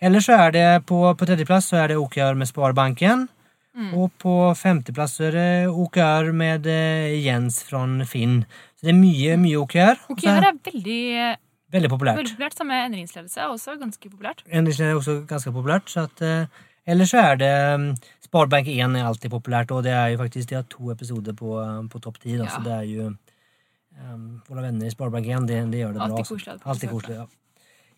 Ellers 0.00 0.24
så 0.26 0.32
er 0.38 0.50
det 0.50 0.86
på, 0.86 1.02
på 1.16 1.26
tredjeplass 1.26 1.68
så 1.70 1.76
er 1.82 1.88
det 1.88 1.96
OKR 1.98 2.34
med 2.34 2.46
Sparebanken. 2.48 3.28
Mm. 3.74 3.94
Og 3.94 4.10
på 4.20 4.54
femteplass 4.54 5.16
så 5.16 5.24
er 5.30 5.30
det 5.32 5.68
OKR 5.70 6.32
med 6.32 6.66
eh, 6.66 7.24
Jens 7.24 7.62
fra 7.64 7.84
Finn. 8.04 8.44
Så 8.82 8.88
det 8.88 8.94
er 8.96 8.98
mye, 8.98 9.36
mye 9.38 9.58
OKR. 9.62 10.00
og 10.08 10.16
Ok, 10.16 10.24
så 10.24 10.32
her 10.34 10.48
er 10.48 10.56
veldig, 10.66 11.36
Veldig 11.72 11.88
populært. 11.88 12.16
veldig 12.18 12.32
populært. 12.34 12.54
Samme 12.58 12.78
endringsledelse 12.84 13.38
er 13.40 13.48
også 13.52 13.76
ganske 13.80 14.10
populært. 14.10 14.42
Endringsledelse 14.50 14.90
er 14.90 14.98
også 14.98 15.14
ganske 15.30 15.52
populært. 15.54 15.86
Så 15.88 16.02
at, 16.08 16.22
eh, 16.22 16.46
ellers 16.86 17.10
så 17.14 17.18
er 17.22 17.36
det 17.40 17.52
um, 17.74 17.86
Sparebank 18.26 18.66
1 18.68 18.96
er 18.98 19.06
alltid 19.06 19.30
populært, 19.30 19.70
og 19.70 19.84
det 19.86 19.92
er 19.92 20.08
jo 20.12 20.18
faktisk 20.18 20.48
de 20.50 20.54
har 20.58 20.66
to 20.68 20.90
episoder 20.90 21.32
på, 21.32 21.54
um, 21.62 21.88
på 21.88 22.00
topp 22.02 22.18
10. 22.24 22.34
Ja. 22.42 22.48
Så 22.50 22.60
det 22.66 22.72
er 22.72 22.82
jo 22.90 23.06
um, 23.06 24.42
Våre 24.50 24.62
venner 24.66 24.86
i 24.86 24.90
Sparebank 24.90 25.26
1, 25.30 25.46
det, 25.48 25.60
det 25.70 25.78
gjør 25.84 25.92
det 25.94 26.00
bra. 26.02 26.08
Alltid 26.10 26.18
altså. 26.24 26.34
koselig. 26.34 26.58
ha 26.64 26.70
Alltid 26.74 26.90
koselig, 26.90 27.16
ja. 27.22 27.26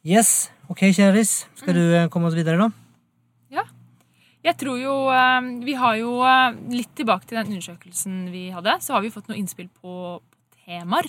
Yes, 0.05 0.51
ok, 0.69 0.83
kjæris. 0.93 1.33
Skal 1.57 1.73
Mm. 1.75 1.81
du 1.81 1.95
eh, 1.97 2.09
komme 2.13 2.27
oss 2.29 2.35
videre, 2.37 2.59
da? 2.61 2.69
Ja. 3.51 3.63
Jeg 4.45 4.59
tror 4.61 4.77
jo 4.77 5.09
eh, 5.09 5.65
Vi 5.65 5.73
har 5.81 5.97
jo 5.97 6.19
eh, 6.21 6.53
litt 6.69 6.93
tilbake 6.95 7.25
til 7.27 7.39
den 7.41 7.55
undersøkelsen 7.57 8.31
vi 8.31 8.51
hadde, 8.53 8.77
så 8.85 8.93
har 8.93 9.01
vi 9.01 9.09
fått 9.11 9.29
noe 9.33 9.39
innspill 9.41 9.71
på 9.81 10.21
temaer. 10.65 11.09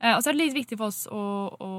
Eh, 0.00 0.14
Og 0.14 0.22
så 0.22 0.30
er 0.30 0.36
det 0.36 0.44
litt 0.44 0.58
viktig 0.60 0.78
for 0.78 0.92
oss 0.92 1.06
å, 1.10 1.22
å 1.58 1.70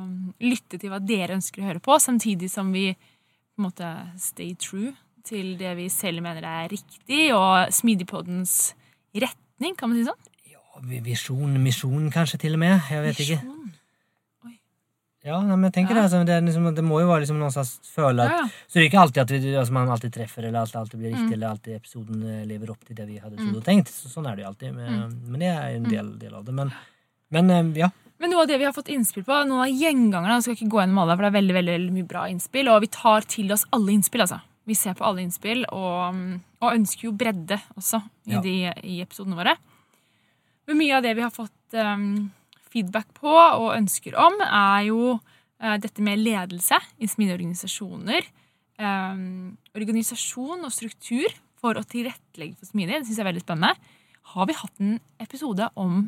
um, 0.00 0.32
lytte 0.42 0.80
til 0.80 0.90
hva 0.90 0.98
dere 0.98 1.36
ønsker 1.38 1.62
å 1.62 1.68
høre 1.68 1.82
på, 1.84 1.98
samtidig 2.02 2.50
som 2.50 2.72
vi 2.74 2.90
på 2.94 3.62
en 3.62 3.68
måte 3.68 3.92
stay 4.22 4.54
true 4.58 4.94
til 5.28 5.56
det 5.60 5.74
vi 5.78 5.88
selv 5.92 6.22
mener 6.24 6.44
er 6.46 6.70
riktig, 6.72 7.28
og 7.36 7.70
Smidigpoddens 7.74 8.72
retning, 9.12 9.76
kan 9.76 9.90
man 9.90 9.98
si 10.00 10.06
sånn? 10.08 10.28
Ja, 10.48 10.82
Visjon, 11.04 11.58
misjon 11.62 12.08
kanskje 12.14 12.38
til 12.46 12.56
og 12.56 12.62
med? 12.62 12.80
Jeg 12.88 13.04
vet 13.04 13.22
ikke. 13.26 13.40
Ja, 15.28 15.38
men 15.44 15.62
jeg 15.68 15.74
tenker 15.76 15.94
Ja. 15.94 16.00
det, 16.00 16.04
altså, 16.08 16.24
det, 16.26 16.36
liksom, 16.48 16.66
det 16.74 16.84
må 16.84 17.00
jo 17.02 17.08
være 17.10 17.22
liksom 17.26 17.38
noen 17.42 17.52
slags 17.52 17.78
føle 17.94 18.24
at 18.24 18.30
Ja. 18.32 18.42
Så 18.66 18.72
det 18.78 18.82
er 18.84 18.88
ikke 18.90 19.02
alltid 19.04 19.22
at 19.22 19.30
vi, 19.34 19.54
altså, 19.60 19.72
man 19.76 19.88
alltid 19.92 20.12
treffer, 20.16 20.44
eller 20.48 20.60
alt 20.64 20.76
alltid 20.80 21.00
blir 21.00 21.10
riktig, 21.12 21.28
Mm. 21.28 21.32
eller 21.38 21.48
alltid 21.52 21.76
episoden 21.76 22.22
eh, 22.24 22.44
lever 22.48 22.70
opp 22.72 22.84
til 22.88 22.96
det 22.96 23.06
vi 23.06 23.18
hadde 23.18 23.36
trodd 23.36 23.56
og 23.60 23.64
tenkt. 23.64 23.88
Så, 23.92 24.08
sånn 24.08 24.26
er 24.30 24.36
det 24.36 24.44
jo 24.44 24.48
alltid. 24.50 24.74
Men, 24.74 24.92
Mm. 24.98 25.30
men 25.30 25.40
det 25.40 25.48
er 25.54 25.68
jo 25.70 25.76
en 25.84 25.90
del, 25.92 26.18
del 26.18 26.34
av 26.34 26.44
det. 26.44 26.54
Men, 26.54 26.72
men 27.30 27.50
eh, 27.50 27.78
ja. 27.84 27.90
Men 28.20 28.30
noe 28.30 28.42
av 28.42 28.48
det 28.48 28.58
vi 28.58 28.64
har 28.64 28.72
fått 28.74 28.88
innspill 28.90 29.22
på, 29.22 29.36
noen 29.46 29.62
av 29.62 29.70
gjengangerne, 29.70 30.42
skal 30.42 30.54
ikke 30.56 30.70
gå 30.72 30.80
gjennom 30.82 30.98
alle, 31.04 31.14
for 31.14 31.22
det 31.22 31.30
er 31.30 31.38
veldig, 31.40 31.54
veldig, 31.54 31.74
veldig 31.78 31.92
mye 31.94 32.08
bra 32.08 32.22
innspill, 32.26 32.68
og 32.68 32.80
vi 32.82 32.88
tar 32.90 33.20
til 33.30 33.52
oss 33.52 33.64
alle 33.72 33.92
innspill, 33.94 34.20
altså. 34.24 34.40
Vi 34.66 34.74
ser 34.74 34.94
på 34.98 35.04
alle 35.06 35.22
innspill, 35.22 35.64
og, 35.70 36.40
og 36.60 36.72
ønsker 36.74 37.04
jo 37.06 37.12
bredde 37.12 37.60
også 37.78 38.02
i, 38.26 38.32
Ja. 38.32 38.40
de, 38.40 38.56
i 38.82 39.00
episodene 39.04 39.36
våre. 39.38 39.54
Men 40.66 40.76
mye 40.78 40.96
av 40.96 41.02
det 41.02 41.14
vi 41.16 41.22
har 41.22 41.30
fått 41.30 41.72
um, 41.78 42.30
feedback 42.72 43.10
på 43.16 43.32
og 43.32 43.72
ønsker 43.76 44.16
om, 44.18 44.36
er 44.44 44.86
jo 44.88 45.14
eh, 45.60 45.76
dette 45.82 46.04
med 46.04 46.20
ledelse 46.22 46.78
i 46.98 47.08
smidige 47.10 47.38
organisasjoner. 47.40 48.28
Um, 48.78 49.56
organisasjon 49.74 50.62
og 50.62 50.70
struktur 50.70 51.32
for 51.58 51.74
å 51.74 51.82
tilrettelegge 51.82 52.60
for 52.60 52.70
smidig. 52.70 53.00
Det 53.00 53.08
syns 53.08 53.16
jeg 53.18 53.24
er 53.24 53.30
veldig 53.32 53.42
spennende. 53.42 53.72
Har 54.34 54.46
vi 54.46 54.54
hatt 54.54 54.84
en 54.84 54.92
episode 55.24 55.66
om 55.74 56.04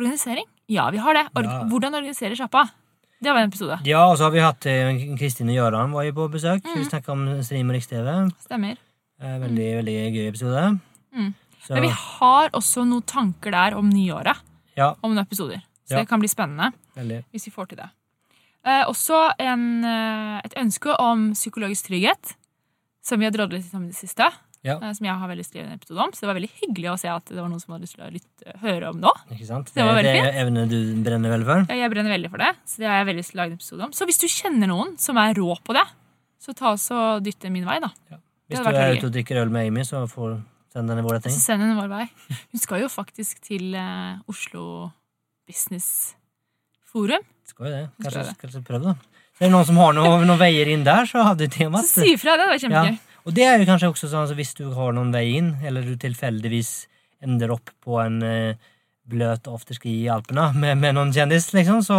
organisering? 0.00 0.46
Ja, 0.72 0.86
vi 0.94 1.02
har 1.04 1.14
det. 1.14 1.26
Or 1.36 1.44
Ja. 1.44 1.58
Hvordan 1.68 1.94
organisere 1.98 2.36
sjappa? 2.38 2.70
Det 3.20 3.32
var 3.32 3.40
en 3.40 3.48
episode. 3.48 3.78
ja, 3.84 4.06
og 4.10 4.18
så 4.18 4.24
har 4.24 4.32
vi 4.32 4.40
hatt 4.40 4.66
eh, 4.66 5.16
Kristin 5.18 5.48
og 5.52 5.56
Gøran 5.56 5.92
var 5.92 6.04
jo 6.04 6.12
på 6.16 6.30
besøk. 6.32 6.64
Mm. 6.64 6.78
Vi 6.80 6.88
snakka 6.88 7.12
om 7.12 7.42
stream 7.42 7.70
og 7.70 7.76
riks-TV. 7.76 8.08
Stemmer. 8.40 8.76
Veldig, 9.20 9.40
Veldig, 9.44 9.68
veldig 9.78 9.94
gøy 10.16 10.26
episode. 10.28 10.64
Mm. 11.14 11.30
Men 11.70 11.82
vi 11.86 11.92
har 11.96 12.50
også 12.52 12.84
noen 12.84 13.04
tanker 13.08 13.54
der 13.54 13.76
om 13.78 13.88
nyåret. 13.88 14.36
Ja, 14.76 14.94
Om 15.02 15.14
noen 15.14 15.24
episoder. 15.26 15.62
Så 15.84 15.94
Ja. 15.94 15.98
det 16.00 16.08
kan 16.08 16.20
bli 16.20 16.28
spennende 16.28 16.72
veldig. 16.96 17.24
hvis 17.32 17.44
vi 17.46 17.50
får 17.52 17.68
til 17.68 17.78
det. 17.78 17.90
Eh, 18.64 18.84
også 18.88 19.34
en, 19.38 19.84
eh, 19.84 20.40
et 20.44 20.54
ønske 20.56 20.94
om 20.98 21.32
psykologisk 21.34 21.86
trygghet, 21.90 22.34
som 23.02 23.18
vi 23.20 23.26
har 23.26 23.32
drodlet 23.32 23.60
litt 23.62 23.74
om 23.74 23.84
i 23.84 23.88
det 23.92 23.96
siste. 23.96 24.30
Ja. 24.64 24.78
eh, 24.80 24.92
som 24.96 25.04
jeg 25.04 25.12
har 25.20 25.28
veldig 25.28 25.44
skrevet 25.44 25.66
en 25.68 25.76
episode 25.76 26.00
om. 26.00 26.10
Så 26.16 26.20
det 26.24 26.28
var 26.30 26.34
veldig 26.40 26.50
hyggelig 26.62 26.88
å 26.88 26.98
se 26.98 27.08
at 27.12 27.24
det 27.26 27.36
var 27.36 27.50
noen 27.50 27.60
som 27.60 27.74
hadde 27.74 27.84
lyst 27.84 27.96
til 27.98 28.04
å 28.06 28.10
lytte, 28.10 28.54
høre 28.62 28.88
om 28.88 28.98
nå. 29.02 29.10
Ikke 29.30 29.44
sant? 29.46 29.68
Det 29.74 29.84
var 29.84 30.00
det 30.00 30.14
er 30.24 30.38
evne 30.40 30.64
du 30.66 30.78
brenner 31.04 31.28
veldig 31.36 31.44
for. 31.44 31.66
Ja, 31.68 31.74
Jeg 31.84 31.90
brenner 31.92 32.16
veldig 32.16 32.30
for 32.30 32.38
det, 32.38 32.56
så 32.64 32.78
det 32.80 32.86
har 32.88 33.04
jeg 33.04 33.06
veldig 33.10 33.20
lyst 33.20 33.30
til 33.32 33.36
å 33.36 33.42
lage 33.42 33.52
en 33.52 33.58
episode 33.58 33.82
om. 33.84 33.92
Så 33.92 34.06
hvis 34.08 34.18
du 34.18 34.26
kjenner 34.26 34.66
noen 34.72 34.98
som 34.98 35.18
er 35.18 35.34
rå 35.34 35.52
på 35.62 35.74
det, 35.76 35.84
så 36.40 36.54
ta 36.56 36.72
oss 36.72 36.90
og 36.90 37.22
dytt 37.22 37.40
det 37.40 37.52
min 37.52 37.66
vei, 37.68 37.78
da. 37.78 37.90
Hvis 38.48 38.64
du 38.64 38.68
er 38.72 38.96
ute 38.96 39.04
og 39.04 39.12
drikker 39.12 39.36
øl 39.42 39.50
med 39.50 39.68
Amy, 39.68 39.84
så 39.84 40.08
får 40.08 40.40
send 40.74 40.90
den 40.90 41.04
vår 41.06 41.18
retning. 41.18 41.34
Så 41.36 41.44
send 41.44 41.62
henne 41.62 41.78
vår 41.78 41.90
vei. 41.92 42.04
Hun 42.50 42.62
skal 42.62 42.82
jo 42.82 42.90
faktisk 42.90 43.40
til 43.46 43.76
uh, 43.78 44.18
Oslo 44.30 44.90
Business 45.46 46.14
Forum. 46.90 47.22
Skal 47.46 47.68
jo 47.68 47.74
det. 47.76 47.82
Kanskje, 48.02 48.24
kanskje 48.40 48.62
prøv 48.66 48.88
det. 48.88 48.94
Er 49.38 49.48
det 49.48 49.52
noen 49.54 49.66
som 49.66 49.78
har 49.82 49.94
noe, 49.96 50.18
noen 50.22 50.38
veier 50.38 50.70
inn 50.70 50.84
der, 50.86 51.08
så 51.10 51.24
hadde 51.26 51.48
du 51.50 51.56
Så 51.58 52.04
si 52.04 52.12
ifra, 52.14 52.36
det 52.38 52.46
er 52.46 52.60
kjempegøy. 52.62 52.98
Og 53.24 53.34
det 53.34 53.46
er 53.48 53.56
jo 53.58 53.66
kanskje 53.66 53.90
også 53.90 54.10
sånn 54.12 54.28
at 54.28 54.36
hvis 54.36 54.52
du 54.58 54.66
har 54.76 54.94
noen 54.94 55.14
vei 55.14 55.24
inn, 55.38 55.54
eller 55.64 55.86
du 55.86 55.96
tilfeldigvis 55.98 56.72
ender 57.24 57.54
opp 57.54 57.72
på 57.82 57.98
en 58.02 58.18
uh, 58.22 58.72
bløt 59.10 59.48
afterski 59.50 59.94
i 60.02 60.10
Alpene 60.12 60.50
med, 60.58 60.78
med 60.80 60.96
noen 60.98 61.12
kjendis, 61.14 61.50
liksom, 61.56 61.82
så 61.86 61.98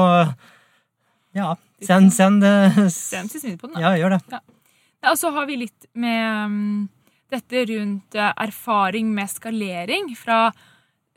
ja. 1.35 1.55
Send, 1.83 2.13
send 2.15 2.43
det. 2.45 2.55
Send 2.93 3.33
Smidig 3.33 3.57
på 3.59 3.67
den, 3.67 3.75
da. 3.75 3.83
Ja, 3.83 3.95
gjør 3.99 4.15
det. 4.15 4.21
Ja, 4.31 5.11
og 5.11 5.17
så 5.19 5.31
har 5.35 5.47
vi 5.49 5.59
litt 5.65 5.89
med 5.93 6.51
mm, 6.51 6.77
dette 7.35 7.65
rundt 7.73 8.17
eh, 8.17 8.31
erfaring 8.45 9.11
med 9.15 9.31
skalering 9.31 10.11
fra, 10.19 10.47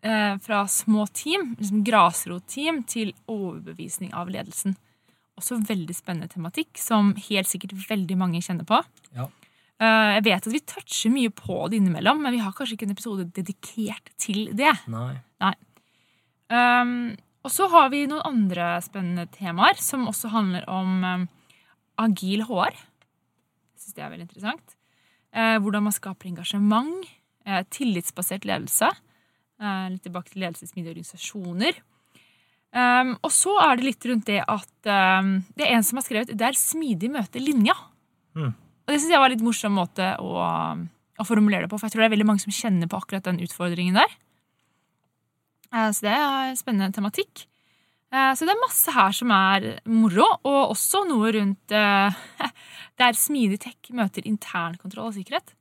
eh, 0.03 0.35
fra 0.45 0.65
små 0.71 1.07
team, 1.13 1.55
liksom 1.59 1.85
grasrotteam, 1.87 2.83
til 2.89 3.15
overbevisning 3.31 4.15
av 4.17 4.31
ledelsen. 4.33 4.77
Også 5.39 5.61
veldig 5.67 5.95
spennende 5.95 6.31
tematikk, 6.33 6.75
som 6.81 7.15
helt 7.29 7.51
sikkert 7.51 7.77
veldig 7.89 8.19
mange 8.19 8.43
kjenner 8.45 8.67
på. 8.69 8.83
Ja. 9.17 9.29
Eh, 9.79 10.11
jeg 10.19 10.27
vet 10.27 10.51
at 10.51 10.55
vi 10.55 10.65
toucher 10.75 11.15
mye 11.15 11.31
på 11.31 11.63
det 11.71 11.79
innimellom, 11.79 12.23
men 12.25 12.35
vi 12.35 12.43
har 12.43 12.55
kanskje 12.57 12.75
ikke 12.75 12.89
en 12.89 12.97
episode 12.97 13.29
dedikert 13.37 14.13
til 14.19 14.51
det. 14.59 14.75
Nei. 15.43 15.55
Um, 16.49 17.13
og 17.45 17.53
så 17.53 17.67
har 17.69 17.91
vi 17.93 18.07
noen 18.09 18.25
andre 18.25 18.79
spennende 18.85 19.27
temaer 19.35 19.77
som 19.83 20.07
også 20.09 20.31
handler 20.33 20.65
om 20.73 21.05
um, 21.05 21.27
agil 22.01 22.47
HR. 22.49 22.73
Jeg 22.73 23.83
syns 23.83 23.99
det 23.99 24.05
er 24.05 24.13
veldig 24.15 24.27
interessant. 24.27 24.78
Eh, 25.35 25.59
hvordan 25.61 25.85
man 25.87 25.95
skaper 25.95 26.31
engasjement. 26.31 27.07
Eh, 27.47 27.63
tillitsbasert 27.75 28.47
ledelse. 28.49 28.89
Eh, 29.61 29.85
litt 29.93 30.05
tilbake 30.07 30.33
til 30.33 30.45
ledelsesmidige 30.45 30.95
organisasjoner. 30.95 31.81
Um, 32.69 33.15
og 33.25 33.33
så 33.33 33.55
er 33.65 33.79
det 33.79 33.87
litt 33.87 34.07
rundt 34.11 34.27
det 34.29 34.43
at 34.45 34.89
um, 34.93 35.31
det 35.57 35.65
er 35.65 35.71
en 35.73 35.85
som 35.89 35.97
har 35.97 36.05
skrevet 36.05 36.37
'Det 36.37 36.45
er 36.45 36.53
smidig 36.53 37.09
møte 37.09 37.41
linja'. 37.41 37.73
Mm. 38.37 38.53
Og 38.53 38.89
det 38.93 38.99
syns 39.01 39.09
jeg 39.15 39.21
var 39.23 39.31
en 39.31 39.33
litt 39.33 39.47
morsom 39.47 39.73
måte 39.73 40.05
å, 40.21 40.37
å 41.17 41.25
formulere 41.25 41.65
det 41.65 41.71
på, 41.71 41.79
for 41.81 41.89
jeg 41.89 41.97
tror 41.97 42.05
det 42.05 42.09
er 42.13 42.17
veldig 42.17 42.29
mange 42.29 42.45
som 42.45 42.53
kjenner 42.53 42.87
på 42.87 43.01
akkurat 43.01 43.25
den 43.25 43.41
utfordringen 43.41 43.97
der. 43.97 44.13
Så 45.73 46.05
det 46.05 46.13
er 46.13 46.55
spennende 46.61 46.93
tematikk. 46.93 47.49
Eh, 48.13 48.33
Så 48.35 48.47
det 48.49 48.55
er 48.55 48.63
masse 48.63 48.93
her 48.95 49.13
som 49.13 49.31
er 49.35 49.67
moro, 49.85 50.27
og 50.49 50.73
også 50.73 51.03
noe 51.09 51.33
rundt 51.37 51.75
eh, 51.77 52.19
der 53.01 53.13
smidig 53.19 53.61
tech 53.67 53.91
møter 53.93 54.25
internkontroll 54.29 55.11
og 55.11 55.17
sikkerhet. 55.19 55.53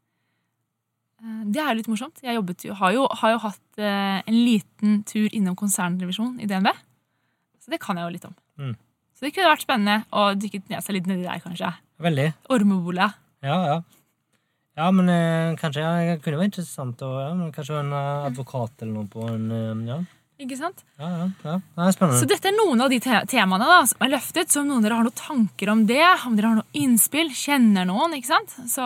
Eh, 1.23 1.43
Det 1.51 1.59
er 1.61 1.71
jo 1.73 1.77
litt 1.81 1.91
morsomt. 1.91 2.23
Jeg 2.23 2.37
jobbet 2.39 2.63
jo, 2.69 2.73
har, 2.79 2.95
jo, 2.95 3.07
har 3.21 3.35
jo 3.35 3.41
hatt 3.49 3.81
en 3.83 4.33
liten 4.33 5.03
tur 5.05 5.27
innom 5.35 5.55
konsernrevisjon 5.59 6.39
i 6.41 6.47
DNB. 6.49 6.71
Så 7.61 7.69
det 7.73 7.81
kan 7.83 7.99
jeg 7.99 8.07
jo 8.07 8.13
litt 8.15 8.25
om. 8.25 8.33
Mm. 8.57 8.73
Så 9.17 9.25
det 9.25 9.33
kunne 9.35 9.51
vært 9.51 9.65
spennende 9.65 9.99
å 10.13 10.31
dykke 10.37 10.63
ned 10.69 10.81
seg 10.85 10.95
litt 10.95 11.07
nedi 11.09 11.25
der, 11.27 11.41
kanskje. 11.43 11.69
Veldig. 12.01 12.27
Ormebola. 12.53 13.11
Ja, 13.45 13.57
ja. 13.67 13.77
Ja, 14.77 14.91
men 14.93 15.09
kanskje 15.57 15.81
ja, 15.81 15.91
det 15.97 16.19
kunne 16.21 16.37
vært 16.37 16.51
interessant 16.51 17.01
å 17.01 17.07
ja, 17.17 17.29
Kanskje 17.53 17.79
en 17.81 17.93
advokat 17.97 18.83
eller 18.85 18.93
noe 18.93 19.07
på 19.09 19.23
en 19.25 19.47
Ja, 19.89 19.95
Ikke 20.37 20.57
sant? 20.59 20.83
ja, 21.01 21.07
ja. 21.09 21.27
ja. 21.43 21.53
Det 21.57 21.85
er 21.87 21.93
spennende. 21.95 22.19
Så 22.21 22.27
dette 22.29 22.49
er 22.51 22.53
noen 22.53 22.81
av 22.85 22.91
de 22.93 22.99
te 23.01 23.21
temaene 23.31 23.65
da, 23.65 23.77
som 23.89 24.03
er 24.05 24.11
løftet. 24.13 24.51
Så 24.53 24.61
om 24.61 24.67
noen 24.69 24.83
av 24.83 24.85
dere 24.85 24.97
har 24.99 25.07
noen 25.07 25.17
tanker 25.17 25.71
om 25.73 25.81
det, 25.89 26.03
om 26.29 26.35
dere 26.37 26.51
har 26.51 26.59
noen 26.59 26.77
innspill, 26.77 27.31
kjenner 27.33 27.87
noen, 27.89 28.13
ikke 28.19 28.29
sant? 28.29 28.53
Så, 28.69 28.85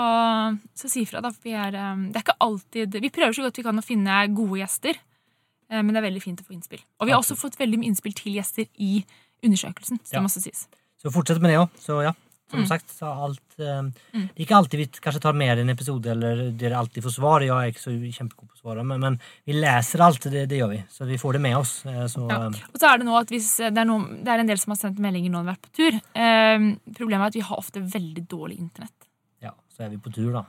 så 0.79 0.91
si 0.91 1.03
ifra. 1.03 1.19
da. 1.23 1.33
for 1.35 1.43
Vi 1.49 1.55
er, 1.59 1.75
um, 1.91 2.05
det 2.13 2.21
er 2.21 2.25
ikke 2.25 2.37
alltid, 2.47 2.95
vi 3.03 3.11
prøver 3.11 3.35
så 3.35 3.43
godt 3.47 3.59
vi 3.59 3.65
kan 3.67 3.83
å 3.83 3.83
finne 3.83 4.21
gode 4.31 4.61
gjester, 4.61 4.95
eh, 4.95 5.81
men 5.81 5.91
det 5.91 5.99
er 5.99 6.07
veldig 6.07 6.23
fint 6.23 6.39
å 6.43 6.47
få 6.47 6.55
innspill. 6.55 6.83
Og 7.01 7.09
vi 7.09 7.15
har 7.15 7.19
også 7.19 7.35
fått 7.39 7.59
veldig 7.59 7.81
mye 7.81 7.91
innspill 7.91 8.15
til 8.15 8.39
gjester 8.39 8.69
i 8.79 9.03
undersøkelsen. 9.43 9.99
så 10.05 10.15
Ja. 10.15 10.19
det 10.19 10.23
må 10.23 10.31
også 10.31 10.45
sies. 10.47 10.67
Så 11.03 11.11
fortsett 11.11 11.41
med 11.43 11.51
det 11.51 11.59
òg. 11.59 11.67
Så 11.81 11.99
ja, 12.05 12.15
som 12.51 12.59
Mm. 12.61 12.67
sagt, 12.67 12.89
så 12.91 13.07
alt 13.09 13.57
mm. 13.57 13.91
Det 14.11 14.35
er 14.35 14.43
ikke 14.45 14.55
alltid 14.57 14.79
vi 14.81 14.85
kanskje 15.01 15.21
tar 15.23 15.33
med 15.37 15.59
en 15.61 15.69
episode, 15.73 16.05
eller 16.11 16.51
dere 16.59 16.77
alltid 16.79 17.03
får 17.05 17.13
svar. 17.15 17.41
Jeg 17.45 17.51
er 17.55 17.71
ikke 17.71 17.83
så 17.83 17.93
kjempegod 18.17 18.49
på 18.51 18.57
å 18.57 18.61
svare, 18.61 18.83
men, 18.85 18.99
men 18.99 19.17
vi 19.47 19.53
leser 19.57 20.01
alt, 20.05 20.27
det, 20.33 20.45
det 20.51 20.59
gjør 20.59 20.69
vi. 20.73 20.79
Så 20.91 21.05
vi 21.07 21.17
får 21.21 21.33
det 21.37 21.41
med 21.47 21.57
oss. 21.57 21.73
eh, 21.85 22.05
Så 22.11 22.27
Ja. 22.29 22.39
eh, 22.47 22.61
Og 22.73 22.77
så 22.81 22.89
er 22.93 22.97
det 23.01 23.07
nå 23.07 23.15
at 23.19 23.29
hvis 23.33 23.49
det 23.57 23.77
er, 23.77 23.85
noen, 23.87 24.23
det 24.23 24.27
er 24.35 24.39
en 24.43 24.47
del 24.51 24.57
som 24.61 24.71
har 24.75 24.81
sendt 24.81 24.99
meldinger 24.99 25.31
når 25.31 25.43
vi 25.43 25.47
har 25.47 25.55
vært 25.55 25.67
på 25.67 25.75
tur. 25.79 25.99
Um, 26.15 26.67
problemet 26.93 27.21
er 27.23 27.27
at 27.33 27.39
vi 27.39 27.45
har 27.49 27.57
ofte 27.57 27.81
veldig 27.83 28.25
dårlig 28.27 28.57
internett. 28.59 29.07
ja, 29.41 29.51
så 29.75 29.85
er 29.85 29.89
vi 29.89 29.97
på 29.97 30.11
tur, 30.13 30.31
da. 30.33 30.45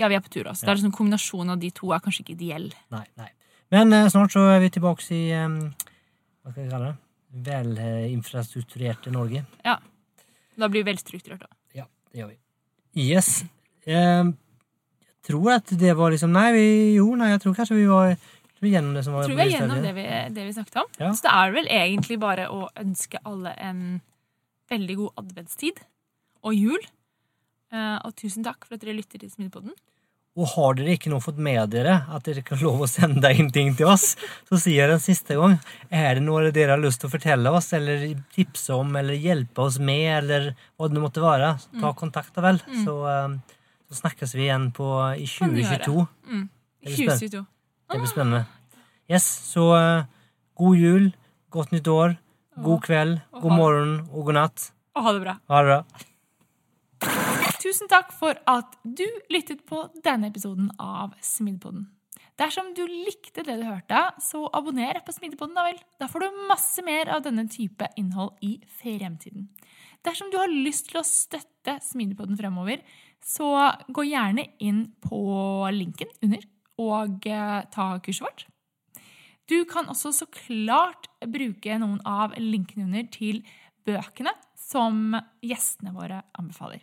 Ja, 0.00 0.08
vi 0.08 0.14
er 0.16 0.20
på 0.24 0.30
tur 0.32 0.44
også. 0.48 0.64
Det 0.64 0.68
er 0.72 0.76
liksom 0.80 0.92
Kombinasjonen 0.96 1.50
av 1.52 1.60
de 1.60 1.70
to 1.70 1.92
er 1.92 2.00
kanskje 2.00 2.22
ikke 2.24 2.36
ideell. 2.38 2.70
Nei, 2.90 3.04
nei. 3.20 3.28
Men 3.70 3.92
uh, 3.92 4.08
snart 4.08 4.32
så 4.32 4.46
er 4.56 4.60
vi 4.64 4.70
tilbake 4.72 5.04
i 5.12 5.22
um, 5.44 5.60
Hva 6.42 6.50
skal 6.54 6.64
vi 6.64 6.70
kalle 6.72 6.90
det? 6.90 6.96
Velinfrastrukturerte 7.30 9.10
Norge. 9.14 9.44
Da 10.60 10.68
blir 10.68 10.84
vi 10.84 10.92
velstrukturert. 10.92 11.42
da. 11.46 11.50
Ja, 11.82 11.86
det 12.12 12.22
gjør 12.22 12.30
vi. 12.32 12.38
Yes. 13.00 13.30
Eh, 13.86 14.26
jeg 14.26 15.26
tror 15.30 15.54
at 15.56 15.72
det 15.80 15.94
var 15.96 16.12
liksom 16.12 16.32
Nei, 16.34 16.50
vi, 16.56 16.68
jo, 16.98 17.10
nei, 17.18 17.30
jeg 17.34 17.42
tror 17.44 17.56
kanskje 17.58 17.78
vi 17.78 17.88
var 17.90 18.14
vi 18.60 18.74
gjennom 18.74 18.92
det 18.92 19.06
som 19.06 19.14
var 19.16 19.24
Jeg 19.24 19.30
tror 19.30 19.38
vi 19.38 19.44
er 19.46 19.52
gjennom 19.54 19.82
det 19.84 19.92
vi, 19.96 20.06
det 20.36 20.42
vi 20.44 20.52
snakket 20.52 20.80
om. 20.82 20.88
Ja. 21.00 21.10
Så 21.16 21.24
det 21.24 21.32
er 21.32 21.52
vel 21.54 21.68
egentlig 21.72 22.18
bare 22.20 22.48
å 22.52 22.66
ønske 22.80 23.20
alle 23.24 23.54
en 23.56 23.84
veldig 24.70 24.96
god 24.98 25.22
adventstid 25.24 25.80
og 26.44 26.56
jul. 26.56 26.82
Eh, 27.72 27.96
og 28.04 28.12
tusen 28.20 28.44
takk 28.44 28.66
for 28.66 28.76
at 28.76 28.84
dere 28.84 28.98
lytter 28.98 29.22
til 29.22 29.32
Smidepodden. 29.32 29.72
Og 30.38 30.46
har 30.52 30.76
dere 30.78 30.94
ikke 30.94 31.10
nå 31.10 31.18
fått 31.22 31.40
med 31.42 31.72
dere 31.72 31.96
at 32.14 32.22
dere 32.28 32.44
kan 32.46 32.60
lov 32.62 32.84
å 32.84 32.88
sende 32.88 33.32
inn 33.34 33.48
ting 33.50 33.72
til 33.76 33.88
oss, 33.90 34.12
så 34.46 34.58
sier 34.62 34.84
jeg 34.86 34.94
en 34.94 35.02
siste 35.02 35.34
gang. 35.36 35.56
Er 35.90 36.16
det 36.16 36.22
noe 36.22 36.52
dere 36.54 36.76
har 36.76 36.82
lyst 36.82 37.02
til 37.02 37.10
å 37.10 37.14
fortelle 37.16 37.50
oss, 37.50 37.72
eller 37.76 38.04
tipse 38.36 38.76
om, 38.76 38.94
eller 39.00 39.18
hjelpe 39.18 39.64
oss 39.66 39.80
med, 39.82 40.06
eller 40.20 40.52
hva 40.78 40.90
det 40.90 41.02
måtte 41.02 41.24
være, 41.24 41.56
ta 41.82 41.90
kontakt, 41.98 42.30
da 42.36 42.44
vel. 42.46 42.60
Så, 42.84 42.94
eh, 43.10 43.58
så 43.90 43.98
snakkes 44.04 44.36
vi 44.38 44.46
igjen 44.46 44.70
på, 44.76 44.86
i 45.18 45.26
Kan 45.26 45.56
du 45.56 45.64
gjøre. 45.64 45.82
2022. 45.82 46.06
Mm. 46.30 46.44
Det 46.80 46.94
blir 46.94 47.10
2022. 47.10 47.44
Det 47.90 47.98
blir 47.98 48.12
spennende. 48.14 48.44
Yes, 49.10 49.26
så 49.50 49.64
eh, 49.74 50.04
god 50.62 50.84
jul, 50.84 51.10
godt 51.50 51.74
nytt 51.74 51.90
år, 51.90 52.14
god 52.62 52.86
kveld, 52.86 53.18
god 53.34 53.56
morgen 53.56 53.98
og 54.12 54.30
god 54.30 54.38
natt. 54.38 54.70
Og 54.94 55.02
ha 55.08 55.16
det 55.16 55.24
bra. 55.26 55.36
Ha 55.50 55.64
det 55.64 55.74
bra. 55.74 56.06
Tusen 57.70 57.86
takk 57.86 58.08
for 58.10 58.34
at 58.50 58.72
du 58.82 59.04
lyttet 59.30 59.60
på 59.68 59.84
denne 60.02 60.26
episoden 60.32 60.72
av 60.82 61.12
Smidepodden. 61.22 61.84
Dersom 62.40 62.72
du 62.74 62.80
likte 62.82 63.44
det 63.46 63.54
du 63.60 63.62
hørte, 63.62 64.00
så 64.18 64.40
abonner 64.58 64.98
på 65.06 65.14
Smidepodden, 65.14 65.54
da 65.54 65.68
vel. 65.68 65.78
Da 66.02 66.08
får 66.10 66.24
du 66.24 66.40
masse 66.48 66.82
mer 66.82 67.12
av 67.14 67.22
denne 67.22 67.44
type 67.52 67.86
innhold 68.00 68.42
i 68.42 68.56
fremtiden. 68.80 69.46
Dersom 70.02 70.32
du 70.34 70.40
har 70.40 70.50
lyst 70.50 70.90
til 70.90 70.98
å 70.98 71.06
støtte 71.06 71.76
Smidepodden 71.86 72.40
fremover, 72.42 72.82
så 73.22 73.52
gå 73.86 74.08
gjerne 74.08 74.48
inn 74.58 74.88
på 75.06 75.22
linken 75.70 76.10
under 76.26 76.42
og 76.82 77.30
eh, 77.30 77.56
ta 77.70 77.90
kurset 78.02 78.26
vårt. 78.26 78.46
Du 79.46 79.60
kan 79.70 79.86
også 79.94 80.10
så 80.16 80.32
klart 80.42 81.06
bruke 81.22 81.78
noen 81.78 82.02
av 82.02 82.34
linkene 82.34 82.90
under 82.90 83.10
til 83.14 83.44
bøkene 83.86 84.34
som 84.58 85.20
gjestene 85.38 85.94
våre 85.94 86.24
anbefaler. 86.34 86.82